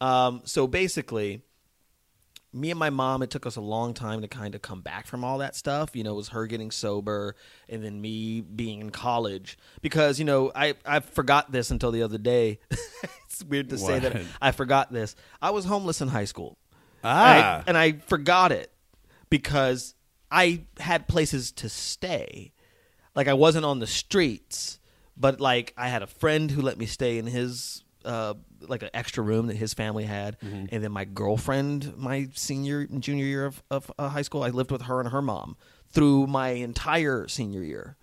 [0.00, 1.42] Um, so basically,
[2.52, 5.06] me and my mom, it took us a long time to kind of come back
[5.06, 5.94] from all that stuff.
[5.94, 7.36] You know, it was her getting sober
[7.68, 12.02] and then me being in college because, you know, I, I forgot this until the
[12.02, 12.58] other day.
[12.70, 15.14] it's weird to say that I forgot this.
[15.42, 16.56] I was homeless in high school.
[17.04, 17.58] Ah.
[17.58, 18.72] I- and I forgot it
[19.30, 19.94] because
[20.30, 22.52] I had places to stay.
[23.14, 24.78] Like I wasn't on the streets,
[25.16, 28.34] but like I had a friend who let me stay in his uh
[28.66, 33.02] like an extra room that his family had, and then my girlfriend, my senior and
[33.02, 35.56] junior year of, of uh, high school, I lived with her and her mom
[35.90, 37.96] through my entire senior year,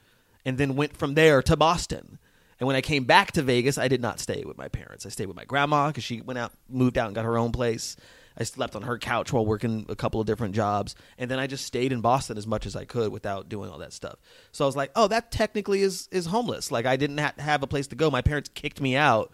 [0.45, 2.19] and then went from there to Boston.
[2.59, 5.05] And when I came back to Vegas, I did not stay with my parents.
[5.05, 7.51] I stayed with my grandma because she went out, moved out, and got her own
[7.51, 7.97] place.
[8.37, 11.47] I slept on her couch while working a couple of different jobs, and then I
[11.47, 14.15] just stayed in Boston as much as I could without doing all that stuff.
[14.51, 16.71] So I was like, oh, that technically is is homeless.
[16.71, 18.09] Like I didn't ha- have a place to go.
[18.09, 19.31] My parents kicked me out.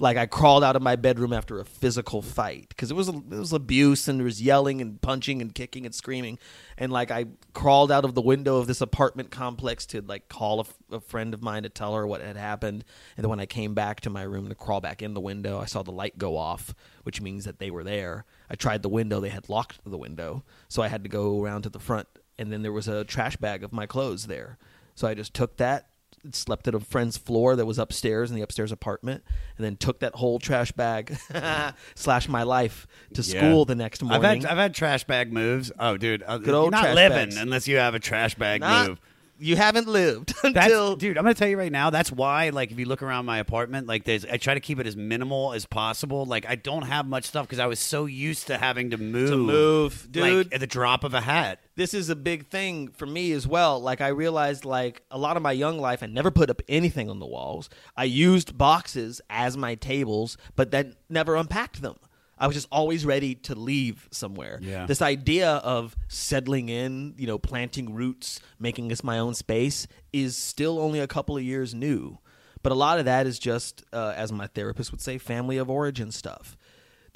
[0.00, 3.28] Like I crawled out of my bedroom after a physical fight because it was it
[3.28, 6.38] was abuse and there was yelling and punching and kicking and screaming,
[6.76, 10.64] and like I crawled out of the window of this apartment complex to like call
[10.92, 12.84] a friend of mine to tell her what had happened,
[13.16, 15.58] and then when I came back to my room to crawl back in the window,
[15.58, 18.24] I saw the light go off, which means that they were there.
[18.48, 21.62] I tried the window; they had locked the window, so I had to go around
[21.62, 22.06] to the front,
[22.38, 24.58] and then there was a trash bag of my clothes there,
[24.94, 25.88] so I just took that
[26.32, 29.22] slept at a friend's floor that was upstairs in the upstairs apartment,
[29.56, 31.16] and then took that whole trash bag
[31.94, 33.38] slash my life to Yeah.
[33.40, 34.42] school the next I've morning.
[34.42, 35.70] had I've had trash bag moves.
[35.78, 37.36] Oh, dude, uh, Good old you're not trash living bags.
[37.36, 39.00] unless you have a trash bag Not- move.
[39.38, 41.90] You haven't lived That's, until dude, I'm gonna tell you right now.
[41.90, 44.78] That's why, like, if you look around my apartment, like, there's, I try to keep
[44.80, 46.24] it as minimal as possible.
[46.24, 49.30] Like, I don't have much stuff because I was so used to having to move,
[49.30, 50.46] to move, dude.
[50.46, 51.60] like, at the drop of a hat.
[51.76, 53.80] this is a big thing for me as well.
[53.80, 57.08] Like I realized like a lot of my young life I never put up anything
[57.08, 57.70] on the walls.
[57.96, 61.96] I used boxes as my tables, but then never unpacked them.
[62.40, 64.58] I was just always ready to leave somewhere.
[64.62, 64.86] Yeah.
[64.86, 70.36] This idea of settling in, you know, planting roots, making this my own space is
[70.36, 72.18] still only a couple of years new.
[72.62, 75.70] But a lot of that is just, uh, as my therapist would say, family of
[75.70, 76.56] origin stuff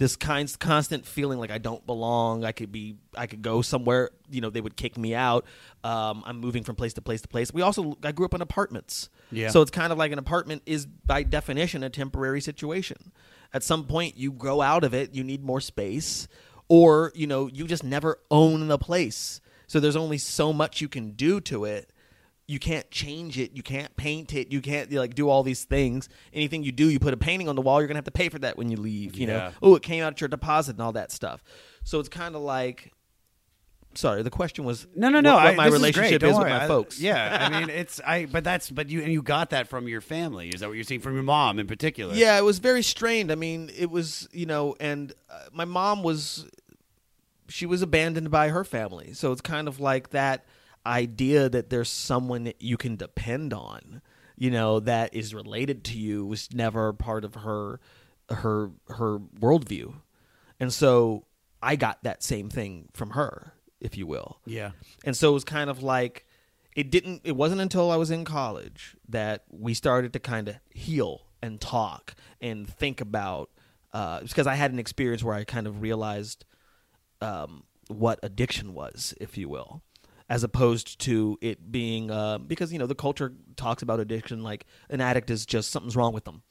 [0.02, 2.44] this kind constant feeling like I don't belong.
[2.44, 4.10] I could be, I could go somewhere.
[4.30, 5.46] You know, they would kick me out.
[5.84, 7.52] Um, I'm moving from place to place to place.
[7.52, 9.10] We also, I grew up in apartments.
[9.30, 9.50] Yeah.
[9.50, 13.12] So it's kind of like an apartment is by definition a temporary situation.
[13.54, 15.14] At some point, you grow out of it.
[15.14, 16.26] You need more space,
[16.68, 19.40] or you know, you just never own the place.
[19.66, 21.90] So there's only so much you can do to it
[22.48, 26.08] you can't change it you can't paint it you can't like do all these things
[26.34, 28.28] anything you do you put a painting on the wall you're gonna have to pay
[28.28, 29.32] for that when you leave you Yeah.
[29.38, 31.42] know oh it came out at your deposit and all that stuff
[31.84, 32.92] so it's kind of like
[33.94, 35.34] sorry the question was No, no, no.
[35.34, 38.00] what, what I, my relationship is, is, with my I- folks yeah, I mean, it's
[38.06, 38.26] I.
[38.26, 40.48] But that's but you and you got that from your family.
[40.48, 42.14] Is that what you're seeing from your mom in particular?
[42.14, 43.30] Yeah, it was very strained.
[43.32, 46.46] I mean, it was you know, and uh, my mom was
[47.48, 50.46] she was abandoned by her family, so it's kind of like that
[50.86, 54.02] idea that there's someone that you can depend on,
[54.36, 57.78] you know, that is related to you was never part of her
[58.30, 59.92] her her worldview,
[60.58, 61.26] and so
[61.62, 63.52] I got that same thing from her,
[63.82, 64.40] if you will.
[64.46, 64.70] Yeah.
[65.04, 66.26] And so it was kind of like
[66.74, 70.56] it didn't it wasn't until I was in college that we started to kind of
[70.70, 73.50] heal and talk and think about
[73.92, 76.44] uh because I had an experience where I kind of realized
[77.20, 79.82] um what addiction was, if you will.
[80.28, 84.64] As opposed to it being uh, because you know the culture talks about addiction like
[84.88, 86.42] an addict is just something's wrong with them.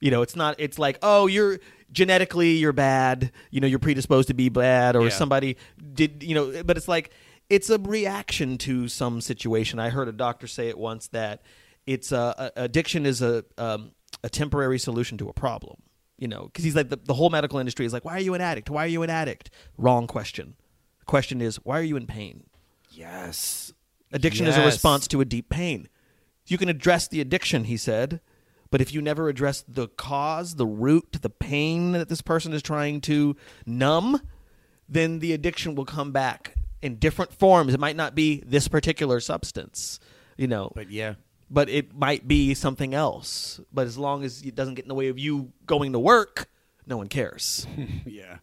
[0.00, 0.54] You know, it's not.
[0.58, 1.58] It's like, oh, you're
[1.90, 3.32] genetically you're bad.
[3.50, 5.08] You know, you're predisposed to be bad, or Yeah.
[5.10, 5.56] somebody
[5.94, 6.22] did.
[6.22, 7.10] You know, but it's like
[7.50, 9.78] it's a reaction to some situation.
[9.78, 11.42] I heard a doctor say it once that
[11.86, 13.92] it's a, a addiction is a um,
[14.22, 15.76] a temporary solution to a problem.
[16.18, 18.34] You know, because he's like the, the whole medical industry is like, why are you
[18.34, 18.68] an addict?
[18.70, 19.50] Why are you an addict?
[19.76, 20.56] Wrong question.
[20.98, 22.44] The question is, why are you in pain?
[22.90, 23.72] Yes.
[24.12, 25.88] Addiction is a response to a deep pain.
[26.46, 28.20] You can address the addiction, he said,
[28.70, 32.62] but if you never address the cause, the root, the pain that this person is
[32.62, 33.36] trying to
[33.66, 34.20] numb,
[34.88, 37.74] then the addiction will come back in different forms.
[37.74, 39.98] It might not be this particular substance,
[40.36, 41.14] you know, But yeah.
[41.50, 43.60] but it might be something else.
[43.72, 46.48] But as long as it doesn't get in the way of you going to work,
[46.86, 47.66] no one cares.
[48.06, 48.38] Yeah.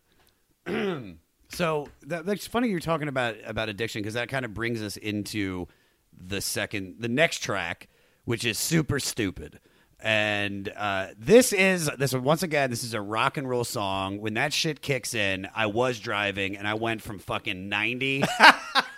[1.49, 4.97] so that, that's funny you're talking about about addiction because that kind of brings us
[4.97, 5.67] into
[6.17, 7.87] the second, the next track,
[8.25, 9.59] which is super stupid.
[9.99, 14.19] And uh, this is this once again this is a rock and roll song.
[14.19, 18.23] When that shit kicks in, I was driving and I went from fucking ninety.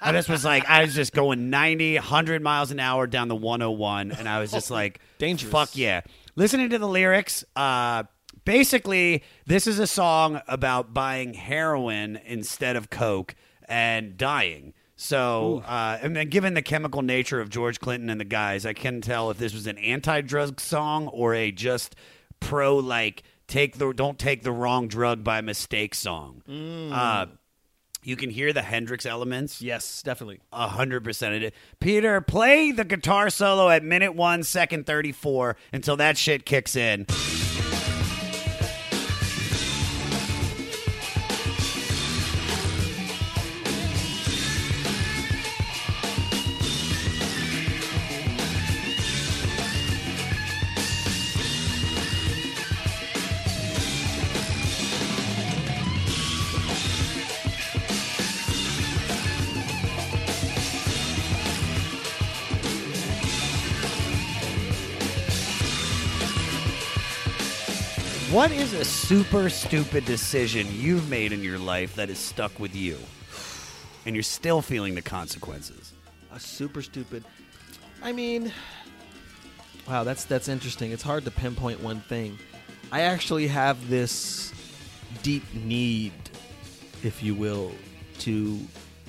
[0.01, 3.35] I just was like I was just going 90, 100 miles an hour down the
[3.35, 5.51] 101, and I was just like Dangerous.
[5.51, 6.01] Fuck yeah!
[6.35, 8.03] Listening to the lyrics, uh,
[8.45, 13.35] basically, this is a song about buying heroin instead of coke
[13.67, 14.73] and dying.
[14.99, 18.73] So, uh, and then given the chemical nature of George Clinton and the guys, I
[18.73, 21.95] can tell if this was an anti-drug song or a just
[22.39, 26.41] pro like take the don't take the wrong drug by mistake song.
[26.91, 27.27] Uh,
[28.03, 29.61] you can hear the Hendrix elements.
[29.61, 30.39] yes, definitely.
[30.51, 31.43] A hundred percent.
[31.43, 36.75] It- Peter, play the guitar solo at minute one, second thirty-four until that shit kicks
[36.75, 37.05] in.
[68.37, 72.75] What is a super stupid decision you've made in your life that has stuck with
[72.75, 72.99] you,
[74.05, 75.93] and you're still feeling the consequences?
[76.31, 77.23] A super stupid.
[78.03, 78.53] I mean,
[79.87, 80.91] wow, that's that's interesting.
[80.91, 82.37] It's hard to pinpoint one thing.
[82.91, 84.53] I actually have this
[85.23, 86.13] deep need,
[87.01, 87.71] if you will,
[88.19, 88.57] to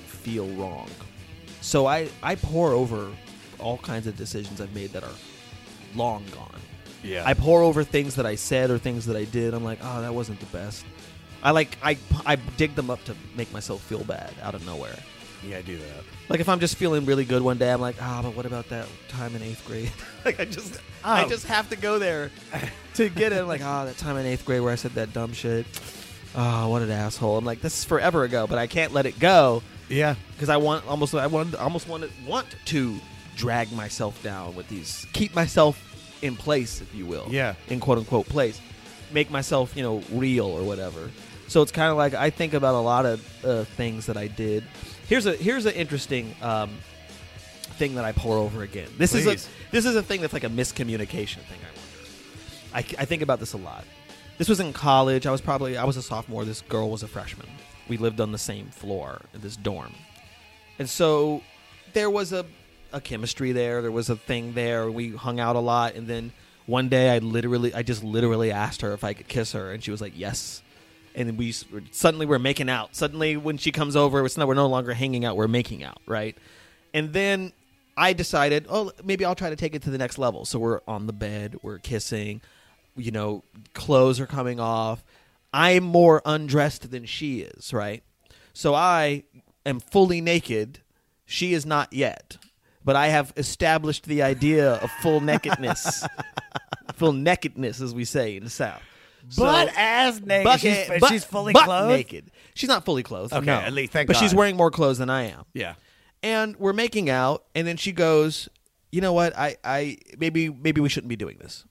[0.07, 0.89] feel wrong.
[1.61, 3.11] So I I pore over
[3.59, 5.15] all kinds of decisions I've made that are
[5.93, 6.59] long gone.
[7.03, 7.23] Yeah.
[7.25, 9.53] I pore over things that I said or things that I did.
[9.53, 10.85] I'm like, oh, that wasn't the best.
[11.41, 14.97] I like I I dig them up to make myself feel bad out of nowhere.
[15.47, 16.03] yeah, I do that.
[16.27, 18.67] Like if I'm just feeling really good one day, I'm like, ah, but what about
[18.69, 19.91] that time in eighth grade?
[20.25, 21.29] like I just, I Oh.
[21.29, 22.29] just have to go there
[22.95, 23.39] to get it.
[23.39, 25.65] I'm like, ah, that time in eighth grade where I said that dumb shit.
[26.35, 27.37] Oh, what an asshole!
[27.37, 30.15] I'm like, this is forever ago, but I can't let it go Yeah.
[30.33, 32.99] because I want almost, I want, almost want to want to
[33.37, 35.81] drag myself down with these, keep myself
[36.21, 37.27] in place, if you will.
[37.29, 37.55] Yeah.
[37.67, 38.59] In quote unquote place,
[39.11, 41.09] make myself, you know, real or whatever.
[41.47, 44.27] So it's kind of like I think about a lot of uh, things that I
[44.27, 44.63] did.
[45.07, 46.77] Here's a here's an interesting um,
[47.77, 48.89] thing that I pore over again.
[48.97, 51.59] This is a this is a thing that's like a miscommunication thing.
[51.61, 52.95] I wonder.
[52.99, 53.85] I, I think about this a lot.
[54.37, 55.25] This was in college.
[55.25, 56.45] I was probably I was a sophomore.
[56.45, 57.47] This girl was a freshman.
[57.87, 59.93] We lived on the same floor in this dorm,
[60.77, 61.41] and so
[61.93, 62.45] there was a
[62.91, 63.81] a chemistry there.
[63.81, 64.89] There was a thing there.
[64.89, 66.31] We hung out a lot, and then
[66.65, 69.83] one day I literally I just literally asked her if I could kiss her, and
[69.83, 70.61] she was like yes.
[71.15, 71.51] And we
[71.91, 72.95] suddenly we're making out.
[72.95, 75.35] Suddenly when she comes over, it's not we're no longer hanging out.
[75.35, 76.37] We're making out, right?
[76.93, 77.51] And then
[77.97, 80.45] I decided, oh, maybe I'll try to take it to the next level.
[80.45, 82.41] So we're on the bed, we're kissing,
[82.95, 83.43] you know,
[83.73, 85.03] clothes are coming off.
[85.53, 88.03] I'm more undressed than she is, right?
[88.53, 89.23] So I
[89.65, 90.79] am fully naked.
[91.25, 92.37] She is not yet.
[92.89, 96.07] But I have established the idea of full nakedness.
[96.95, 98.81] full nakedness, as we say in the South.
[99.27, 99.45] So-
[99.77, 100.59] as naked.
[100.59, 101.89] She's, butt- she's fully butt clothed.
[101.91, 102.31] naked.
[102.55, 103.31] She's not fully clothed.
[103.31, 103.57] Okay, no.
[103.59, 105.75] at least- thank But she's wearing more clothes than I am Yeah.
[106.23, 108.49] and we're making out and then she goes
[108.91, 111.65] you know what i i maybe maybe we shouldn't be doing this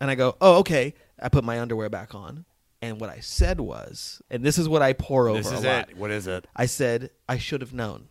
[0.00, 2.46] and i go oh okay i put my underwear back on
[2.80, 5.68] and what i said was and this is what i pore over This is a
[5.68, 5.98] lot it.
[5.98, 6.46] What is it?
[6.56, 8.08] i said i should have known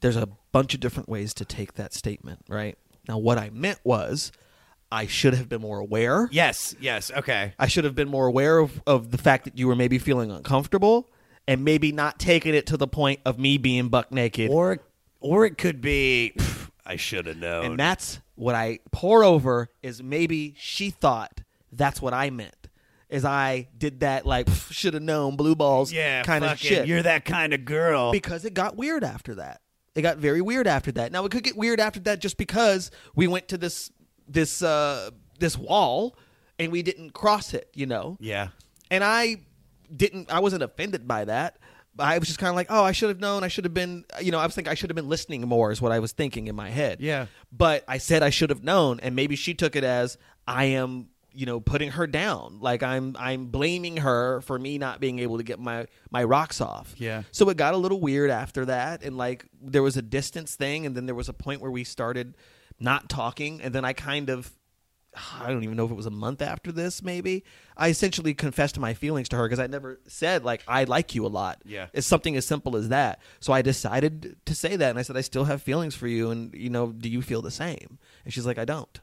[0.00, 2.76] there's a bunch of different ways to take that statement right
[3.08, 4.32] now what i meant was
[4.92, 6.74] i should have been more aware Yes.
[6.80, 7.10] Yes.
[7.16, 7.54] Okay.
[7.58, 10.30] I should have been more aware of, of the fact that you were maybe feeling
[10.30, 11.08] uncomfortable
[11.46, 14.50] and maybe not taking it to the point of me being buck naked.
[14.50, 14.78] Or
[15.20, 17.64] or it could be "Pff, I should have known.
[17.66, 21.40] and that's what I pore over is maybe she thought
[21.72, 22.68] that's what I meant.
[23.08, 26.86] Is I did that like should have known blue balls yeah, kind of shit.
[26.88, 28.10] You're that kind of girl.
[28.12, 29.60] because it got weird after that.
[29.94, 31.12] It got very weird after that.
[31.12, 33.90] Now it could get weird after that just because we went to this
[34.28, 36.16] this uh this wall
[36.58, 38.16] and we didn't cross it, you know.
[38.20, 38.48] yeah.
[38.90, 39.36] and I
[39.94, 40.32] didn't.
[40.32, 41.58] I wasn't offended by that.
[41.98, 43.42] I was just kind of like, oh, I should have known.
[43.42, 44.04] I should have been.
[44.20, 45.72] You know, I was thinking I should have been listening more.
[45.72, 47.00] Is what I was thinking in my head.
[47.00, 47.26] Yeah.
[47.50, 51.08] But I said I should have known, and maybe she took it as I am.
[51.32, 52.58] You know, putting her down.
[52.60, 53.16] Like I'm.
[53.18, 56.94] I'm blaming her for me not being able to get my my rocks off.
[56.98, 57.22] Yeah.
[57.32, 60.86] So it got a little weird after that, and like there was a distance thing,
[60.86, 62.36] and then there was a point where we started
[62.78, 64.52] not talking, and then I kind of
[65.40, 67.44] I don't even know if it was a month after this, maybe.
[67.76, 71.26] I essentially confessed my feelings to her because I never said, like, I like you
[71.26, 71.62] a lot.
[71.64, 71.86] Yeah.
[71.92, 73.20] It's something as simple as that.
[73.40, 74.90] So I decided to say that.
[74.90, 76.30] And I said, I still have feelings for you.
[76.30, 77.98] And, you know, do you feel the same?
[78.24, 79.00] And she's like, I don't.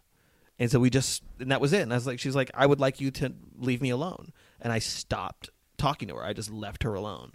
[0.59, 1.81] And so we just, and that was it.
[1.81, 4.33] And I was like, she's like, I would like you to leave me alone.
[4.59, 6.23] And I stopped talking to her.
[6.23, 7.33] I just left her alone.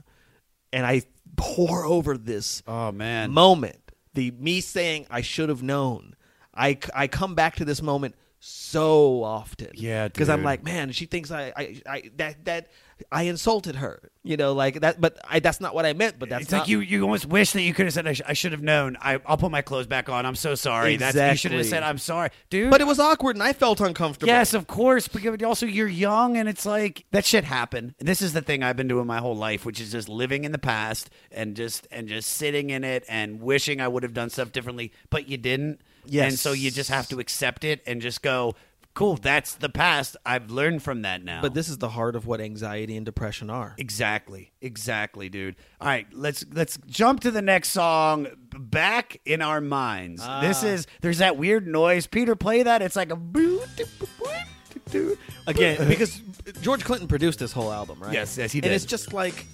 [0.72, 1.02] And I
[1.36, 3.30] pore over this Oh man.
[3.30, 6.16] moment, the me saying I should have known.
[6.54, 9.68] I, I come back to this moment so often.
[9.74, 12.70] Yeah, because I'm like, man, she thinks I, I, I that that
[13.10, 14.10] I insulted her.
[14.24, 15.00] You know, like that.
[15.00, 16.18] But I, that's not what I meant.
[16.18, 18.22] But that's it's like you, you almost wish that you could have said, I, sh-
[18.24, 18.96] I should have known.
[19.00, 20.24] I, I'll put my clothes back on.
[20.24, 20.96] I'm so sorry.
[20.96, 22.30] That's, you should have said, I'm sorry.
[22.48, 22.70] Dude.
[22.70, 24.28] But it was awkward, and I felt uncomfortable.
[24.28, 25.08] Yes, of course.
[25.08, 27.94] Because also you're young, and it's like that shit happened.
[27.98, 30.52] This is the thing I've been doing my whole life, which is just living in
[30.52, 34.30] the past and just and just sitting in it and wishing I would have done
[34.30, 35.80] stuff differently, but you didn't.
[36.04, 36.30] Yes.
[36.30, 38.54] And so you just have to accept it and just go,
[38.94, 39.16] cool.
[39.16, 40.16] That's the past.
[40.24, 41.40] I've learned from that now.
[41.42, 43.74] But this is the heart of what anxiety and depression are.
[43.78, 44.52] Exactly.
[44.60, 45.56] Exactly, dude.
[45.80, 48.28] All right, let's let's jump to the next song.
[48.58, 50.22] Back in our minds.
[50.24, 50.40] Ah.
[50.40, 52.06] This is there's that weird noise.
[52.06, 52.82] Peter, play that.
[52.82, 54.26] It's like a boo doo, boo, boo,
[54.74, 55.18] doo, doo.
[55.46, 56.20] Again, because
[56.60, 58.12] George Clinton produced this whole album, right?
[58.12, 58.72] Yes, yes, he And did.
[58.72, 59.46] it's just like,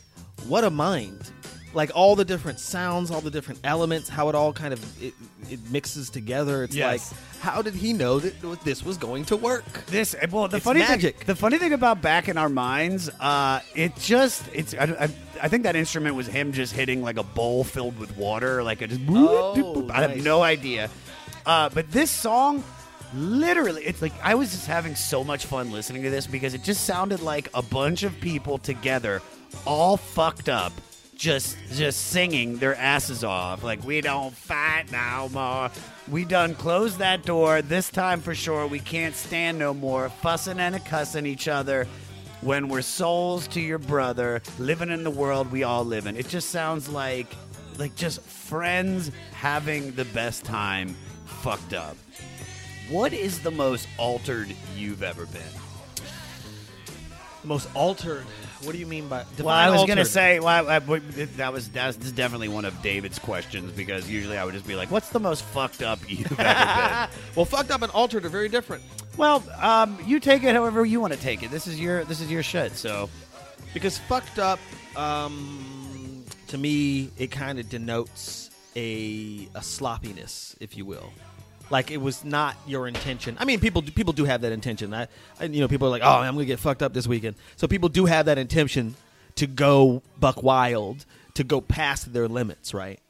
[0.46, 1.30] what a mind
[1.74, 5.14] like all the different sounds, all the different elements, how it all kind of it,
[5.50, 6.64] it mixes together.
[6.64, 7.12] It's Yes.
[7.12, 9.64] like, how did he know that this was going to work?
[9.86, 11.18] This well, the It's funny magic.
[11.18, 15.08] thing, the funny thing about back in our minds, uh, it just it's I, I,
[15.42, 18.80] I think that instrument was him just hitting like a bowl filled with water, like
[18.82, 19.00] a just.
[19.08, 20.24] Oh, I have nice.
[20.24, 20.90] no idea,
[21.46, 22.64] uh, but this song.
[23.14, 26.62] Literally, it's like I was just having so much fun listening to this because it
[26.62, 29.22] just sounded like a bunch of people together,
[29.64, 30.74] all fucked up,
[31.18, 33.62] just just singing their asses off.
[33.62, 35.70] Like we don't fight no more.
[36.08, 38.66] We done closed that door this time for sure.
[38.66, 41.86] We can't stand no more fussing and a cussing each other.
[42.40, 46.16] When we're souls to your brother, living in the world we all live in.
[46.16, 47.26] It just sounds like
[47.78, 50.96] like just friends having the best time,
[51.42, 51.96] fucked up.
[52.88, 55.42] What is the most altered you've ever been?
[57.42, 58.24] The most altered.
[58.64, 59.24] What do you mean by?
[59.38, 62.64] Well, I was gonna say, well, I, I- that was that's this is definitely one
[62.64, 65.98] of David's questions because usually I would just be like, "What's the most fucked up
[66.08, 68.82] you've ever been?" Well, fucked up and altered are very different.
[69.16, 71.50] well, um, you take it however you want to take it.
[71.50, 72.72] This is your this is your shit.
[72.76, 73.08] So
[73.74, 74.58] because fucked up
[74.96, 81.12] um, to me it kind of denotes a a sloppiness if you will
[81.70, 85.08] like it was not your intention i mean people people do have that intention I,
[85.40, 87.66] I you know people are like oh i'm gonna get fucked up this weekend so
[87.66, 88.94] people do have that intention
[89.36, 91.04] to go buck wild
[91.34, 93.00] to go past their limits right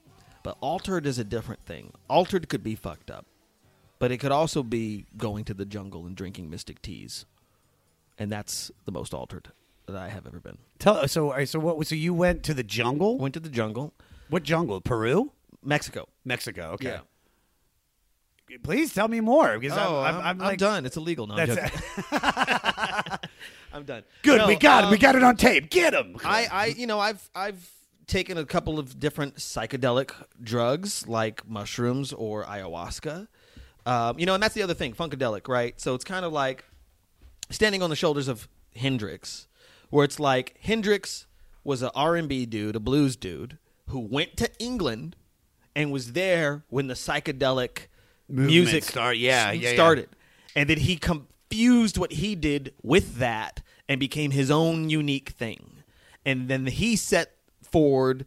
[0.43, 3.27] but altered is a different thing altered could be fucked up
[3.99, 7.25] but it could also be going to the jungle and drinking mystic teas
[8.19, 9.49] and that's the most altered
[9.87, 11.87] that i have ever been tell so so what?
[11.87, 13.19] So you went to the jungle?
[13.19, 13.95] went to the jungle
[14.29, 14.81] What jungle?
[14.81, 15.33] Peru,
[15.65, 16.73] mexico Mexico.
[16.73, 16.89] Okay.
[16.89, 17.01] Yeah.
[18.63, 20.87] Please tell me more because oh, I'm, I'm, I'm, I'm like done.
[20.87, 21.27] It's illegal.
[21.27, 21.59] No, I'm,
[23.73, 24.05] I'm done.
[24.23, 24.39] good.
[24.39, 24.91] No, we got it.
[24.91, 25.71] We um, got it on tape.
[25.71, 26.17] Get him.
[26.25, 27.71] I, I, you know, I've, I've
[28.07, 30.13] taken a couple of different psychedelic
[30.43, 33.29] drugs like mushrooms or ayahuasca.
[33.87, 35.81] Um, you know, and that's the other thing, funkadelic, right?
[35.81, 36.65] So it's kind of like
[37.51, 39.47] standing on the shoulders of Hendrix,
[39.91, 41.27] where it's like Hendrix
[41.65, 43.59] was an R&B dude, a blues dude
[43.89, 45.17] who went to England
[45.75, 47.87] and was there when the psychedelic
[48.29, 49.75] Movement music start- yeah, yeah, yeah.
[49.75, 50.09] started.
[50.55, 55.83] And then he confused what he did with that and became his own unique thing.
[56.25, 58.27] And then he set forward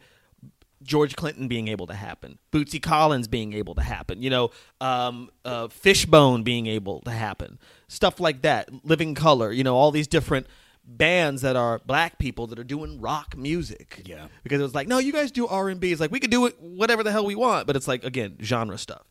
[0.83, 4.49] George Clinton being able to happen, Bootsy Collins being able to happen, you know,
[4.79, 9.91] um, uh, Fishbone being able to happen, stuff like that, Living Color, you know, all
[9.91, 10.47] these different
[10.83, 14.01] bands that are black people that are doing rock music.
[14.05, 14.27] Yeah.
[14.43, 15.91] because it was like, no, you guys do R and B.
[15.91, 18.37] It's like we could do it whatever the hell we want, but it's like again
[18.41, 19.03] genre stuff.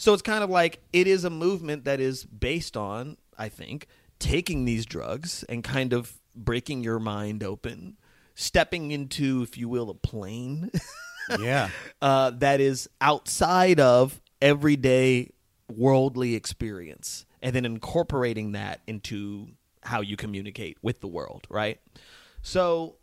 [0.00, 3.86] So it's kind of like it is a movement that is based on, I think,
[4.18, 7.98] taking these drugs and kind of breaking your mind open,
[8.34, 10.70] stepping into, if you will, a plane
[11.38, 11.68] yeah.
[12.00, 15.32] uh, that is outside of everyday
[15.68, 19.48] worldly experience, and then incorporating that into
[19.82, 21.78] how you communicate with the world, right?
[22.40, 22.96] So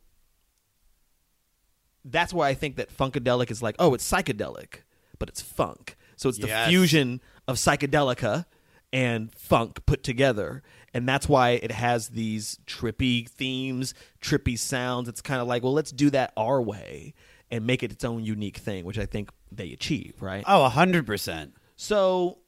[2.04, 4.78] that's why I think that funkadelic is like, oh, it's psychedelic,
[5.20, 5.96] but it's funk.
[6.18, 6.68] So it's the Yes.
[6.68, 8.46] fusion of psychedelica
[8.92, 10.62] and funk put together.
[10.94, 15.08] And that's why it has these trippy themes, trippy sounds.
[15.08, 17.14] It's kind of like, well, let's do that our way
[17.52, 20.44] and make it its own unique thing, which I think they achieve, right?
[20.48, 21.52] Oh, 100%.
[21.76, 22.40] So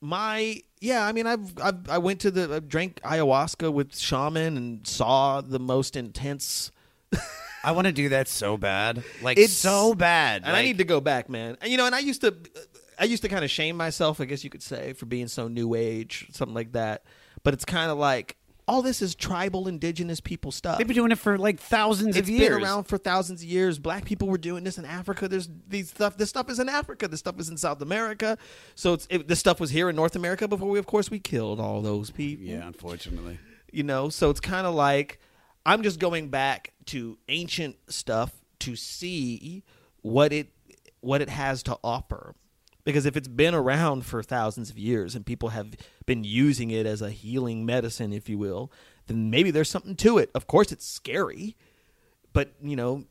[0.00, 4.56] my yeah, I mean I've, I've I went to the I drank ayahuasca with shaman
[4.56, 6.72] and saw the most intense
[7.64, 10.42] I want to do that so bad, like It's- so bad.
[10.42, 11.56] and I Like- need to go back, man.
[11.60, 12.34] And you know, and I used to
[12.98, 15.48] I used to kind of shame myself, I guess you could say, for being so
[15.48, 17.02] new age, something like that.
[17.42, 18.36] But it's kind of like
[18.68, 20.78] all this is tribal indigenous people stuff.
[20.78, 22.54] They've been doing it for like thousands It's of years.
[22.54, 23.78] been around for thousands of years.
[23.80, 25.26] Black people were doing this in Africa.
[25.26, 26.16] There's these stuff.
[26.16, 27.08] This stuff is in Africa.
[27.08, 28.38] This stuff is in South America.
[28.76, 31.18] So it's it, this stuff was here in North America before we, of course, we
[31.18, 32.44] killed all those people.
[32.46, 33.38] Yeah, unfortunately.
[33.72, 35.18] You know, so it's kind of like
[35.64, 39.62] I'm just going back to ancient stuff to see
[40.02, 40.48] what it
[41.00, 42.34] what it has to offer.
[42.84, 45.74] Because if it's been around for thousands of years and people have
[46.04, 48.72] been using it as a healing medicine, if you will,
[49.06, 50.30] then maybe there's something to it.
[50.34, 51.56] Of course, it's scary,
[52.32, 53.04] but you know,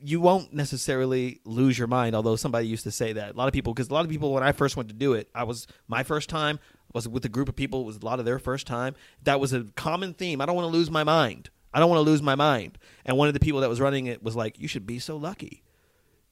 [0.00, 2.16] you won't necessarily lose your mind.
[2.16, 4.32] Although somebody used to say that a lot of people, because a lot of people
[4.32, 6.58] when I first went to do it, I was my first time
[6.92, 7.82] was with a group of people.
[7.82, 8.94] It was a lot of their first time.
[9.22, 10.40] That was a common theme.
[10.40, 11.50] I don't want to lose my mind.
[11.74, 12.78] I don't want to lose my mind.
[13.04, 15.16] And one of the people that was running it was like, "You should be so
[15.18, 15.62] lucky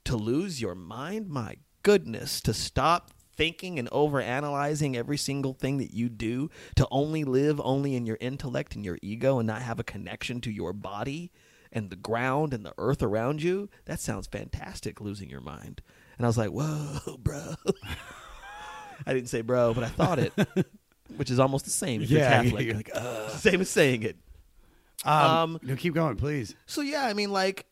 [0.05, 1.29] to lose your mind.
[1.29, 6.87] My goodness, to stop." Thinking and over analyzing every single thing that you do, to
[6.91, 10.51] only live only in your intellect and your ego and not have a connection to
[10.51, 11.33] your body
[11.73, 15.01] and the ground and the earth around you, that sounds fantastic.
[15.01, 15.81] Losing your mind,
[16.19, 17.55] and I was like, whoa, bro.
[19.07, 20.33] I didn't say bro, but I thought it,
[21.17, 22.67] which is almost the same if Yeah, you're Catholic.
[22.67, 23.29] you're like, uh.
[23.31, 24.17] same as saying it.
[25.05, 26.55] Um, Um, no, keep going, please.
[26.67, 27.67] So yeah, I mean, like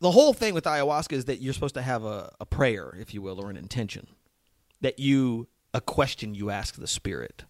[0.00, 3.14] the whole thing with ayahuasca is that you're supposed to have a, a prayer, if
[3.14, 4.06] you will, or an intention
[4.80, 7.44] that you a question you ask the spirit,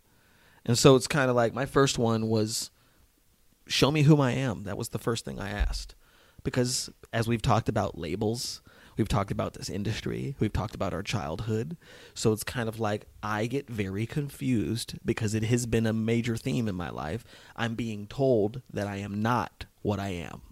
[0.65, 2.71] and so it's kind of like my first one was,
[3.67, 5.95] "Show me who I am." That was the first thing I asked,
[6.43, 8.63] because as we've talked about labels.
[8.97, 10.37] We've talked about this industry.
[10.39, 11.77] We've talked about our childhood.
[12.15, 16.37] So it's kind of like I get very confused because it has been a major
[16.37, 17.25] theme in my life.
[17.57, 20.43] I'm being told that I am not what I am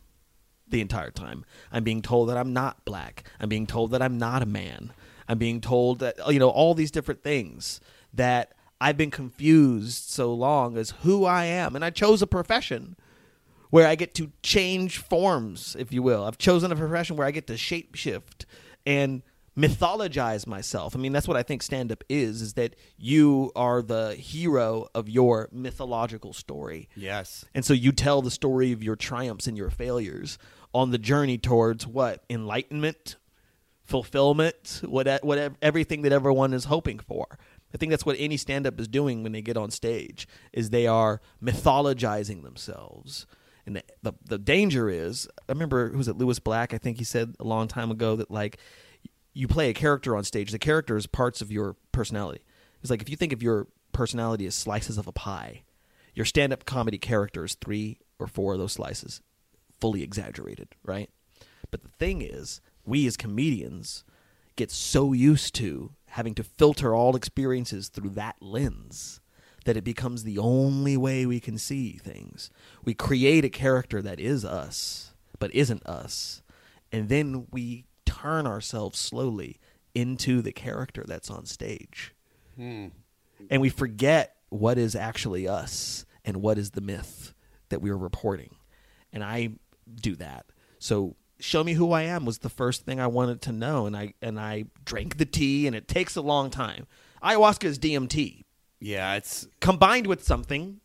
[0.68, 1.44] the entire time.
[1.70, 3.24] I'm being told that I'm not black.
[3.38, 4.92] I'm being told that I'm not a man.
[5.28, 7.80] I'm being told that you know all these different things
[8.12, 12.96] that I've been confused so long as who I am and I chose a profession
[13.72, 16.24] where I get to change forms, if you will.
[16.24, 18.44] I've chosen a profession where I get to shapeshift
[18.84, 19.22] and
[19.56, 20.94] mythologize myself.
[20.94, 24.88] I mean, that's what I think stand up is is that you are the hero
[24.94, 26.90] of your mythological story.
[26.94, 27.46] Yes.
[27.54, 30.36] And so you tell the story of your triumphs and your failures
[30.74, 32.24] on the journey towards what?
[32.28, 33.16] Enlightenment,
[33.84, 37.38] fulfillment, what what everything that everyone is hoping for.
[37.72, 40.68] I think that's what any stand up is doing when they get on stage is
[40.68, 43.26] they are mythologizing themselves.
[43.66, 46.98] And the, the the danger is, I remember who was it Lewis Black, I think
[46.98, 48.58] he said a long time ago that like
[49.32, 52.44] you play a character on stage, the character is parts of your personality.
[52.80, 55.62] It's like if you think of your personality as slices of a pie,
[56.14, 59.22] your stand up comedy character is three or four of those slices,
[59.80, 61.08] fully exaggerated, right?
[61.70, 64.04] But the thing is, we as comedians
[64.56, 69.21] get so used to having to filter all experiences through that lens
[69.64, 72.50] that it becomes the only way we can see things.
[72.84, 76.42] We create a character that is us, but isn't us.
[76.90, 79.58] And then we turn ourselves slowly
[79.94, 82.14] into the character that's on stage.
[82.56, 82.88] Hmm.
[83.50, 87.34] And we forget what is actually us and what is the myth
[87.68, 88.56] that we are reporting.
[89.12, 89.50] And I
[89.94, 90.46] do that.
[90.78, 93.96] So show me who I am was the first thing I wanted to know and
[93.96, 96.86] I and I drank the tea and it takes a long time.
[97.22, 98.44] Ayahuasca is DMT
[98.84, 100.80] Yeah, it's combined with something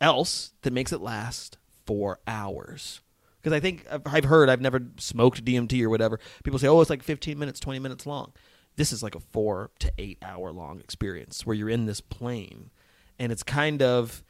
[0.00, 3.00] else that makes it last for hours.
[3.42, 6.20] Because I think I've- I've heard, I've never smoked DMT or whatever.
[6.44, 8.32] People say, oh, it's like 15 minutes, 20 minutes long.
[8.76, 12.70] This is like a four to eight hour long experience where you're in this plane.
[13.18, 14.22] And it's kind of,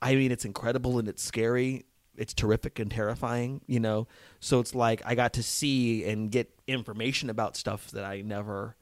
[0.00, 1.84] I mean, it's incredible and it's scary.
[2.16, 4.08] It's terrific and terrifying, you know?
[4.40, 8.76] So it's like I got to see and get information about stuff that I never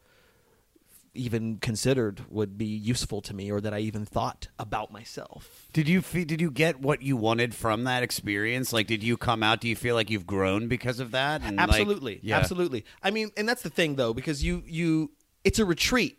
[1.15, 5.69] even considered would be useful to me or that I even thought about myself.
[5.73, 8.73] Did you fe- did you get what you wanted from that experience?
[8.73, 9.61] Like, did you come out?
[9.61, 11.43] Do you feel like you've grown because of that?
[11.43, 12.20] And like- absolutely.
[12.23, 12.39] yeah.
[12.39, 12.85] Absolutely.
[13.03, 15.12] I mean, and that's the thing though because you you
[15.45, 16.19] it's a retreat.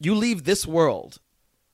[0.00, 1.18] You leave this world,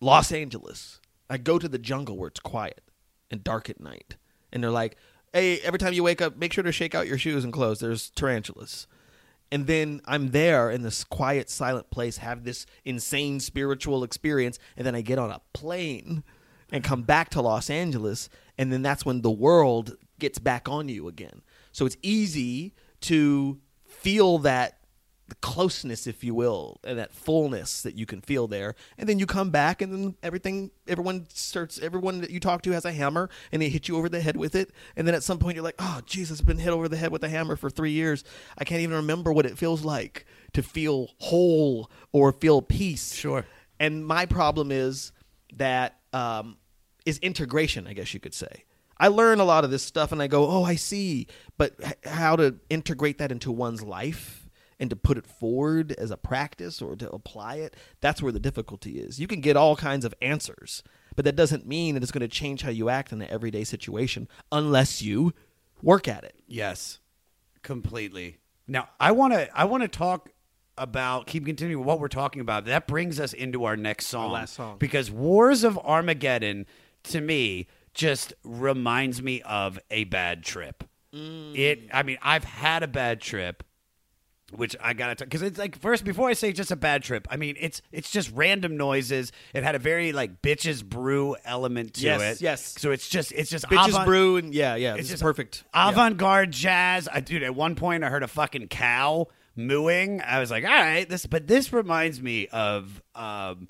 [0.00, 1.00] Los Angeles.
[1.28, 2.82] I go to the jungle where it's quiet
[3.30, 4.16] and dark at night.
[4.52, 4.96] And they're like,
[5.32, 7.80] "Hey, every time you wake up, make sure to shake out your shoes and clothes.
[7.80, 8.86] There's tarantulas."
[9.54, 14.84] And then I'm there in this quiet, silent place, have this insane spiritual experience, and
[14.84, 16.24] then I get on a plane
[16.72, 18.28] and come back to Los Angeles,
[18.58, 21.42] and then that's when the world gets back on you again.
[21.70, 24.80] So it's easy to feel that
[25.40, 28.74] closeness, if you will, and that fullness that you can feel there.
[28.98, 32.72] And then you come back, and then everything, everyone starts, everyone that you talk to
[32.72, 34.70] has a hammer, and they hit you over the head with it.
[34.96, 37.10] And then at some point, you're like, oh, Jesus, I've been hit over the head
[37.10, 38.22] with a hammer for three years.
[38.58, 43.14] I can't even remember what it feels like to feel whole or feel peace.
[43.14, 43.46] Sure.
[43.80, 45.12] And my problem is
[45.54, 46.58] that um,
[47.06, 48.64] is integration, I guess you could say.
[48.98, 51.26] I learn a lot of this stuff and I go, oh, I see.
[51.58, 54.43] But h- how to integrate that into one's life
[54.78, 58.40] and to put it forward as a practice or to apply it, that's where the
[58.40, 59.18] difficulty is.
[59.18, 60.82] You can get all kinds of answers,
[61.16, 63.64] but that doesn't mean that it's going to change how you act in an everyday
[63.64, 65.32] situation unless you
[65.82, 66.34] work at it.
[66.46, 66.98] Yes,
[67.62, 68.38] completely.
[68.66, 70.30] Now, I want to I want to talk
[70.76, 72.64] about keep continuing what we're talking about.
[72.64, 74.32] That brings us into our next song.
[74.32, 74.76] last song.
[74.78, 76.66] Because Wars of Armageddon
[77.04, 80.84] to me just reminds me of a bad trip.
[81.14, 81.56] Mm.
[81.56, 83.62] It I mean, I've had a bad trip
[84.56, 87.36] which I gotta because it's like first before I say just a bad trip, I
[87.36, 89.32] mean it's it's just random noises.
[89.52, 92.24] It had a very like bitches brew element to Yes, it.
[92.24, 92.40] yes.
[92.42, 92.74] Yes.
[92.78, 95.64] So it's just it's just Bitches avant- brew and yeah, yeah, it's just perfect.
[95.74, 97.08] Avant-garde jazz.
[97.12, 100.20] I, dude, at one point I heard a fucking cow mooing.
[100.20, 101.26] I was like, all right, this.
[101.26, 103.68] But this reminds me of um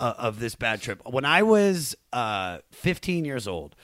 [0.00, 1.02] uh, of this bad trip.
[1.06, 3.74] When I was uh 15 years old,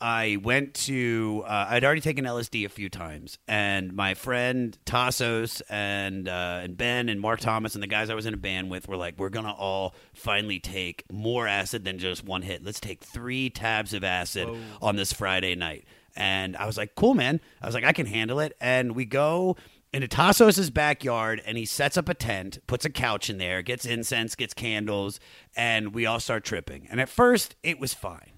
[0.00, 1.42] I went to.
[1.46, 6.76] Uh, I'd already taken LSD a few times, and my friend Tassos and uh, and
[6.76, 9.18] Ben and Mark Thomas and the guys I was in a band with were like,
[9.18, 12.64] "We're gonna all finally take more acid than just one hit.
[12.64, 14.48] Let's take three tabs of acid
[14.80, 15.84] on this Friday night."
[16.14, 19.04] And I was like, "Cool, man." I was like, "I can handle it." And we
[19.04, 19.56] go
[19.92, 23.84] into Tassos' backyard and he sets up a tent, puts a couch in there, gets
[23.86, 25.18] incense, gets candles,
[25.56, 26.86] and we all start tripping.
[26.90, 28.37] And at first, it was fine.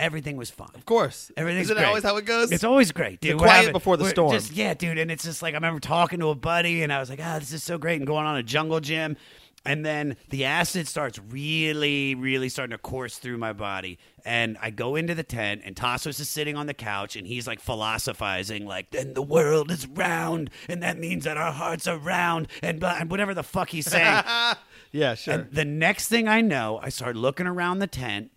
[0.00, 0.70] Everything was fine.
[0.74, 1.30] Of course.
[1.36, 1.86] Everything's Isn't great.
[1.86, 2.50] always how it goes?
[2.50, 3.34] It's always great, dude.
[3.38, 4.32] The quiet before the storm.
[4.32, 4.98] just- yeah, dude.
[4.98, 7.38] And it's just like I remember talking to a buddy, and I was like, "Ah,
[7.38, 9.16] this is so great," and going on a jungle gym.
[9.62, 13.98] And then the acid starts really, really starting to course through my body.
[14.24, 17.46] And I go into the tent, and Tassos is sitting on the couch, and he's
[17.46, 21.98] like philosophizing, like, then the world is round, and that means that our hearts are
[21.98, 24.22] round, and, blah, and whatever the fuck he's saying.
[24.92, 25.34] yeah, sure.
[25.34, 28.30] And the next thing I know, I start looking around the tent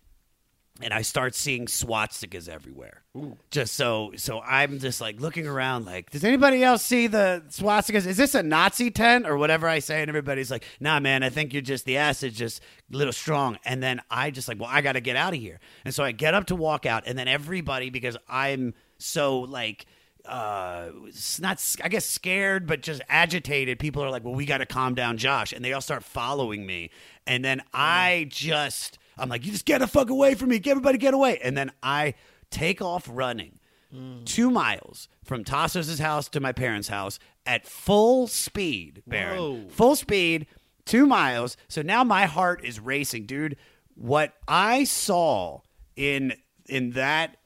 [0.82, 3.04] and I start seeing swastikas everywhere.
[3.52, 8.08] Just so so I'm just like looking around like, does anybody else see the swastikas?
[8.08, 10.02] Is this a Nazi tent or whatever I say?
[10.02, 13.60] And everybody's like, nah, man, I think you're just the acid's just a little strong.
[13.66, 15.60] And then I just like, well, I gotta get out of here.
[15.86, 19.86] And so I get up to walk out, and then everybody, because I'm so like
[20.26, 24.60] uh it's not i guess scared but just agitated people are like well we got
[24.60, 26.90] to calm down josh and they all start following me
[27.28, 30.60] and then i just i'm like you just get the fuck away from me.
[30.60, 31.40] Get everybody get away.
[31.44, 32.14] And then i
[32.50, 33.60] take off running
[33.92, 34.24] hmm.
[34.26, 39.38] two miles from Tassos' house to my parents house at full speed baron.
[39.38, 39.70] Whoa.
[39.70, 40.48] full speed
[40.86, 41.58] two miles.
[41.68, 43.58] So now my heart is racing dude.
[43.96, 45.62] What i saw
[45.96, 46.34] in
[46.68, 47.38] in that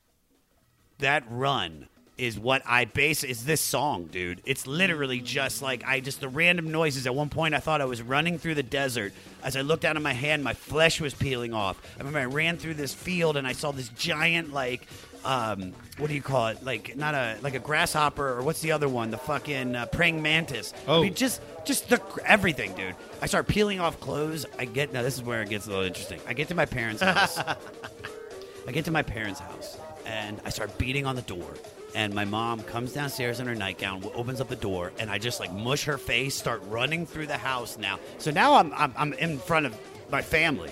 [0.99, 4.41] that run is what I base is this song, dude.
[4.45, 7.05] It's literally just like I just the random noises.
[7.05, 9.13] At one point, I thought I was running through the desert.
[9.43, 11.79] As I looked down at my hand, my flesh was peeling off.
[11.95, 14.87] I remember I ran through this field and I saw this giant like.
[15.25, 16.63] Um, what do you call it?
[16.63, 19.11] Like not a like a grasshopper or what's the other one?
[19.11, 20.73] The fucking uh, praying mantis.
[20.87, 22.95] Oh, I mean, just just the everything, dude.
[23.21, 24.45] I start peeling off clothes.
[24.57, 25.01] I get now.
[25.01, 26.21] This is where it gets a little interesting.
[26.27, 27.39] I get to my parents' house.
[28.67, 31.53] I get to my parents' house and I start beating on the door.
[31.97, 35.39] And my mom comes downstairs in her nightgown, opens up the door, and I just
[35.39, 37.97] like mush her face, start running through the house now.
[38.19, 39.75] So now I'm, I'm, I'm in front of
[40.11, 40.69] my family.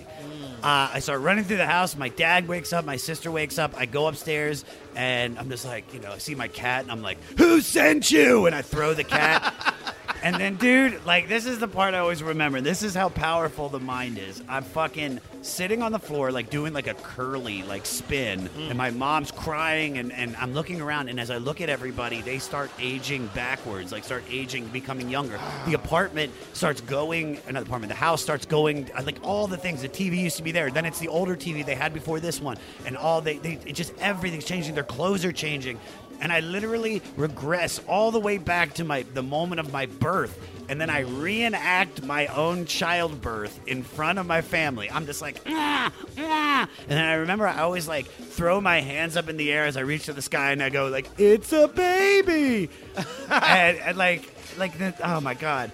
[0.61, 1.97] Uh, I start running through the house.
[1.97, 2.85] My dad wakes up.
[2.85, 3.73] My sister wakes up.
[3.75, 4.65] I go upstairs,
[4.95, 8.11] and I'm just like, you know, I see my cat, and I'm like, "Who sent
[8.11, 9.53] you?" And I throw the cat.
[10.25, 12.59] and then, dude, like, this is the part I always remember.
[12.59, 14.41] This is how powerful the mind is.
[14.49, 18.89] I'm fucking sitting on the floor, like, doing like a curly, like, spin, and my
[18.89, 22.71] mom's crying, and, and I'm looking around, and as I look at everybody, they start
[22.79, 25.39] aging backwards, like, start aging, becoming younger.
[25.67, 29.57] The apartment starts going, another the apartment, the house starts going, uh, like, all the
[29.57, 29.83] things.
[29.83, 30.71] The TV used to be there.
[30.71, 32.57] Then it's the older TV they had before this one,
[32.87, 34.73] and all they, they it just everything's changing.
[34.73, 35.79] Their clothes are changing
[36.19, 40.39] and I literally regress all the way back to my the moment of my birth,
[40.69, 44.89] and then I reenact my own childbirth in front of my family.
[44.89, 46.69] I'm just like, ah, ah.
[46.81, 49.77] and then I remember I always like throw my hands up in the air as
[49.77, 52.69] I reach to the sky, and I go like, "It's a baby,"
[53.29, 55.71] and, and like, like, the, oh my god,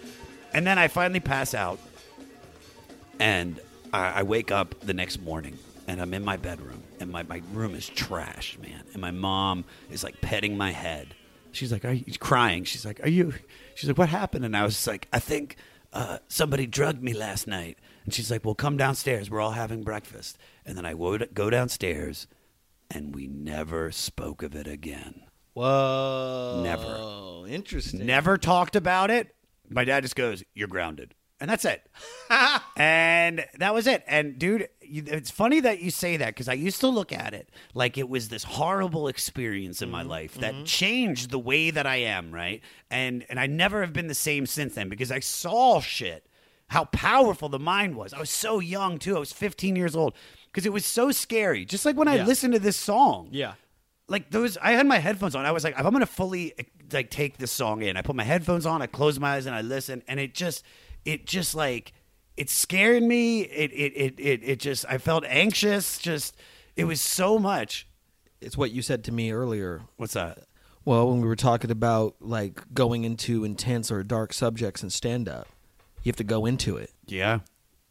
[0.54, 1.80] and then I finally pass out,
[3.20, 3.60] and
[3.94, 5.58] I, I wake up the next morning
[5.88, 8.84] and I'm in my bedroom and my, my room is trash, man.
[8.94, 11.16] And my mom is like petting my head.
[11.52, 12.64] She's like, Are you crying?
[12.64, 13.34] She's like, Are you?
[13.76, 14.46] She's like, What happened?
[14.46, 15.58] And I was like, I think
[15.92, 17.78] uh, somebody drugged me last night.
[18.06, 19.30] And she's like, Well, come downstairs.
[19.30, 20.38] We're all having breakfast.
[20.66, 22.28] And then I would go downstairs
[22.90, 25.24] and we never spoke of it again.
[25.54, 26.62] Whoa.
[26.64, 27.48] Never.
[27.52, 28.06] Interesting.
[28.06, 29.36] Never talked about it.
[29.70, 31.86] My dad just goes, "You're grounded," and that's it.
[32.78, 34.04] and that was it.
[34.08, 37.50] And dude, it's funny that you say that because I used to look at it
[37.74, 40.10] like it was this horrible experience in my mm-hmm.
[40.10, 40.64] life that mm-hmm.
[40.66, 42.62] changed the way that I am, right?
[42.90, 46.28] And and I never have been the same since then because I saw shit.
[46.68, 48.14] How powerful the mind was.
[48.14, 49.18] I was so young too.
[49.18, 50.14] I was 15 years old
[50.46, 51.66] because it was so scary.
[51.66, 53.54] Just like when I listened to this song Yeah.
[54.08, 56.64] like those i had my headphones on i was like if i'm gonna fully eh,
[56.92, 59.56] like take this song in i put my headphones on i close my eyes and
[59.56, 60.64] i listen and it just
[61.06, 61.94] it just like
[62.38, 63.42] it scared me.
[63.42, 65.98] It it it it, it just i felt anxious.
[66.00, 66.36] Just
[66.76, 67.88] it was so much.
[68.40, 69.82] It's what you said to me earlier.
[69.98, 70.40] what's that?
[70.84, 75.30] Well, when we were talking about like going into intense or dark subjects in stand
[75.30, 75.48] up,
[76.02, 76.92] you have to go into it.
[77.06, 77.40] yeah.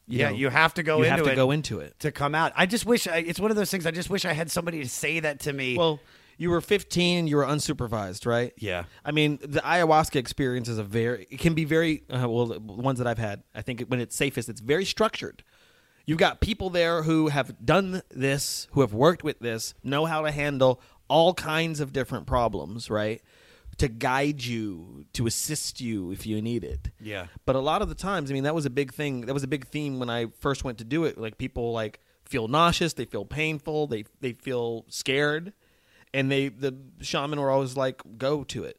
[0.08, 1.96] You yeah know, you have to go you into have to it go into it.
[2.00, 2.52] to come out.
[2.56, 4.82] I just wish I, it's one of those things i just wish i had somebody
[4.82, 5.76] to say that to me.
[5.78, 6.00] Well,
[6.40, 8.54] you were 15 and you were unsupervised, right?
[8.56, 8.84] Yeah.
[9.04, 12.58] I mean, the ayahuasca experience is a very, it can be very, uh, well, the
[12.58, 15.44] ones that I've had, I think when it's safest, it's very structured.
[16.06, 20.22] You've got people there who have done this, who have worked with this, know how
[20.22, 23.20] to handle all kinds of different problems, right?
[23.76, 26.90] To guide you, to assist you if you need it.
[26.98, 27.26] Yeah.
[27.44, 29.26] But a lot of the times, I mean, that was a big thing.
[29.26, 31.18] That was a big theme when I first went to do it.
[31.18, 35.52] Like people like feel nauseous, they feel painful, they they feel scared,
[36.12, 38.78] and they the shaman were always like, "Go to it."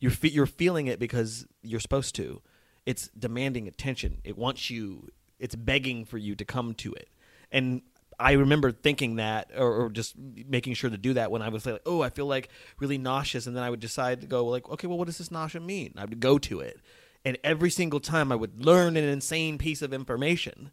[0.00, 2.42] You're fe- you're feeling it because you're supposed to.
[2.84, 4.18] It's demanding attention.
[4.24, 5.08] It wants you.
[5.38, 7.08] It's begging for you to come to it.
[7.50, 7.82] And
[8.18, 11.66] I remember thinking that, or, or just making sure to do that when I was
[11.66, 14.68] like, "Oh, I feel like really nauseous," and then I would decide to go like,
[14.70, 16.80] "Okay, well, what does this nausea mean?" I would go to it,
[17.24, 20.70] and every single time I would learn an insane piece of information.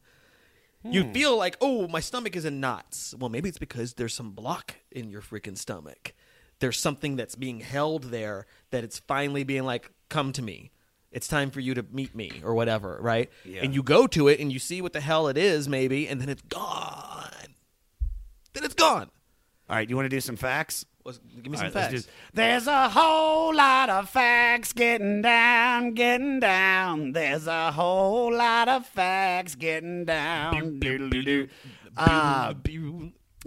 [0.83, 1.13] You hmm.
[1.13, 3.15] feel like, oh, my stomach is in knots.
[3.17, 6.13] Well, maybe it's because there's some block in your freaking stomach.
[6.59, 10.71] There's something that's being held there that it's finally being like, come to me.
[11.11, 13.29] It's time for you to meet me or whatever, right?
[13.45, 13.61] Yeah.
[13.63, 16.19] And you go to it and you see what the hell it is, maybe, and
[16.19, 17.29] then it's gone.
[18.53, 19.09] Then it's gone.
[19.69, 20.85] All right, you want to do some facts?
[21.05, 22.03] Let's- give me All some right, facts.
[22.05, 27.11] do- There's a whole lot of facts getting down, getting down.
[27.11, 30.79] There's a whole lot of facts getting down.
[31.97, 32.53] Uh,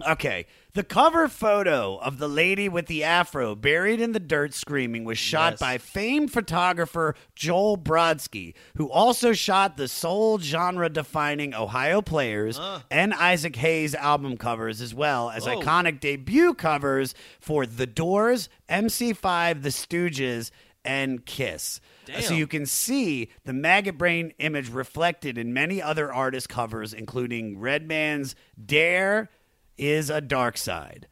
[0.07, 0.45] okay,
[0.77, 5.17] the cover photo of the lady with the afro buried in the dirt screaming was
[5.17, 5.59] shot Yes.
[5.59, 12.59] by famed photographer Joel Brodsky, who also shot the soul genre defining Ohio Players
[12.91, 15.59] and Isaac Hayes album covers, as well as Whoa.
[15.59, 20.51] iconic debut covers for The Doors, MC5, The Stooges,
[20.85, 21.81] and Kiss.
[22.21, 27.57] So you can see the maggot brain image reflected in many other artist covers, including
[27.59, 29.29] Redman's Dare
[29.77, 31.07] is a Dark Side.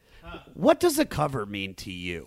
[0.54, 2.26] What does the cover mean to you?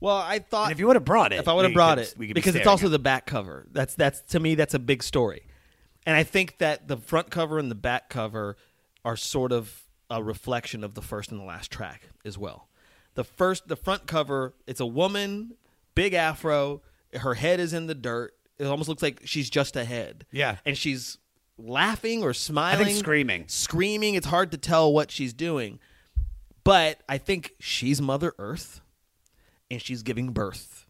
[0.00, 1.74] Well, I thought And if you would have brought it, if I would have we
[1.74, 3.66] brought could- it, we could be because it's staring also at the back cover.
[3.72, 5.46] That's that's to me that's a big story,
[6.04, 8.56] and I think that the front cover and the back cover
[9.04, 12.68] are sort of a reflection of the first and the last track as well.
[13.14, 15.54] The first, the front cover, it's a woman,
[15.94, 16.82] big afro,
[17.14, 18.34] her head is in the dirt.
[18.58, 20.26] It almost looks like she's just ahead.
[20.30, 20.56] Yeah.
[20.66, 21.16] and she's
[21.58, 23.44] laughing or smiling, screaming.
[23.48, 24.14] screaming.
[24.14, 25.78] It's hard to tell what she's doing,
[26.62, 28.80] but I think she's Mother Earth
[29.70, 30.86] and she's giving birth.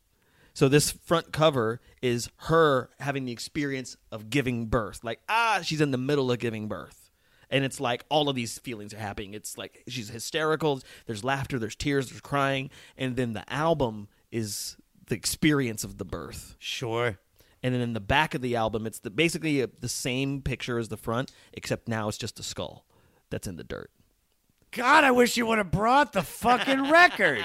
[0.54, 5.02] So this front cover is her having the experience of giving birth.
[5.02, 7.10] Like, ah, she's in the middle of giving birth.
[7.50, 9.34] And it's like all of these feelings are happening.
[9.34, 14.76] It's like she's hysterical, there's laughter, there's tears, there's crying, and then the album is
[15.06, 16.56] the experience of the birth.
[16.58, 17.18] Sure.
[17.64, 20.78] And then in the back of the album, it's the basically uh, the same picture
[20.78, 22.84] as the front, except now it's just a skull
[23.30, 23.90] that's in the dirt.
[24.70, 27.42] God, I wish you would have brought the fucking record.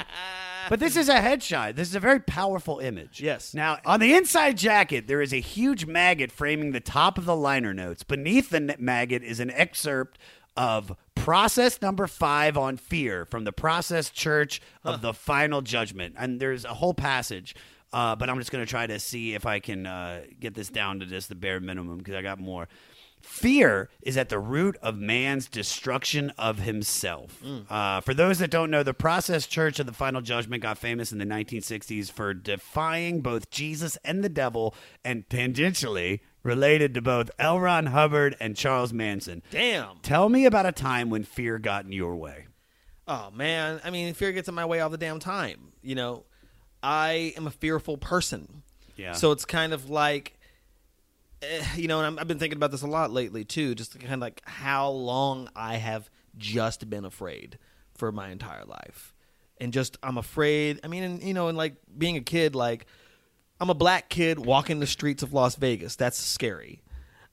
[0.67, 1.75] But this is a headshot.
[1.75, 3.21] This is a very powerful image.
[3.21, 3.53] Yes.
[3.53, 7.35] Now, on the inside jacket, there is a huge maggot framing the top of the
[7.35, 8.03] liner notes.
[8.03, 10.19] Beneath the maggot is an excerpt
[10.57, 16.15] of process number five on fear from the Process Church of the Final Judgment.
[16.17, 17.55] And there's a whole passage.
[17.91, 20.69] Uh, but I'm just going to try to see if I can uh, get this
[20.69, 22.67] down to just the bare minimum because I got more.
[23.21, 27.43] Fear is at the root of man's destruction of himself.
[27.69, 31.11] Uh, for those that don't know, the Process Church of the Final Judgment got famous
[31.11, 37.29] in the 1960s for defying both Jesus and the devil, and tangentially related to both
[37.37, 37.59] L.
[37.59, 39.41] Ron Hubbard and Charles Manson.
[39.51, 39.97] Damn.
[40.01, 42.47] Tell me about a time when fear got in your way.
[43.05, 45.73] Oh man, I mean, fear gets in my way all the damn time.
[45.81, 46.23] You know,
[46.81, 48.63] I am a fearful person.
[48.95, 49.13] Yeah.
[49.13, 50.37] So it's kind of like,
[51.41, 53.75] eh, you know, and I'm, I've been thinking about this a lot lately too.
[53.75, 57.57] Just kind of like how long I have just been afraid
[57.95, 59.13] for my entire life,
[59.59, 60.79] and just I'm afraid.
[60.83, 62.85] I mean, and, you know, and like being a kid, like
[63.59, 65.95] I'm a black kid walking the streets of Las Vegas.
[65.95, 66.81] That's scary.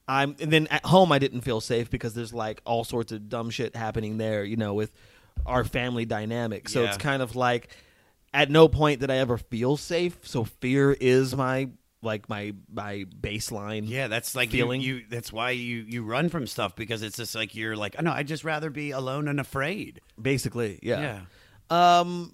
[0.09, 3.28] I'm and then at home I didn't feel safe because there's like all sorts of
[3.28, 4.93] dumb shit happening there, you know, with
[5.44, 6.68] our family dynamic.
[6.68, 6.89] So Yeah.
[6.89, 7.77] it's kind of like
[8.36, 10.18] at no point did I ever feel safe.
[10.22, 11.70] So fear is my
[12.02, 13.84] like my my baseline.
[13.88, 14.82] Yeah, that's like feeling.
[14.82, 17.96] You, you that's why you you run from stuff because it's just like you're like,
[17.98, 20.02] oh, no, I'd just rather be alone and afraid.
[20.20, 21.20] basically yeah.
[21.70, 22.32] um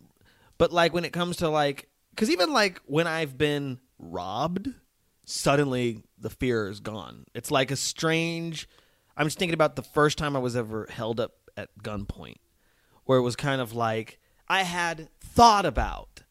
[0.58, 4.68] but like when it comes to like because even like when i've been robbed
[5.24, 8.68] suddenly the fear is gone it's like a strange
[9.16, 12.36] i'm just thinking about the first time i was ever held up at gunpoint
[13.04, 14.20] where it was kind of like
[14.58, 16.22] i had thought about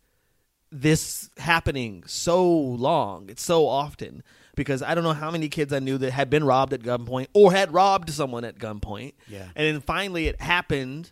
[0.71, 4.23] this happening so long it's so often
[4.55, 7.27] because i don't know how many kids i knew that had been robbed at gunpoint
[7.33, 9.47] or had robbed someone at gunpoint Yeah.
[9.55, 11.11] and then finally it happened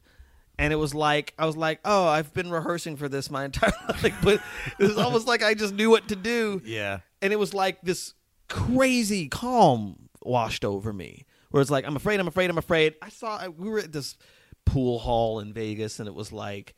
[0.57, 3.71] and it was like I was like, "Oh, I've been rehearsing for this my entire
[3.87, 4.41] life." But
[4.77, 6.61] it was almost like I just knew what to do.
[6.65, 6.99] Yeah.
[7.21, 8.13] And it was like this
[8.49, 12.95] crazy calm washed over me where it's like I'm afraid, I'm afraid, I'm afraid.
[13.01, 14.17] I saw we were at this
[14.65, 16.75] pool hall in Vegas, and it was like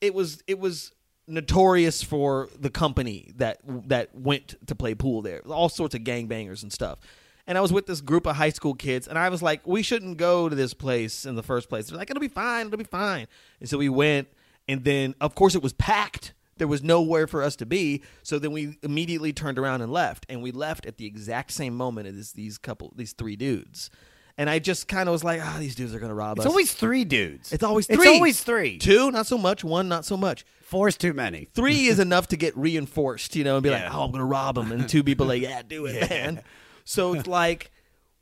[0.00, 0.92] it was it was
[1.26, 5.40] notorious for the company that that went to play pool there.
[5.46, 6.98] All sorts of gangbangers and stuff.
[7.46, 9.82] And I was with this group of high school kids, and I was like, "We
[9.82, 12.76] shouldn't go to this place in the first place." They're like, "It'll be fine, it'll
[12.78, 13.26] be fine."
[13.60, 14.28] And so we went,
[14.68, 16.34] and then of course it was packed.
[16.58, 20.26] There was nowhere for us to be, so then we immediately turned around and left.
[20.28, 23.90] And we left at the exact same moment as these couple, these three dudes.
[24.38, 26.46] And I just kind of was like, "Ah, these dudes are gonna rob It's us."
[26.46, 27.52] It's always three dudes.
[27.52, 27.96] It's always three.
[27.96, 28.78] It's always three.
[28.78, 29.64] Two, not so much.
[29.64, 30.44] One, not so much.
[30.62, 31.48] Four's too many.
[31.52, 34.54] Three is enough to get reinforced, you know, and be like, "Oh, I'm gonna rob
[34.54, 36.42] them," and two people like, "Yeah, do it, man."
[36.84, 37.72] So it's like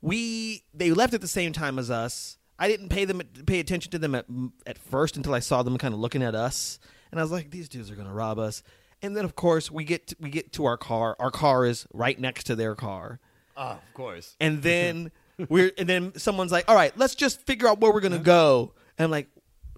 [0.01, 2.39] we they left at the same time as us.
[2.59, 4.25] I didn't pay them pay attention to them at
[4.65, 6.79] at first until I saw them kind of looking at us,
[7.11, 8.63] and I was like, "These dudes are gonna rob us."
[9.03, 11.15] And then of course we get to, we get to our car.
[11.19, 13.19] Our car is right next to their car.
[13.55, 14.35] Oh, of course.
[14.39, 15.11] And then
[15.49, 18.73] we're and then someone's like, "All right, let's just figure out where we're gonna go."
[18.97, 19.27] And I'm like,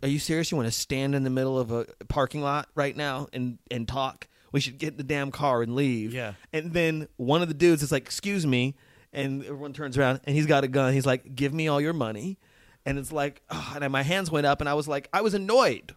[0.02, 0.52] "Are you serious?
[0.52, 3.88] You want to stand in the middle of a parking lot right now and and
[3.88, 4.28] talk?
[4.52, 6.34] We should get in the damn car and leave." Yeah.
[6.54, 8.76] And then one of the dudes is like, "Excuse me,"
[9.14, 10.94] and everyone turns around and he's got a gun.
[10.94, 12.38] He's like, "Give me all your money,"
[12.86, 15.34] and it's like, oh, and my hands went up and I was like, I was
[15.34, 15.96] annoyed.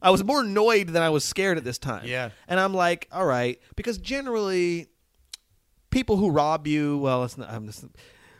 [0.00, 2.06] I was more annoyed than I was scared at this time.
[2.06, 2.30] Yeah.
[2.48, 4.88] And I'm like, all right, because generally
[5.90, 7.84] people who rob you, well, it's not, I'm just,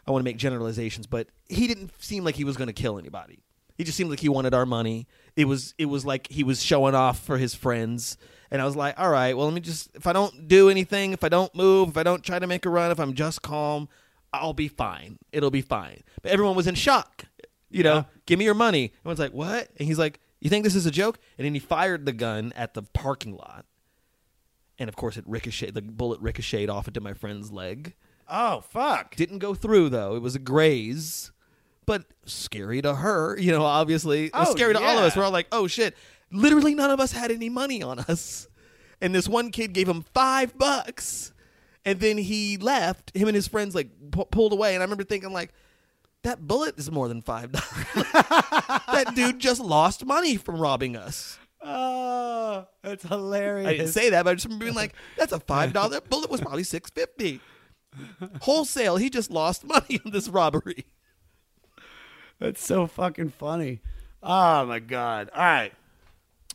[0.07, 2.99] I want to make generalizations, but he didn't seem like he was going to kill
[2.99, 3.45] anybody.
[3.77, 5.07] He just seemed like he wanted our money.
[5.37, 8.17] It was it was like he was showing off for his friends.
[8.51, 11.13] And I was like, all right, well, let me just if I don't do anything,
[11.13, 13.41] if I don't move, if I don't try to make a run, if I'm just
[13.43, 13.89] calm,
[14.33, 15.19] I'll be fine.
[15.33, 16.03] It'll be fine.
[16.21, 17.25] But everyone was in shock.
[17.71, 18.05] You know, Yeah.
[18.27, 18.93] give me your money.
[19.01, 19.69] Everyone's like, what?
[19.79, 21.19] And he's like, you think this is a joke?
[21.39, 23.65] And then he fired the gun at the parking lot.
[24.79, 25.75] And of course, it ricocheted.
[25.75, 27.95] The bullet ricocheted off into my friend's leg.
[28.29, 29.15] Oh, fuck.
[29.17, 30.15] Didn't go through though.
[30.17, 31.33] It was a graze,
[31.87, 33.37] but scary to her.
[33.41, 35.17] You know, obviously, it was Oh, scary to all of us.
[35.17, 35.97] We're all like, "Oh shit!"
[36.31, 38.49] Literally, none of us had any money on us,
[39.01, 41.33] and this one kid gave him five bucks,
[41.85, 43.15] and then he left.
[43.17, 45.53] Him and his friends like pu- pulled away, and I remember thinking like.
[46.25, 47.67] That bullet is more than five dollars.
[48.13, 51.37] that dude just lost money from robbing us.
[51.61, 53.67] Oh, that's hilarious.
[53.67, 56.31] I didn't say that, but I just remember being like, "That's a five dollar bullet
[56.31, 57.41] was probably six fifty.
[58.43, 60.87] Wholesale, he just lost money on this robbery."
[62.39, 63.81] That's so fucking funny.
[64.23, 65.31] Oh my god!
[65.35, 65.73] All right.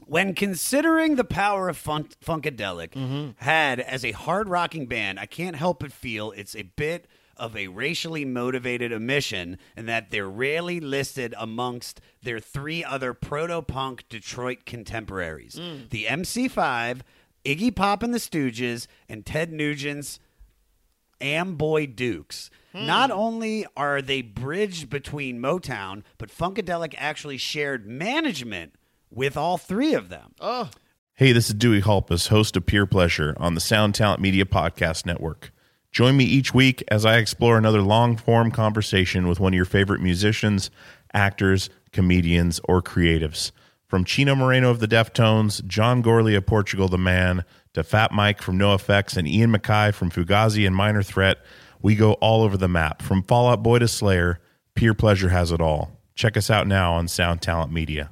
[0.05, 3.29] When considering the power of fun- Funkadelic mm-hmm.
[3.37, 7.55] had as a hard rocking band, I can't help but feel it's a bit of
[7.55, 14.05] a racially motivated omission, and that they're rarely listed amongst their three other proto punk
[14.09, 15.89] Detroit contemporaries: mm.
[15.89, 17.01] the MC5,
[17.45, 20.19] Iggy Pop and the Stooges, and Ted Nugent's
[21.21, 22.49] Amboy Dukes.
[22.73, 22.85] Hmm.
[22.85, 28.73] Not only are they bridged between Motown, but Funkadelic actually shared management
[29.09, 30.33] with all three of them.
[30.39, 30.69] Oh.
[31.15, 35.05] Hey, this is Dewey Halpus, host of Peer Pleasure on the Sound Talent Media Podcast
[35.05, 35.51] Network.
[35.91, 39.65] Join me each week as I explore another long form conversation with one of your
[39.65, 40.69] favorite musicians,
[41.13, 43.51] actors, comedians, or creatives.
[43.87, 47.45] From Chino Moreno of the Deftones, John Gourley of Portugal the Man,
[47.77, 51.37] to Fat Mike from NoFX and Ian MacKaye from Fugazi and Minor Threat,
[51.81, 53.01] we go all over the map.
[53.03, 54.39] From Fallout Boy to Slayer,
[54.75, 55.91] Peer Pleasure has it all.
[56.15, 58.09] Check us out now on Sound Talent Media.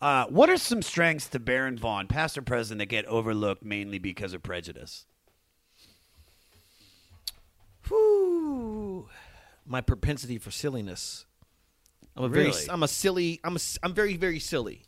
[0.00, 3.98] Uh, what are some strengths to Baron Vaughn, past or present, that get overlooked mainly
[3.98, 5.06] because of prejudice?
[7.88, 9.08] Whew.
[9.66, 11.24] My propensity for silliness.
[12.14, 14.84] I'm a very, I'm a silly, I'm a, I'm very, very silly,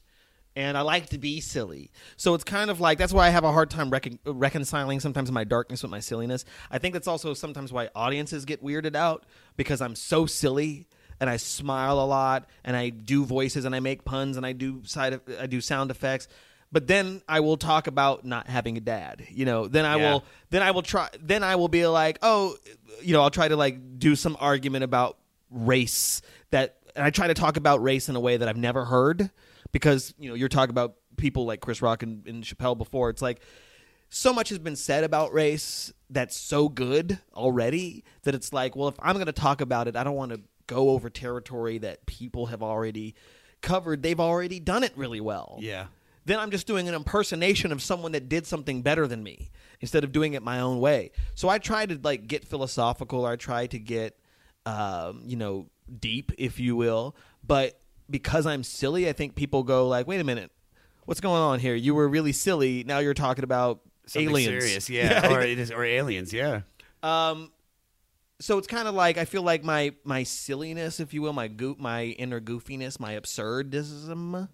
[0.57, 1.91] and I like to be silly.
[2.17, 5.31] So it's kind of like that's why I have a hard time recon- reconciling sometimes
[5.31, 6.45] my darkness with my silliness.
[6.71, 9.25] I think that's also sometimes why audiences get weirded out
[9.57, 10.89] because I'm so silly
[11.21, 14.53] and I smile a lot and I do voices and I make puns and I
[14.53, 16.27] do side, I do sound effects.
[16.73, 19.27] But then I will talk about not having a dad.
[19.31, 20.11] You know, then I Yeah.
[20.13, 22.57] will then I will try then I will be like, "Oh,
[23.03, 25.17] you know, I'll try to like do some argument about
[25.51, 28.85] race that and I try to talk about race in a way that I've never
[28.85, 29.31] heard
[29.73, 33.11] because, you know, you're talking about people like Chris Rock and, and Chappelle before.
[33.11, 33.41] It's like
[34.09, 38.89] so much has been said about race that's so good already that it's like, well,
[38.89, 42.07] if I'm going to talk about it, I don't want to go over territory that
[42.07, 43.15] people have already
[43.61, 44.03] covered.
[44.03, 45.87] They've already done it really well Yeah.
[46.25, 50.05] then I'm just doing an impersonation of someone that did something better than me instead
[50.05, 51.11] of doing it my own way.
[51.35, 53.27] So I try to like get philosophical.
[53.27, 54.17] I try to get,
[54.67, 55.67] um, you know,
[55.99, 57.17] deep, if you will.
[57.45, 57.80] But
[58.11, 60.51] because I'm silly, I think people go like, "Wait a minute,
[61.05, 61.75] what's going on here?
[61.75, 62.85] You were really silly.
[62.85, 65.33] Now you're talking about Something aliens." serious, yeah.
[65.33, 66.63] or, it is, or aliens, yeah.
[67.03, 67.51] Um,
[68.41, 71.49] so it's kind of like I feel like my my silliness, if you will, my
[71.49, 74.49] goo my inner goofiness, my absurdism,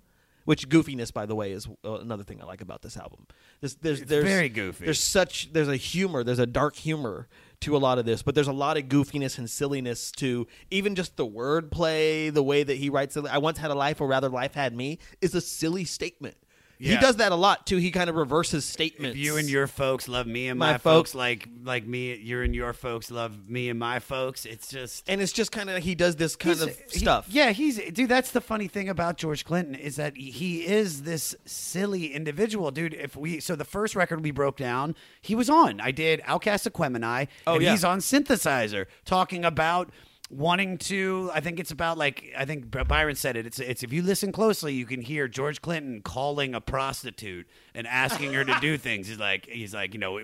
[0.44, 3.26] which goofiness, by the way, is uh, another thing I like about this album.
[3.60, 4.84] There's there's, there's very goofy.
[4.84, 7.28] There's such there's a humor, there's a dark humor
[7.60, 10.94] to a lot of this, but there's a lot of goofiness and silliness to even
[10.94, 13.16] just the wordplay, the way that he writes.
[13.16, 13.26] it.
[13.26, 16.36] I once had a life, or rather, life had me, is a silly statement.
[16.78, 17.76] He does that a lot too.
[17.78, 19.16] He kind of reverses statements.
[19.16, 22.14] If you and your folks love me and My my, folks- folks like like me,
[22.16, 24.44] you and your folks love me and my folks.
[24.44, 27.26] It's just and it's just kind of he does this kind of he- stuff.
[27.30, 28.08] yeah, he's dude.
[28.08, 32.94] That's the funny thing about George Clinton is that he is this silly individual, dude.
[32.94, 35.80] If we so the first record we broke down, he was on.
[35.80, 37.70] I did OutKast Aquemini, Oh, and yeah.
[37.72, 39.90] he's on synthesizer talking about
[40.30, 41.30] wanting to.
[41.32, 43.46] I think it's about like I think Byron said it.
[43.46, 47.86] It's it's if you listen closely, you can hear George Clinton calling a prostitute and
[47.86, 49.08] asking her to do things.
[49.08, 50.20] He's like he's like you know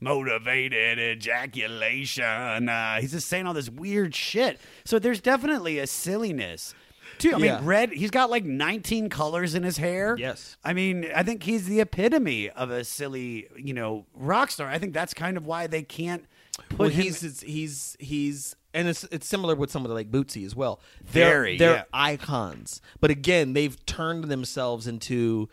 [0.00, 2.68] motivated ejaculation.
[2.68, 4.60] Uh, he's just saying all this weird shit.
[4.84, 6.74] So there's definitely a silliness.
[7.18, 7.34] Too.
[7.34, 7.56] I Yeah.
[7.56, 7.90] mean, red.
[7.92, 10.16] He's got like 19 colors in his hair.
[10.18, 10.56] Yes.
[10.64, 14.68] I mean, I think he's the epitome of a silly, you know, rock star.
[14.68, 16.24] I think that's kind of why they can't
[16.68, 17.02] put well, him.
[17.02, 20.80] he's, he's he's and it's it's similar with somebody like Bootsy as well.
[21.12, 21.84] They're, Very, they're yeah.
[21.92, 25.48] icons, but again, they've turned themselves into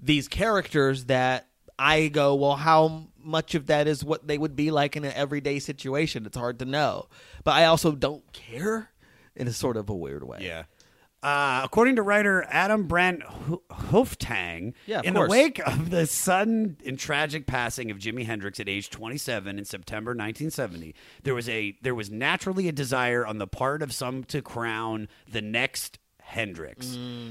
[0.00, 1.48] these characters that
[1.78, 5.12] I go, well, how much of that is what they would be like in an
[5.14, 6.26] everyday situation?
[6.26, 7.08] It's hard to know,
[7.44, 8.90] but I also don't care
[9.34, 10.38] in a sort of a weird way.
[10.42, 10.64] Yeah.
[11.22, 15.26] Uh, according to writer Adam Brent Ho- Hoftang, Yeah, in course.
[15.28, 19.64] the wake of the sudden and tragic passing of Jimi Hendrix at age 27 in
[19.64, 24.24] September 1970, there was a there was naturally a desire on the part of some
[24.24, 26.86] to crown the next Hendrix.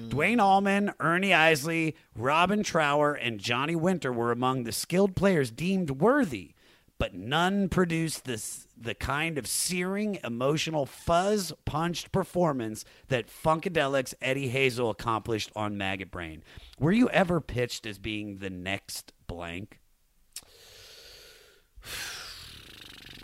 [0.10, 5.90] Duane Allman, Ernie Isley, Robin Trower, and Johnny Winter were among the skilled players deemed
[5.92, 6.54] worthy
[7.02, 14.49] but none produced this the kind of searing emotional fuzz punched performance that Funkadelic's Eddie
[14.49, 16.44] Hazel accomplished on Maggot Brain.
[16.80, 19.80] Were you ever pitched as being the next blank?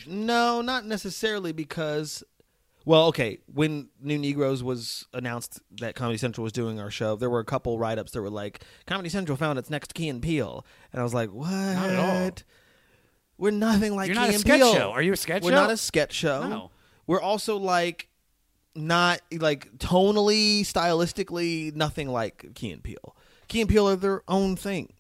[0.08, 2.24] No, not necessarily because
[2.84, 7.30] well, okay, when New Negroes was announced that Comedy Central was doing our show, there
[7.30, 10.20] were a couple write ups that were like, Comedy Central found its next Key and
[10.22, 10.66] Peele.
[10.92, 11.52] And I was like, What?
[11.52, 12.32] Not at all.
[13.38, 14.74] We're nothing like You're Key not a and sketch Peele.
[14.74, 14.92] show.
[14.92, 15.46] Are you a sketch show?
[15.46, 15.62] We're show?
[15.62, 16.48] not a sketch show.
[16.48, 16.72] No.
[17.06, 18.10] We're also like
[18.76, 23.16] not like tonally, stylistically, nothing like Key and Peele.
[23.48, 24.94] Key and Peele are their own thing.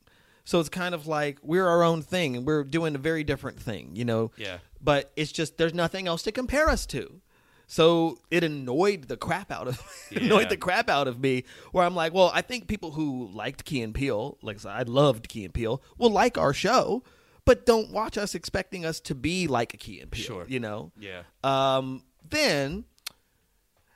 [0.46, 3.60] So it's kind of like we're our own thing and we're doing a very different
[3.60, 4.32] thing, you know?
[4.38, 4.60] Yeah.
[4.82, 7.22] But it's just there's nothing else to compare us to.
[7.68, 9.82] So it annoyed the crap out of
[10.16, 11.44] annoyed the crap out of me.
[11.74, 14.84] Where I'm like, well, I think people who liked Key and Peele, like I I
[14.84, 17.04] loved Key and Peele, will like our show,
[17.48, 20.26] but don't watch us expecting us to be like a Key and Peele.
[20.26, 20.46] Sure.
[20.50, 20.92] You know?
[21.00, 21.22] Yeah.
[21.46, 22.84] Um, then,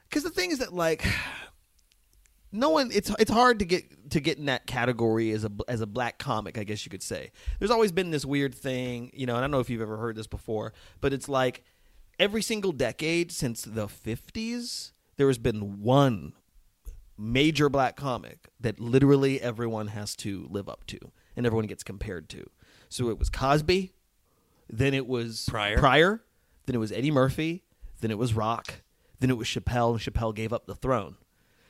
[0.09, 1.05] because the thing is that like,
[2.53, 5.81] no one it's it's hard to get to get in that category as a as
[5.81, 7.31] a black comic, I guess you could say.
[7.59, 9.97] There's always been this weird thing, you know, and I don't know if you've ever
[9.97, 11.63] heard this before, but it's like
[12.19, 16.33] every single decade since the 50s, there has been one
[17.17, 20.99] major black comic that literally everyone has to live up to
[21.35, 22.45] and everyone gets compared to.
[22.91, 23.93] So it was Cosby,
[24.69, 25.77] then it was Pryor.
[25.77, 26.23] Pryor,
[26.65, 27.63] then it was Eddie Murphy,
[28.01, 28.81] then it was Rock,
[29.22, 31.15] then it was Chappelle, and Chappelle gave up the throne.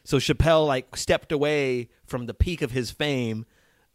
[0.03, 3.45] So Chappelle like stepped away from the peak of his fame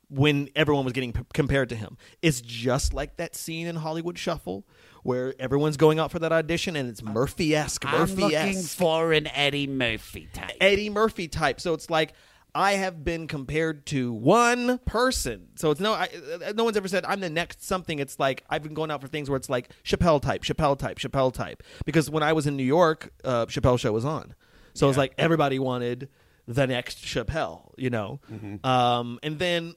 [0.09, 1.97] when everyone was getting p- compared to him.
[2.23, 4.65] It's just like that scene in Hollywood Shuffle
[5.03, 8.79] where everyone's going out for that audition and it's Murphy-esque, I'm looking Murphy-esque.
[8.79, 10.53] for an Eddie Murphy type.
[10.61, 11.61] Eddie Murphy type.
[11.61, 12.13] So it's like
[12.57, 15.49] I have been compared to one person.
[15.57, 16.09] So it's no, I,
[16.43, 17.99] uh, no one's ever said I'm the next something.
[17.99, 20.99] It's like I've been going out for things where it's like Chappelle type, Chappelle type,
[20.99, 21.63] Chappelle type.
[21.85, 24.35] Because when I was in New York, uh, Chappelle show was on.
[24.73, 26.09] So it's like everybody wanted
[26.49, 28.21] the next Chappelle, you know.
[28.65, 29.75] Um, and then,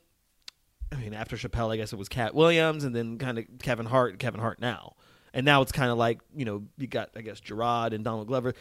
[0.91, 3.87] I mean, after Chappelle, I guess it was Katt Williams, and then kind of Kevin
[3.87, 4.95] Hart, Kevin Hart now.
[5.33, 8.27] And now it's kind of like you know you got I guess Jerrod and Donald
[8.27, 8.55] Glover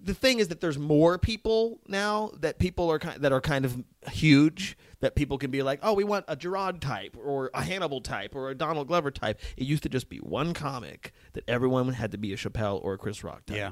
[0.00, 3.64] the thing is that there's more people now that people are kind that are kind
[3.64, 7.62] of huge that people can be like, oh, we want a Jerrod type or a
[7.62, 9.40] Hannibal type or a Donald Glover type.
[9.56, 12.94] It used to just be one comic that everyone had to be a Chappelle or
[12.94, 13.56] a Chris Rock type.
[13.56, 13.70] Yeah.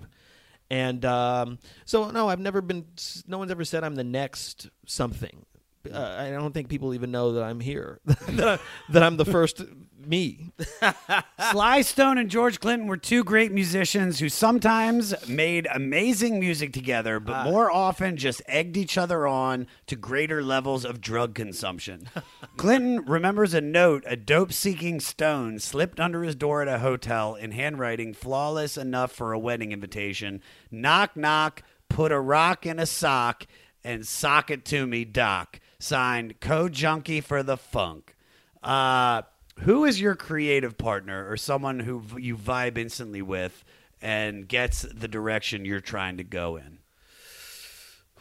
[0.71, 2.87] And um, so no, I've never been.
[3.27, 5.45] No one's ever said I'm the next something.
[5.93, 8.01] Uh, I don't think people even know that I'm here.
[8.05, 9.63] that, I, that I'm the first
[10.07, 10.53] me.
[11.51, 17.21] Sly Stone and George Clinton were two great musicians who sometimes made amazing music together,
[17.21, 22.09] but more often just egged each other on to greater levels of drug consumption.
[22.57, 27.35] Clinton remembers a note a dope seeking Stone slipped under his door at a hotel
[27.35, 30.41] in handwriting flawless enough for a wedding invitation.
[30.71, 33.47] Knock, knock, put a rock in a sock
[33.83, 35.61] and sock it to me, Doc.
[35.85, 38.17] Signed, Co Junkie for the Funk.
[38.63, 39.21] Uh,
[39.61, 43.65] who is your creative partner or someone who you vibe instantly with
[44.01, 46.79] and gets the direction you're trying to go in?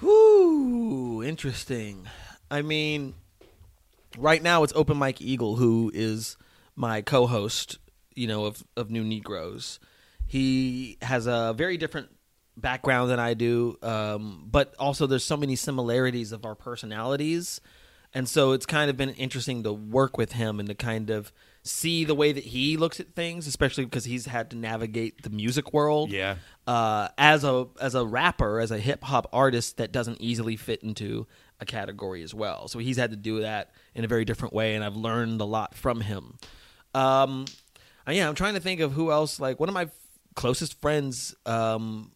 [0.01, 2.09] Whoo, interesting.
[2.51, 3.13] I mean,
[4.17, 6.35] right now it's Open Mike Eagle, who is
[6.75, 7.79] my co-host,
[8.13, 9.79] you know, of of New Negroes.
[10.27, 12.09] He has a very different
[12.57, 17.59] background than I do, um, but also there's so many similarities of our personalities,
[18.13, 21.31] and so it's kind of been interesting to work with him and to kind of
[21.65, 25.29] see the way that he looks at things, especially because he's had to navigate the
[25.29, 26.35] music world Yeah.
[26.67, 30.83] uh, as a as a rapper, as a hip hop artist that doesn't easily fit
[30.83, 31.25] into
[31.59, 32.67] a category as well.
[32.67, 35.45] So he's had to do that in a very different way, and I've learned a
[35.45, 36.37] lot from him.
[36.93, 37.45] Um,
[38.07, 39.39] yeah, I'm trying to think of who else.
[39.39, 39.89] Like one of my
[40.35, 42.11] closest friends, um,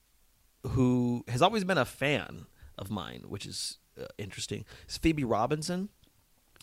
[0.69, 2.45] who has always been a fan
[2.77, 5.89] of mine, which is uh, interesting, is Phoebe Robinson.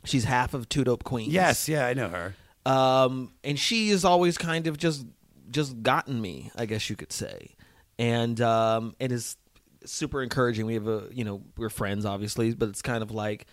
[0.05, 1.33] She's half of Two Dope Queens.
[1.33, 2.35] Yes, yeah, I know her.
[2.71, 5.07] um, and she has always kind of just
[5.51, 7.55] just gotten me, I guess you could say,
[7.99, 9.37] and um, it is
[9.85, 10.67] super encouraging.
[10.67, 13.47] We have a you know we're friends obviously, but it's kind of like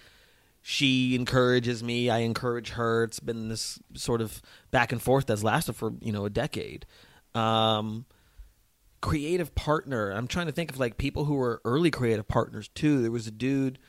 [0.62, 3.04] she encourages me, I encourage her.
[3.06, 6.86] It's been this sort of back and forth that's lasted for you know a decade.
[7.34, 8.06] Um,
[9.02, 10.12] creative partner.
[10.12, 13.02] I'm trying to think of like people who were early creative partners too.
[13.02, 13.80] There was a dude.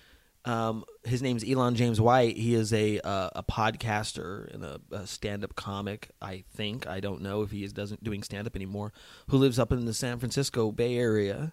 [0.45, 2.37] Um, his name's Elon James White.
[2.37, 6.11] He is a uh, a podcaster and a, a stand up comic.
[6.21, 8.93] I think I don't know if he is doesn't doing stand up anymore.
[9.29, 11.53] Who lives up in the San Francisco Bay Area?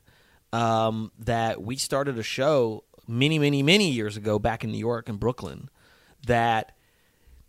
[0.52, 5.08] Um, that we started a show many, many, many years ago back in New York
[5.08, 5.70] and Brooklyn.
[6.26, 6.72] That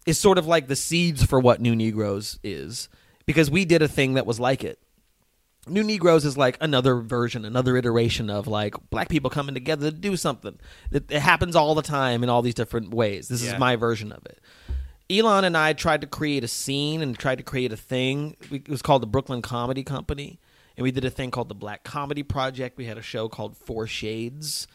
[0.05, 2.91] is sort of like the seeds for what New Negroes is
[3.25, 4.79] because we did a thing that was like it.
[5.67, 9.97] New Negroes is like another version, another iteration of like black people coming together to
[9.97, 10.59] do something.
[10.91, 13.29] It, it happens all the time in all these different ways.
[13.29, 13.53] This Yeah.
[13.55, 14.41] is my version of it.
[15.11, 18.37] Elon and I tried to create a scene and tried to create a thing.
[18.51, 20.39] It was called the Brooklyn Comedy Company,
[20.77, 22.79] and we did a thing called the Black Comedy Project.
[22.79, 24.69] We had a show called Four Shades,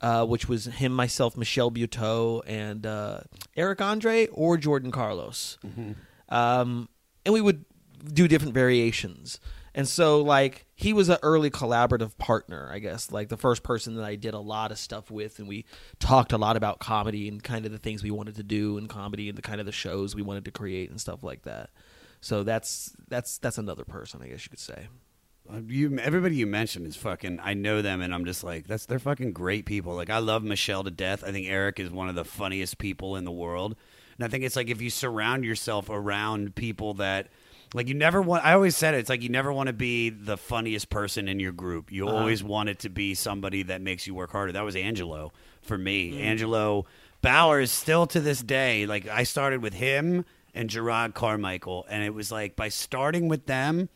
[0.00, 3.20] uh, which was him, myself, Michelle Buteau, and uh,
[3.56, 5.58] Eric Andre or Jordan Carlos.
[6.30, 6.88] Um,
[7.26, 7.64] and we would
[8.12, 9.38] do different variations.
[9.76, 13.96] And so, like, he was an early collaborative partner, I guess, like the first person
[13.96, 15.64] that I did a lot of stuff with, and we
[15.98, 18.86] talked a lot about comedy and kind of the things we wanted to do in
[18.86, 21.70] comedy and the kind of the shows we wanted to create and stuff like that.
[22.20, 24.86] So that's that's that's another person, I guess you could say.
[25.52, 27.40] Uh, You, everybody you mentioned is fucking.
[27.42, 29.94] I know them, and I'm just like, that's they're fucking great people.
[29.94, 31.24] Like I love Michelle to death.
[31.24, 33.76] I think Eric is one of the funniest people in the world,
[34.16, 37.28] and I think it's like if you surround yourself around people that,
[37.74, 38.44] like, you never want.
[38.44, 41.40] I always said it, it's like you never want to be the funniest person in
[41.40, 41.92] your group.
[41.92, 42.16] You uh-huh.
[42.16, 44.52] always want it to be somebody that makes you work harder.
[44.52, 46.12] That was Angelo for me.
[46.12, 46.20] Mm.
[46.20, 46.86] Angelo
[47.20, 48.86] Bauer is still to this day.
[48.86, 50.24] Like I started with him
[50.54, 53.88] and Jerrod Carmichael, and it was like by starting with them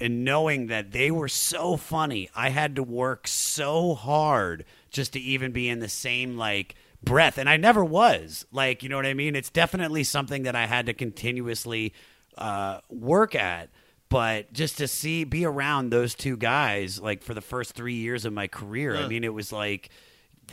[0.00, 5.20] and knowing that they were so funny, I had to work so hard just to
[5.20, 8.46] even be in the same like breath, and I never was.
[8.52, 9.36] Like, you know what I mean?
[9.36, 11.92] It's definitely something that I had to continuously
[12.36, 13.70] uh, work at.
[14.08, 18.24] But just to see, be around those two guys, like for the first three years
[18.24, 19.90] of my career, I mean, it was like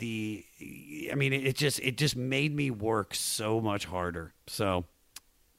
[0.00, 0.44] the,
[1.10, 4.32] I mean, it just, it just made me work so much harder.
[4.48, 4.86] So,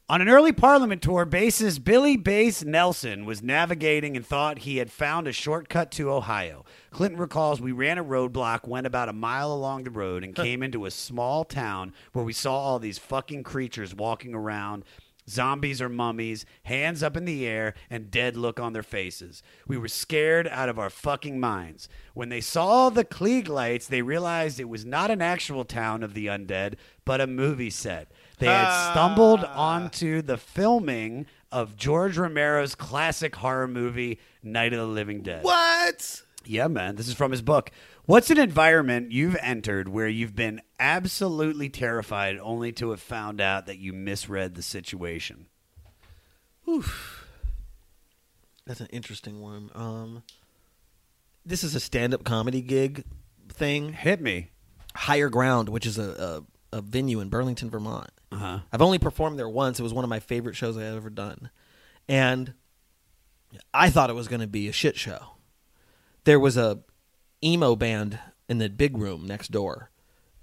[0.08, 4.92] on an early Parliament tour, bassist Billy Bass Nelson was navigating and thought he had
[4.92, 6.64] found a shortcut to Ohio.
[6.92, 10.62] Clinton recalls we ran a roadblock, went about a mile along the road, and came
[10.62, 14.84] into a small town where we saw all these fucking creatures walking around.
[15.30, 19.42] Zombies or mummies, hands up in the air, and dead look on their faces.
[19.68, 21.90] We were scared out of our fucking minds.
[22.14, 26.14] When they saw the Klieg lights, they realized it was not an actual town of
[26.14, 26.76] the undead,
[27.06, 28.12] but a movie set.
[28.38, 28.92] They had ah.
[28.92, 35.44] stumbled onto the filming of George Romero's classic horror movie, Night of the Living Dead.
[35.44, 36.22] What?
[36.46, 36.96] Yeah, man.
[36.96, 37.72] This is from his book.
[38.06, 43.66] What's an environment you've entered where you've been absolutely terrified only to have found out
[43.66, 45.48] that you misread the situation?
[46.70, 47.26] Oof.
[48.68, 49.72] That's an interesting one.
[49.74, 50.24] Um,
[51.44, 53.04] this is a stand-up comedy gig
[53.50, 53.94] thing.
[53.94, 54.52] Hit me.
[54.96, 58.10] Higher Ground, which is a, a, a venue in Burlington, Vermont.
[58.32, 58.60] Uh-huh.
[58.72, 59.80] I've only performed there once.
[59.80, 61.50] It was one of my favorite shows I've ever done.
[62.08, 62.54] And
[63.74, 65.20] I thought it was going to be a shit show.
[66.24, 66.80] There was a
[67.44, 69.90] emo band in the big room next door,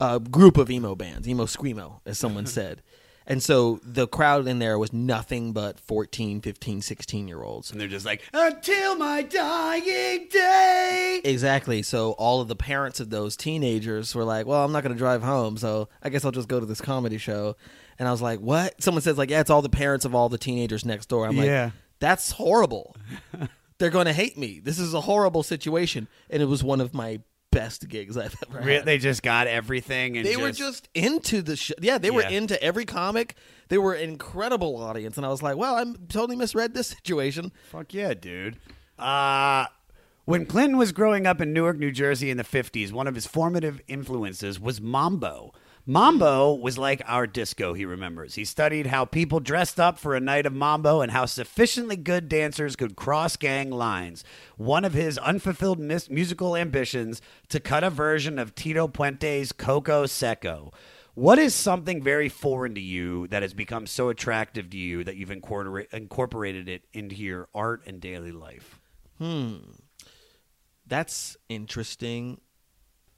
[0.00, 2.82] a group of emo bands, emo screamo, as someone said.
[3.24, 7.70] And so the crowd in there was nothing but 14, 15, 16 year olds.
[7.70, 11.20] And they're just like, until my dying day.
[11.22, 11.82] Exactly.
[11.82, 14.98] So all of the parents of those teenagers were like, "Well, I'm not going to
[14.98, 17.56] drive home, so I guess I'll just go to this comedy show."
[17.96, 20.28] And I was like, "What?" Someone says like, "Yeah, it's all the parents of all
[20.28, 21.64] the teenagers next door." I'm Yeah.
[21.66, 22.96] like, "That's horrible.
[23.82, 24.60] They're going to hate me.
[24.62, 27.18] This is a horrible situation." And it was one of my
[27.50, 28.84] best gigs I've ever had.
[28.86, 30.16] They just got everything.
[30.16, 31.74] And They were just into the show.
[31.80, 32.30] Yeah, they were Yeah.
[32.30, 33.34] into every comic.
[33.68, 37.52] They were an incredible audience, and I was like, "Well, I'm totally misread this situation."
[37.70, 38.56] Fuck yeah, dude.
[38.98, 39.66] Uh,
[40.24, 43.26] when Clinton was growing up in Newark, New Jersey in the 50s, one of his
[43.26, 45.52] formative influences was Mambo.
[45.84, 48.36] Mambo was like our disco, he remembers.
[48.36, 52.28] He studied how people dressed up for a night of Mambo and how sufficiently good
[52.28, 54.22] dancers could cross gang lines.
[54.56, 60.06] One of his unfulfilled mis- musical ambitions to cut a version of Tito Puente's Coco
[60.06, 60.72] Seco.
[61.14, 65.16] What is something very foreign to you that has become so attractive to you that
[65.16, 68.80] you've incorpora- incorporated it into your art and daily life?
[69.18, 69.56] Hmm.
[70.86, 72.40] That's interesting.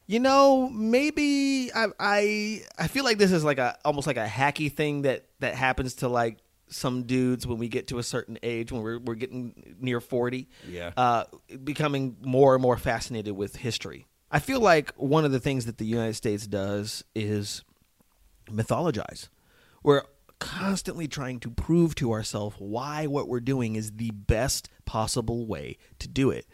[0.07, 4.27] You know, maybe I I I feel like this is like a almost like a
[4.27, 8.39] hacky thing that that happens to like some dudes when we get to a certain
[8.43, 10.49] age when we're we're getting near 40.
[10.69, 10.93] Yeah.
[10.97, 11.25] Uh
[11.63, 14.07] becoming more and more fascinated with history.
[14.31, 17.63] I feel like one of the things that the United States does is
[18.51, 19.29] mythologize.
[19.83, 20.03] We're
[20.39, 25.79] constantly trying to prove to ourselves why what we're doing is the best possible way
[26.01, 26.47] to do it.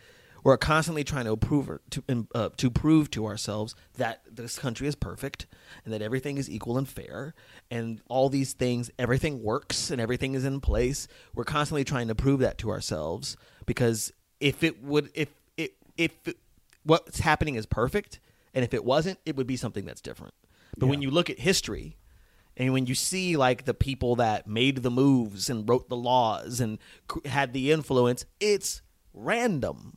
[0.43, 4.95] We're constantly trying to prove to uh, to prove to ourselves that this country is
[4.95, 5.47] perfect
[5.85, 7.35] and that everything is equal and fair
[7.71, 11.09] and all these things everything works and everything is in place.
[11.35, 13.37] We're constantly trying to prove that to ourselves
[13.67, 16.39] because if it would if it if it,
[16.85, 18.21] what's happening is perfect
[18.55, 20.35] and if it wasn't it would be something that's different.
[20.77, 21.99] But when you look at history
[22.57, 26.61] and when you see like the people that made the moves and wrote the laws
[26.61, 26.79] and
[27.25, 29.97] had the influence, it's random.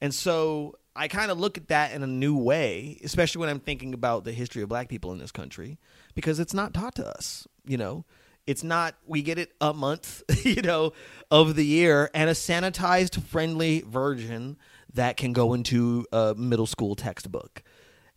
[0.00, 3.60] And so I kind of look at that in a new way, especially when I'm
[3.60, 5.78] thinking about the history of black people in this country,
[6.14, 8.04] because it's not taught to us, you know.
[8.46, 10.92] It's not we get it a month, you know,
[11.30, 14.56] of the year and a sanitized friendly version
[14.94, 17.62] that can go into a middle school textbook.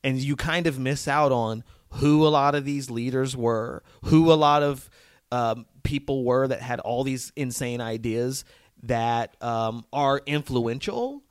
[0.03, 4.31] And you kind of miss out on who a lot of these leaders were, who
[4.31, 4.89] a lot of
[5.31, 8.43] um, people were that had all these insane ideas
[8.84, 11.23] that um, are influential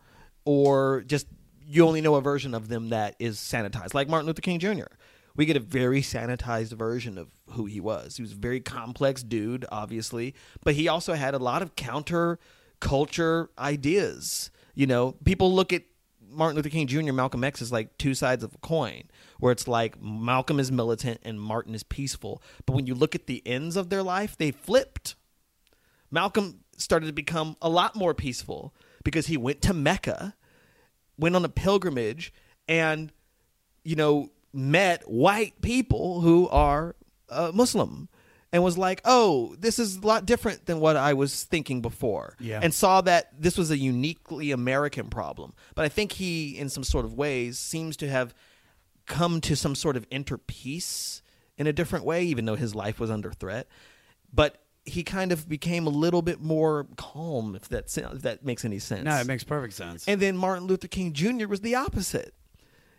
[0.44, 1.26] or just
[1.66, 4.92] you only know a version of them that is sanitized, like Martin Luther King Jr.
[5.34, 8.16] We get a very sanitized version of who he was.
[8.16, 12.38] He was a very complex dude, obviously, but he also had a lot of counter
[12.80, 14.50] culture ideas.
[14.74, 15.84] You know, people look at
[16.28, 19.04] Martin Luther King Jr., Malcolm X is like two sides of a coin,
[19.38, 22.42] where it's like Malcolm is militant and Martin is peaceful.
[22.66, 25.14] But when you look at the ends of their life, they flipped.
[26.10, 28.74] Malcolm started to become a lot more peaceful
[29.04, 30.34] because he went to Mecca,
[31.18, 32.32] went on a pilgrimage,
[32.68, 33.12] and
[33.84, 36.94] you know met white people who are
[37.28, 38.08] uh, Muslim,
[38.52, 42.36] and was like, "Oh, this is a lot different than what I was thinking before,"
[42.40, 42.60] Yeah.
[42.62, 45.54] and saw that this was a uniquely American problem.
[45.74, 48.34] But I think he, in some sort of ways, seems to have
[49.06, 51.22] come to some sort of inner peace
[51.58, 53.66] in a different way, even though his life was under threat.
[54.32, 58.64] But he kind of became a little bit more calm, if that if that makes
[58.64, 59.04] any sense.
[59.04, 60.06] No, it makes perfect sense.
[60.08, 61.46] And then Martin Luther King Jr.
[61.46, 62.34] was the opposite.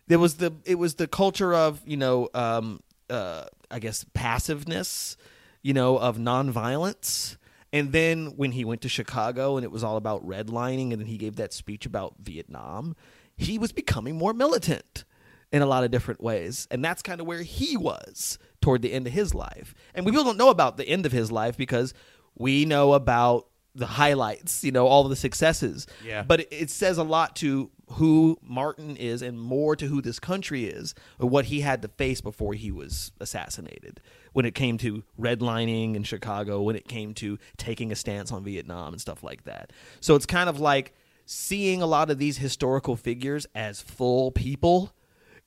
[0.08, 5.18] There was the it was the culture of you know um, uh, I guess passiveness,
[5.62, 7.38] you know, of nonviolence.
[7.72, 11.08] And then when he went to Chicago and it was all about redlining, and then
[11.08, 12.96] he gave that speech about Vietnam,
[13.36, 15.06] he was becoming more militant
[15.54, 16.68] in a lot of different ways.
[16.72, 19.76] And that's kind of where he was toward the end of his life.
[19.94, 21.94] And we people don't know about the end of his life because
[22.36, 25.86] we know about the highlights, you know, all the successes.
[26.04, 26.24] Yeah.
[26.24, 30.20] But it, it says a lot to who Martin is and more to who this
[30.20, 34.02] country is or what he had to face before he was assassinated.
[34.32, 38.44] When it came to redlining in Chicago, when it came to taking a stance on
[38.44, 39.72] Vietnam and stuff like that.
[40.00, 40.94] So it's kind of like
[41.28, 44.94] seeing a lot of these historical figures as full people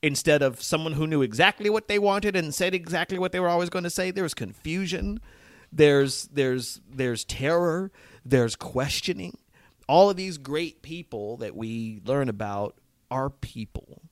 [0.02, 3.48] instead of someone who knew exactly what they wanted and said exactly what they were
[3.48, 4.10] always going to say.
[4.10, 5.20] There was confusion.
[5.72, 7.90] There's there's there's terror.
[8.24, 9.38] There's questioning.
[9.88, 12.76] All of these great people that we learn about
[13.10, 14.02] are people.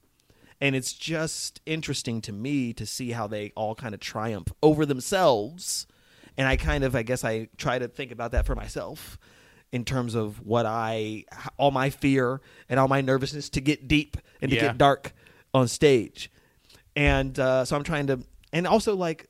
[0.61, 4.87] and it's just interesting to me to see how they all kind of triumph over
[4.87, 5.87] themselves.
[6.39, 9.19] And I kind of, I guess, I try to think about that for myself
[9.73, 11.25] in terms of what I,
[11.57, 14.63] all my fear and all my nervousness to get deep and to Yeah.
[14.69, 15.13] get dark
[15.55, 16.31] on stage.
[16.97, 18.21] And uh, so I'm trying to,
[18.53, 19.29] and also like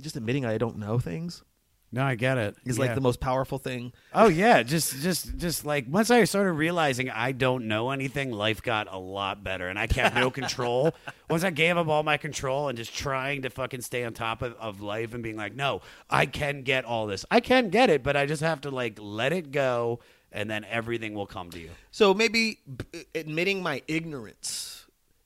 [0.00, 1.44] just admitting I don't know things
[1.92, 2.56] No, I get it.
[2.66, 2.86] is Yeah.
[2.86, 3.92] like the most powerful thing.
[4.12, 8.60] Oh yeah, just just just like once I started realizing I don't know anything, life
[8.62, 10.92] got a lot better, and I kept no control.
[11.30, 14.42] Once I gave up all my control and just trying to fucking stay on top
[14.42, 15.80] of, of life and being like, no,
[16.10, 17.24] I can get all this.
[17.30, 20.00] I can get it, but I just have to like let it go,
[20.32, 21.70] and then everything will come to you.
[21.92, 22.58] So maybe
[22.92, 24.83] b- admitting my ignorance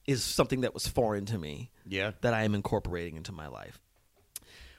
[0.08, 1.70] is something that was foreign to me.
[1.86, 2.12] Yeah.
[2.22, 3.78] That I am incorporating into my life.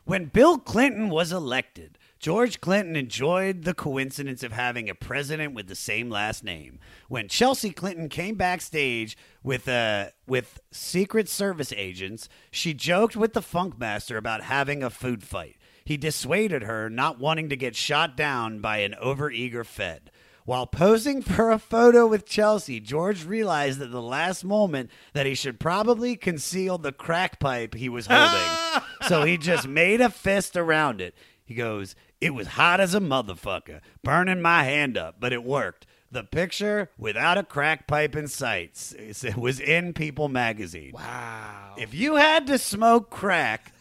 [0.03, 5.67] When Bill Clinton was elected, George Clinton enjoyed the coincidence of having a president with
[5.67, 6.79] the same last name.
[7.09, 13.41] When Chelsea Clinton came backstage with uh, with Secret Service agents, she joked with the
[13.41, 15.57] Funkmaster about having a food fight.
[15.85, 20.09] He dissuaded her, not wanting to get shot down by an overeager Fed.
[20.45, 25.35] While posing for a photo with Chelsea, George realized at the last moment that he
[25.35, 28.83] should probably conceal the crack pipe he was holding.
[29.07, 31.15] so he just made a fist around it.
[31.43, 35.85] He goes, It was hot as a motherfucker, burning my hand up, but it worked.
[36.11, 40.93] The picture without a crack pipe in sight it was in People magazine.
[40.93, 41.75] Wow.
[41.77, 43.71] If you had to smoke crack,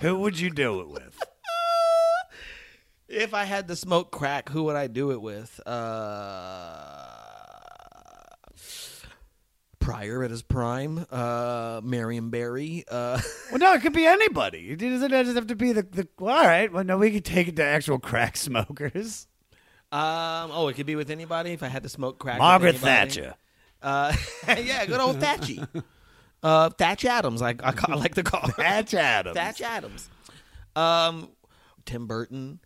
[0.00, 1.22] who would you do it with?
[3.08, 5.58] If I had to smoke crack, who would I do it with?
[5.66, 7.04] Uh,
[9.80, 12.84] Pryor at his prime, uh, Marion Barry.
[12.90, 13.18] Uh,
[13.50, 14.70] Well, no, it could be anybody.
[14.70, 15.82] It doesn't just have to be the.
[15.82, 16.70] the well, all right.
[16.70, 19.26] Well, no, we could take it to actual crack smokers.
[19.90, 21.52] um, oh, it could be with anybody.
[21.52, 22.76] If I had to smoke crack, Margaret.
[22.76, 23.34] Thatcher.
[23.80, 24.12] Uh,
[24.48, 25.64] yeah, good old Thatchy.
[26.42, 27.40] Uh, Thatch Adams.
[27.40, 28.52] I, I, I like to call her.
[28.52, 29.34] Thatch Adams.
[29.36, 30.10] Thatch Adams.
[30.76, 31.30] Um,
[31.86, 32.60] Tim Burton.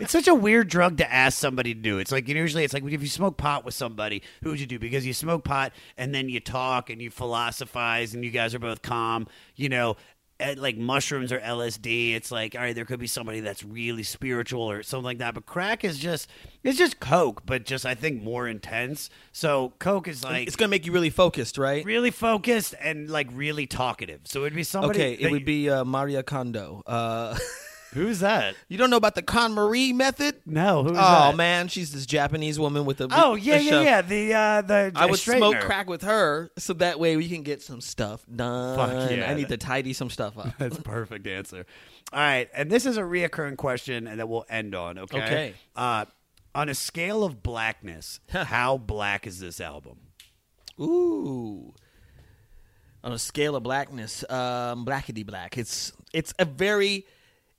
[0.00, 1.98] It's such a weird drug to ask somebody to do.
[1.98, 4.78] It's like usually it's like if you smoke pot with somebody, who would you do?
[4.78, 8.58] Because you smoke pot and then you talk and you philosophize and you guys are
[8.58, 9.26] both calm.
[9.56, 9.96] You know,
[10.40, 14.02] at like mushrooms or LSD, it's like all right, there could be somebody that's really
[14.02, 15.34] spiritual or something like that.
[15.34, 16.28] But crack is just
[16.64, 19.10] it's just coke, but just I think more intense.
[19.32, 21.84] So coke is like It's gonna make you really focused, right?
[21.84, 24.22] really focused and like really talkative.
[24.24, 24.98] So it'd be somebody.
[24.98, 26.82] Okay, it that would be uh, Maria Kondo.
[26.86, 27.36] Uh,
[27.92, 28.54] who's that?
[28.68, 30.36] you don't know about the KonMari method?
[30.46, 31.36] No, who's oh that?
[31.36, 34.02] man, she's this Japanese woman with a Oh a yeah, yeah, yeah.
[34.02, 37.62] The uh, the I would smoke crack with her, so that way we can get
[37.62, 38.76] some stuff done.
[38.76, 39.30] Fuck yeah.
[39.30, 40.54] I need to tidy some stuff up.
[40.58, 41.66] That's a perfect answer.
[42.12, 44.98] All right, and this is a reoccurring question, and that we'll end on.
[44.98, 45.22] Okay.
[45.22, 45.54] Okay.
[45.76, 46.04] Uh,
[46.54, 49.98] on a scale of blackness, how black is this album?
[50.80, 51.74] Ooh.
[53.02, 55.56] On a scale of blackness, um, blackety black.
[55.56, 57.06] It's it's a very,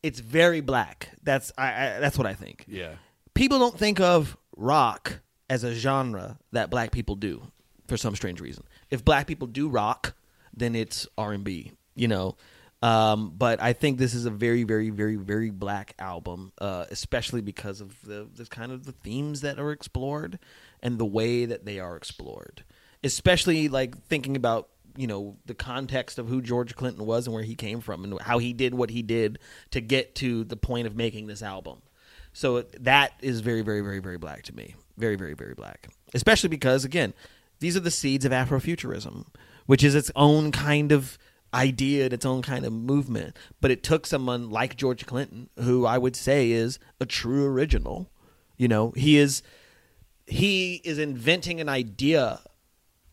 [0.04, 1.10] it's very black.
[1.24, 2.66] That's I, I that's what I think.
[2.68, 2.96] Yeah.
[3.34, 7.42] People don't think of rock as a genre that black people do
[7.88, 8.64] for some strange reason.
[8.90, 10.16] If black people do rock,
[10.56, 11.72] then it's R and B.
[11.96, 12.38] You know.
[12.84, 17.42] Um, but I think this is a very, very, very, very black album, uh, especially
[17.42, 20.40] because of the, the kind of the themes that are explored
[20.82, 22.64] and the way that they are explored.
[23.04, 27.44] Especially like thinking about you know the context of who George Clinton was and where
[27.44, 29.40] he came from and how he did what he did
[29.72, 31.82] to get to the point of making this album.
[32.34, 34.76] So that is very, very, very, very black to me.
[34.98, 35.90] Very, very, very black.
[36.14, 37.14] Especially because again,
[37.60, 39.26] these are the seeds of Afrofuturism,
[39.66, 41.18] which is its own kind of
[41.54, 43.36] idea and its own kind of movement.
[43.60, 48.10] But it took someone like George Clinton, who I would say is a true original.
[48.58, 49.42] You know, he is
[50.26, 52.40] he is inventing an idea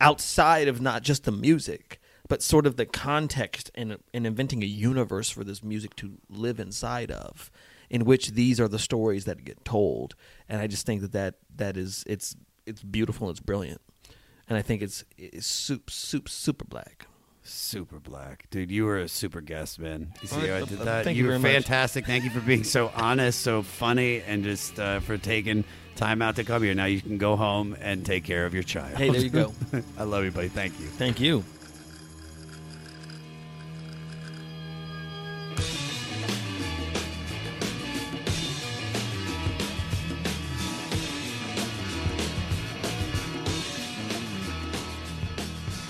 [0.01, 4.67] outside of not just the music, but sort of the context and, and inventing a
[4.67, 7.51] universe for this music to live inside of,
[7.91, 10.15] in which these are the stories that get told.
[10.49, 13.81] And I just think that that, that is it's it's beautiful and it's brilliant,
[14.49, 17.07] and I think it's it's super super super black.
[17.43, 18.71] Super black, dude.
[18.71, 20.13] You were a super guest, man.
[20.21, 21.05] You see how I did that?
[21.05, 21.65] thank you you were very much.
[21.65, 22.05] fantastic.
[22.05, 25.65] Thank you for being so honest, so funny, and just uh, for taking
[25.99, 26.75] time out to come here.
[26.75, 28.97] Now you can go home and take care of your child.
[28.97, 29.53] Hey, there you go.
[29.99, 30.49] I love you, buddy.
[30.49, 30.87] Thank you.
[30.87, 31.45] Thank you.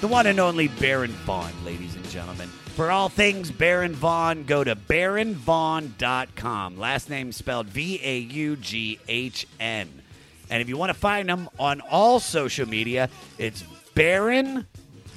[0.01, 2.49] The one and only Baron Vaughn, ladies and gentlemen.
[2.79, 6.79] For all things Baron Vaughn, go to baronvaughn.com.
[6.79, 10.01] Last name spelled V A U G H N.
[10.49, 13.65] And if you want to find him on all social media, it's
[13.97, 14.65] Baron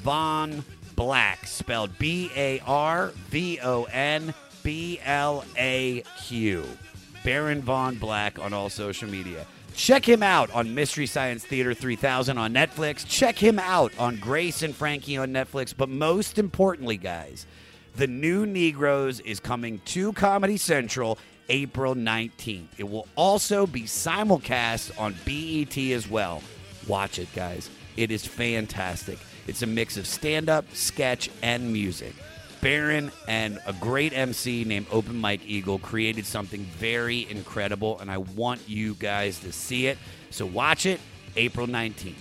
[0.02, 0.66] Von
[0.96, 4.34] Black, spelled B A R V O N
[4.64, 6.66] B L A Q.
[7.24, 9.46] Baron Von Black on all social media.
[9.76, 13.08] Check him out on Mystery Science Theater 3000 on Netflix.
[13.08, 15.74] Check him out on Grace and Frankie on Netflix.
[15.76, 17.46] But most importantly, guys,
[17.96, 21.18] the new Negroes is coming to Comedy Central
[21.50, 22.68] April 19th.
[22.78, 26.42] It will also be simulcast on BET as well.
[26.88, 27.70] Watch it, guys.
[27.98, 29.20] It is fantastic.
[29.48, 32.14] It's a mix of stand up, sketch, and music.
[32.62, 38.18] Baron and a great MC named Open Mike Eagle created something very incredible, and I
[38.18, 39.98] want you guys to see it.
[40.30, 41.00] So watch it
[41.36, 42.16] April 19th.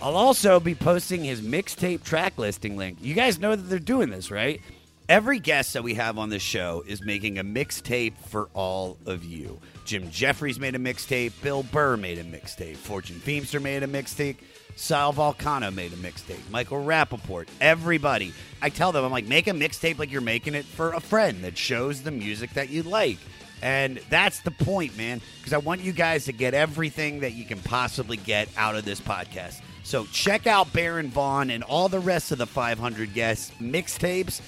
[0.00, 2.98] I'll also be posting his mixtape track listing link.
[3.00, 4.60] You guys know that they're doing this, right?
[5.08, 9.24] Every guest that we have on this show is making a mixtape for all of
[9.24, 9.60] you.
[9.84, 11.32] Jim Jefferies made a mixtape.
[11.42, 12.76] Bill Burr made a mixtape.
[12.76, 14.36] Fortune Feimster made a mixtape.
[14.76, 16.50] Sal Vulcano made a mixtape.
[16.50, 17.48] Michael Rapaport.
[17.60, 18.32] Everybody.
[18.60, 21.44] I tell them, I'm like, make a mixtape like you're making it for a friend
[21.44, 23.18] that shows the music that you like.
[23.62, 27.44] And that's the point, man, because I want you guys to get everything that you
[27.44, 29.60] can possibly get out of this podcast.
[29.84, 34.40] So check out Baron Vaughn and all the rest of the 500 guests mixtapes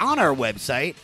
[0.00, 0.96] on our website.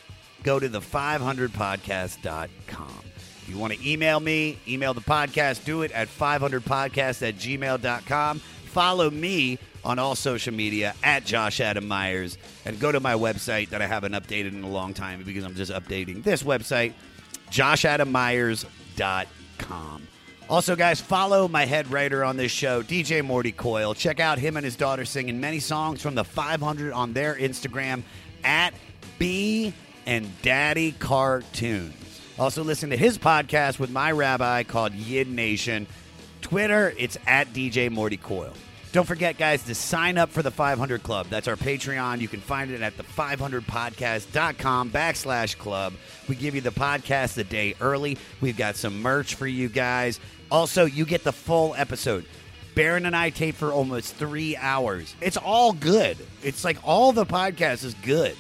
[0.43, 3.05] Go to the 500podcast.com.
[3.43, 8.41] If you want to email me, email the podcast, do it at 500podcast at gmail.com.
[8.79, 13.71] Follow me on all social media at Josh Adam Meyers and go to my website
[13.71, 16.93] that I haven't updated in a long time because I'm just updating this website,
[17.51, 20.09] joshadammeyers.com.
[20.49, 23.95] Also, guys, follow my head writer on this show, DJ Morty Coyle.
[23.95, 28.05] Check out him and his daughter singing many songs from the 500 on their Instagram
[28.45, 28.75] at
[29.19, 29.75] B
[30.07, 32.21] and Daddy Cartoons.
[32.39, 35.89] Also, listen to his podcast with my rabbi called Yid Nation.
[36.43, 38.55] Twitter, it's at DJ Morty Coyle.
[38.91, 41.27] Don't forget, guys, to sign up for the 500 Club.
[41.29, 42.21] That's our Patreon.
[42.21, 45.93] You can find it at the 500podcast.com backslash club.
[46.27, 48.17] We give you the podcast a day early.
[48.41, 50.21] We've got some merch for you guys.
[50.51, 52.25] Also, you get the full episode.
[52.75, 55.15] Baron and I tape for almost three hours.
[55.21, 56.17] It's all good.
[56.43, 58.37] It's like all the podcast is good.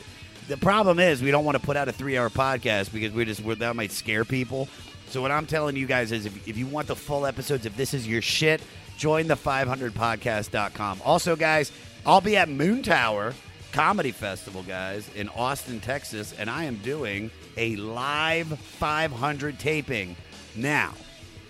[0.46, 3.44] The problem is we don't want to put out a three-hour podcast because we just
[3.58, 4.66] that might scare people.
[5.08, 7.76] So what I'm telling you guys is, if, if you want the full episodes, if
[7.76, 8.62] this is your shit,
[8.98, 11.00] join the 500podcast.com.
[11.04, 11.72] Also, guys,
[12.04, 13.32] I'll be at Moontower
[13.72, 20.16] Comedy Festival, guys, in Austin, Texas, and I am doing a live 500 taping.
[20.56, 20.92] Now,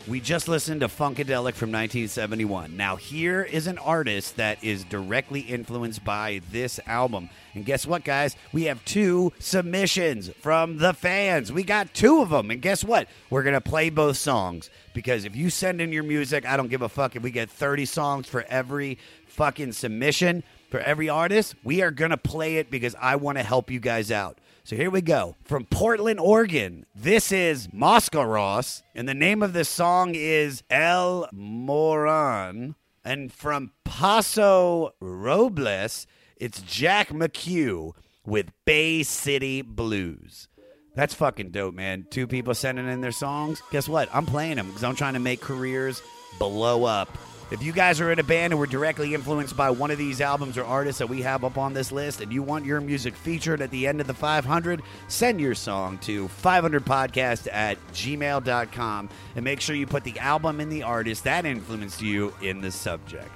[0.09, 2.77] we just listened to Funkadelic from 1971.
[2.77, 7.29] Now, here is an artist that is directly influenced by this album.
[7.55, 8.35] And guess what, guys?
[8.53, 11.53] We have two submissions from the fans.
[11.53, 12.51] We got two of them.
[12.51, 13.09] And guess what?
[13.29, 16.69] We're going to play both songs because if you send in your music, I don't
[16.69, 21.55] give a fuck if we get 30 songs for every fucking submission, for every artist.
[21.63, 24.39] We are going to play it because I want to help you guys out.
[24.69, 25.35] So here we go.
[25.45, 32.75] From Portland, Oregon, this is Mascaras, and the name of this song is El Moran.
[33.03, 36.07] And from Paso Robles,
[36.37, 37.93] it's Jack McCue
[38.27, 40.49] with Bay City Blues.
[40.95, 42.07] That's fucking dope, man.
[42.11, 43.63] Two people sending in their songs.
[43.71, 44.11] Guess what?
[44.13, 46.03] I'm playing them because I'm trying to make careers
[46.39, 47.09] blow up.
[47.51, 50.21] If you guys are in a band and were directly influenced by one of these
[50.21, 53.17] albums or artists that we have up on this list and you want your music
[53.17, 59.45] featured at the end of the 500, send your song to 500podcast at gmail.com and
[59.45, 63.31] make sure you put the album and the artist that influenced you in the subject.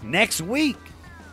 [0.00, 0.78] Next week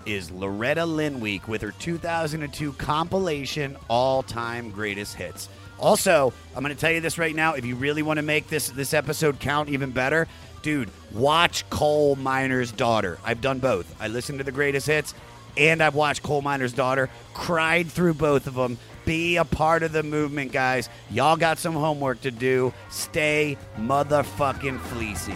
[0.08, 5.50] is Loretta Lynn Week with her 2002 compilation All Time Greatest Hits.
[5.80, 7.54] Also, I'm going to tell you this right now.
[7.54, 10.28] If you really want to make this this episode count even better,
[10.64, 13.20] dude, watch Coal Miner's Daughter.
[13.24, 13.94] I've done both.
[14.00, 15.14] I listened to the greatest hits,
[15.56, 17.10] and I've watched Coal Miner's Daughter.
[17.36, 18.80] Cried through both of them.
[19.06, 20.90] Be a part of the movement, guys.
[21.12, 22.74] Y'all got some homework to do.
[22.90, 25.36] Stay motherfucking fleecy.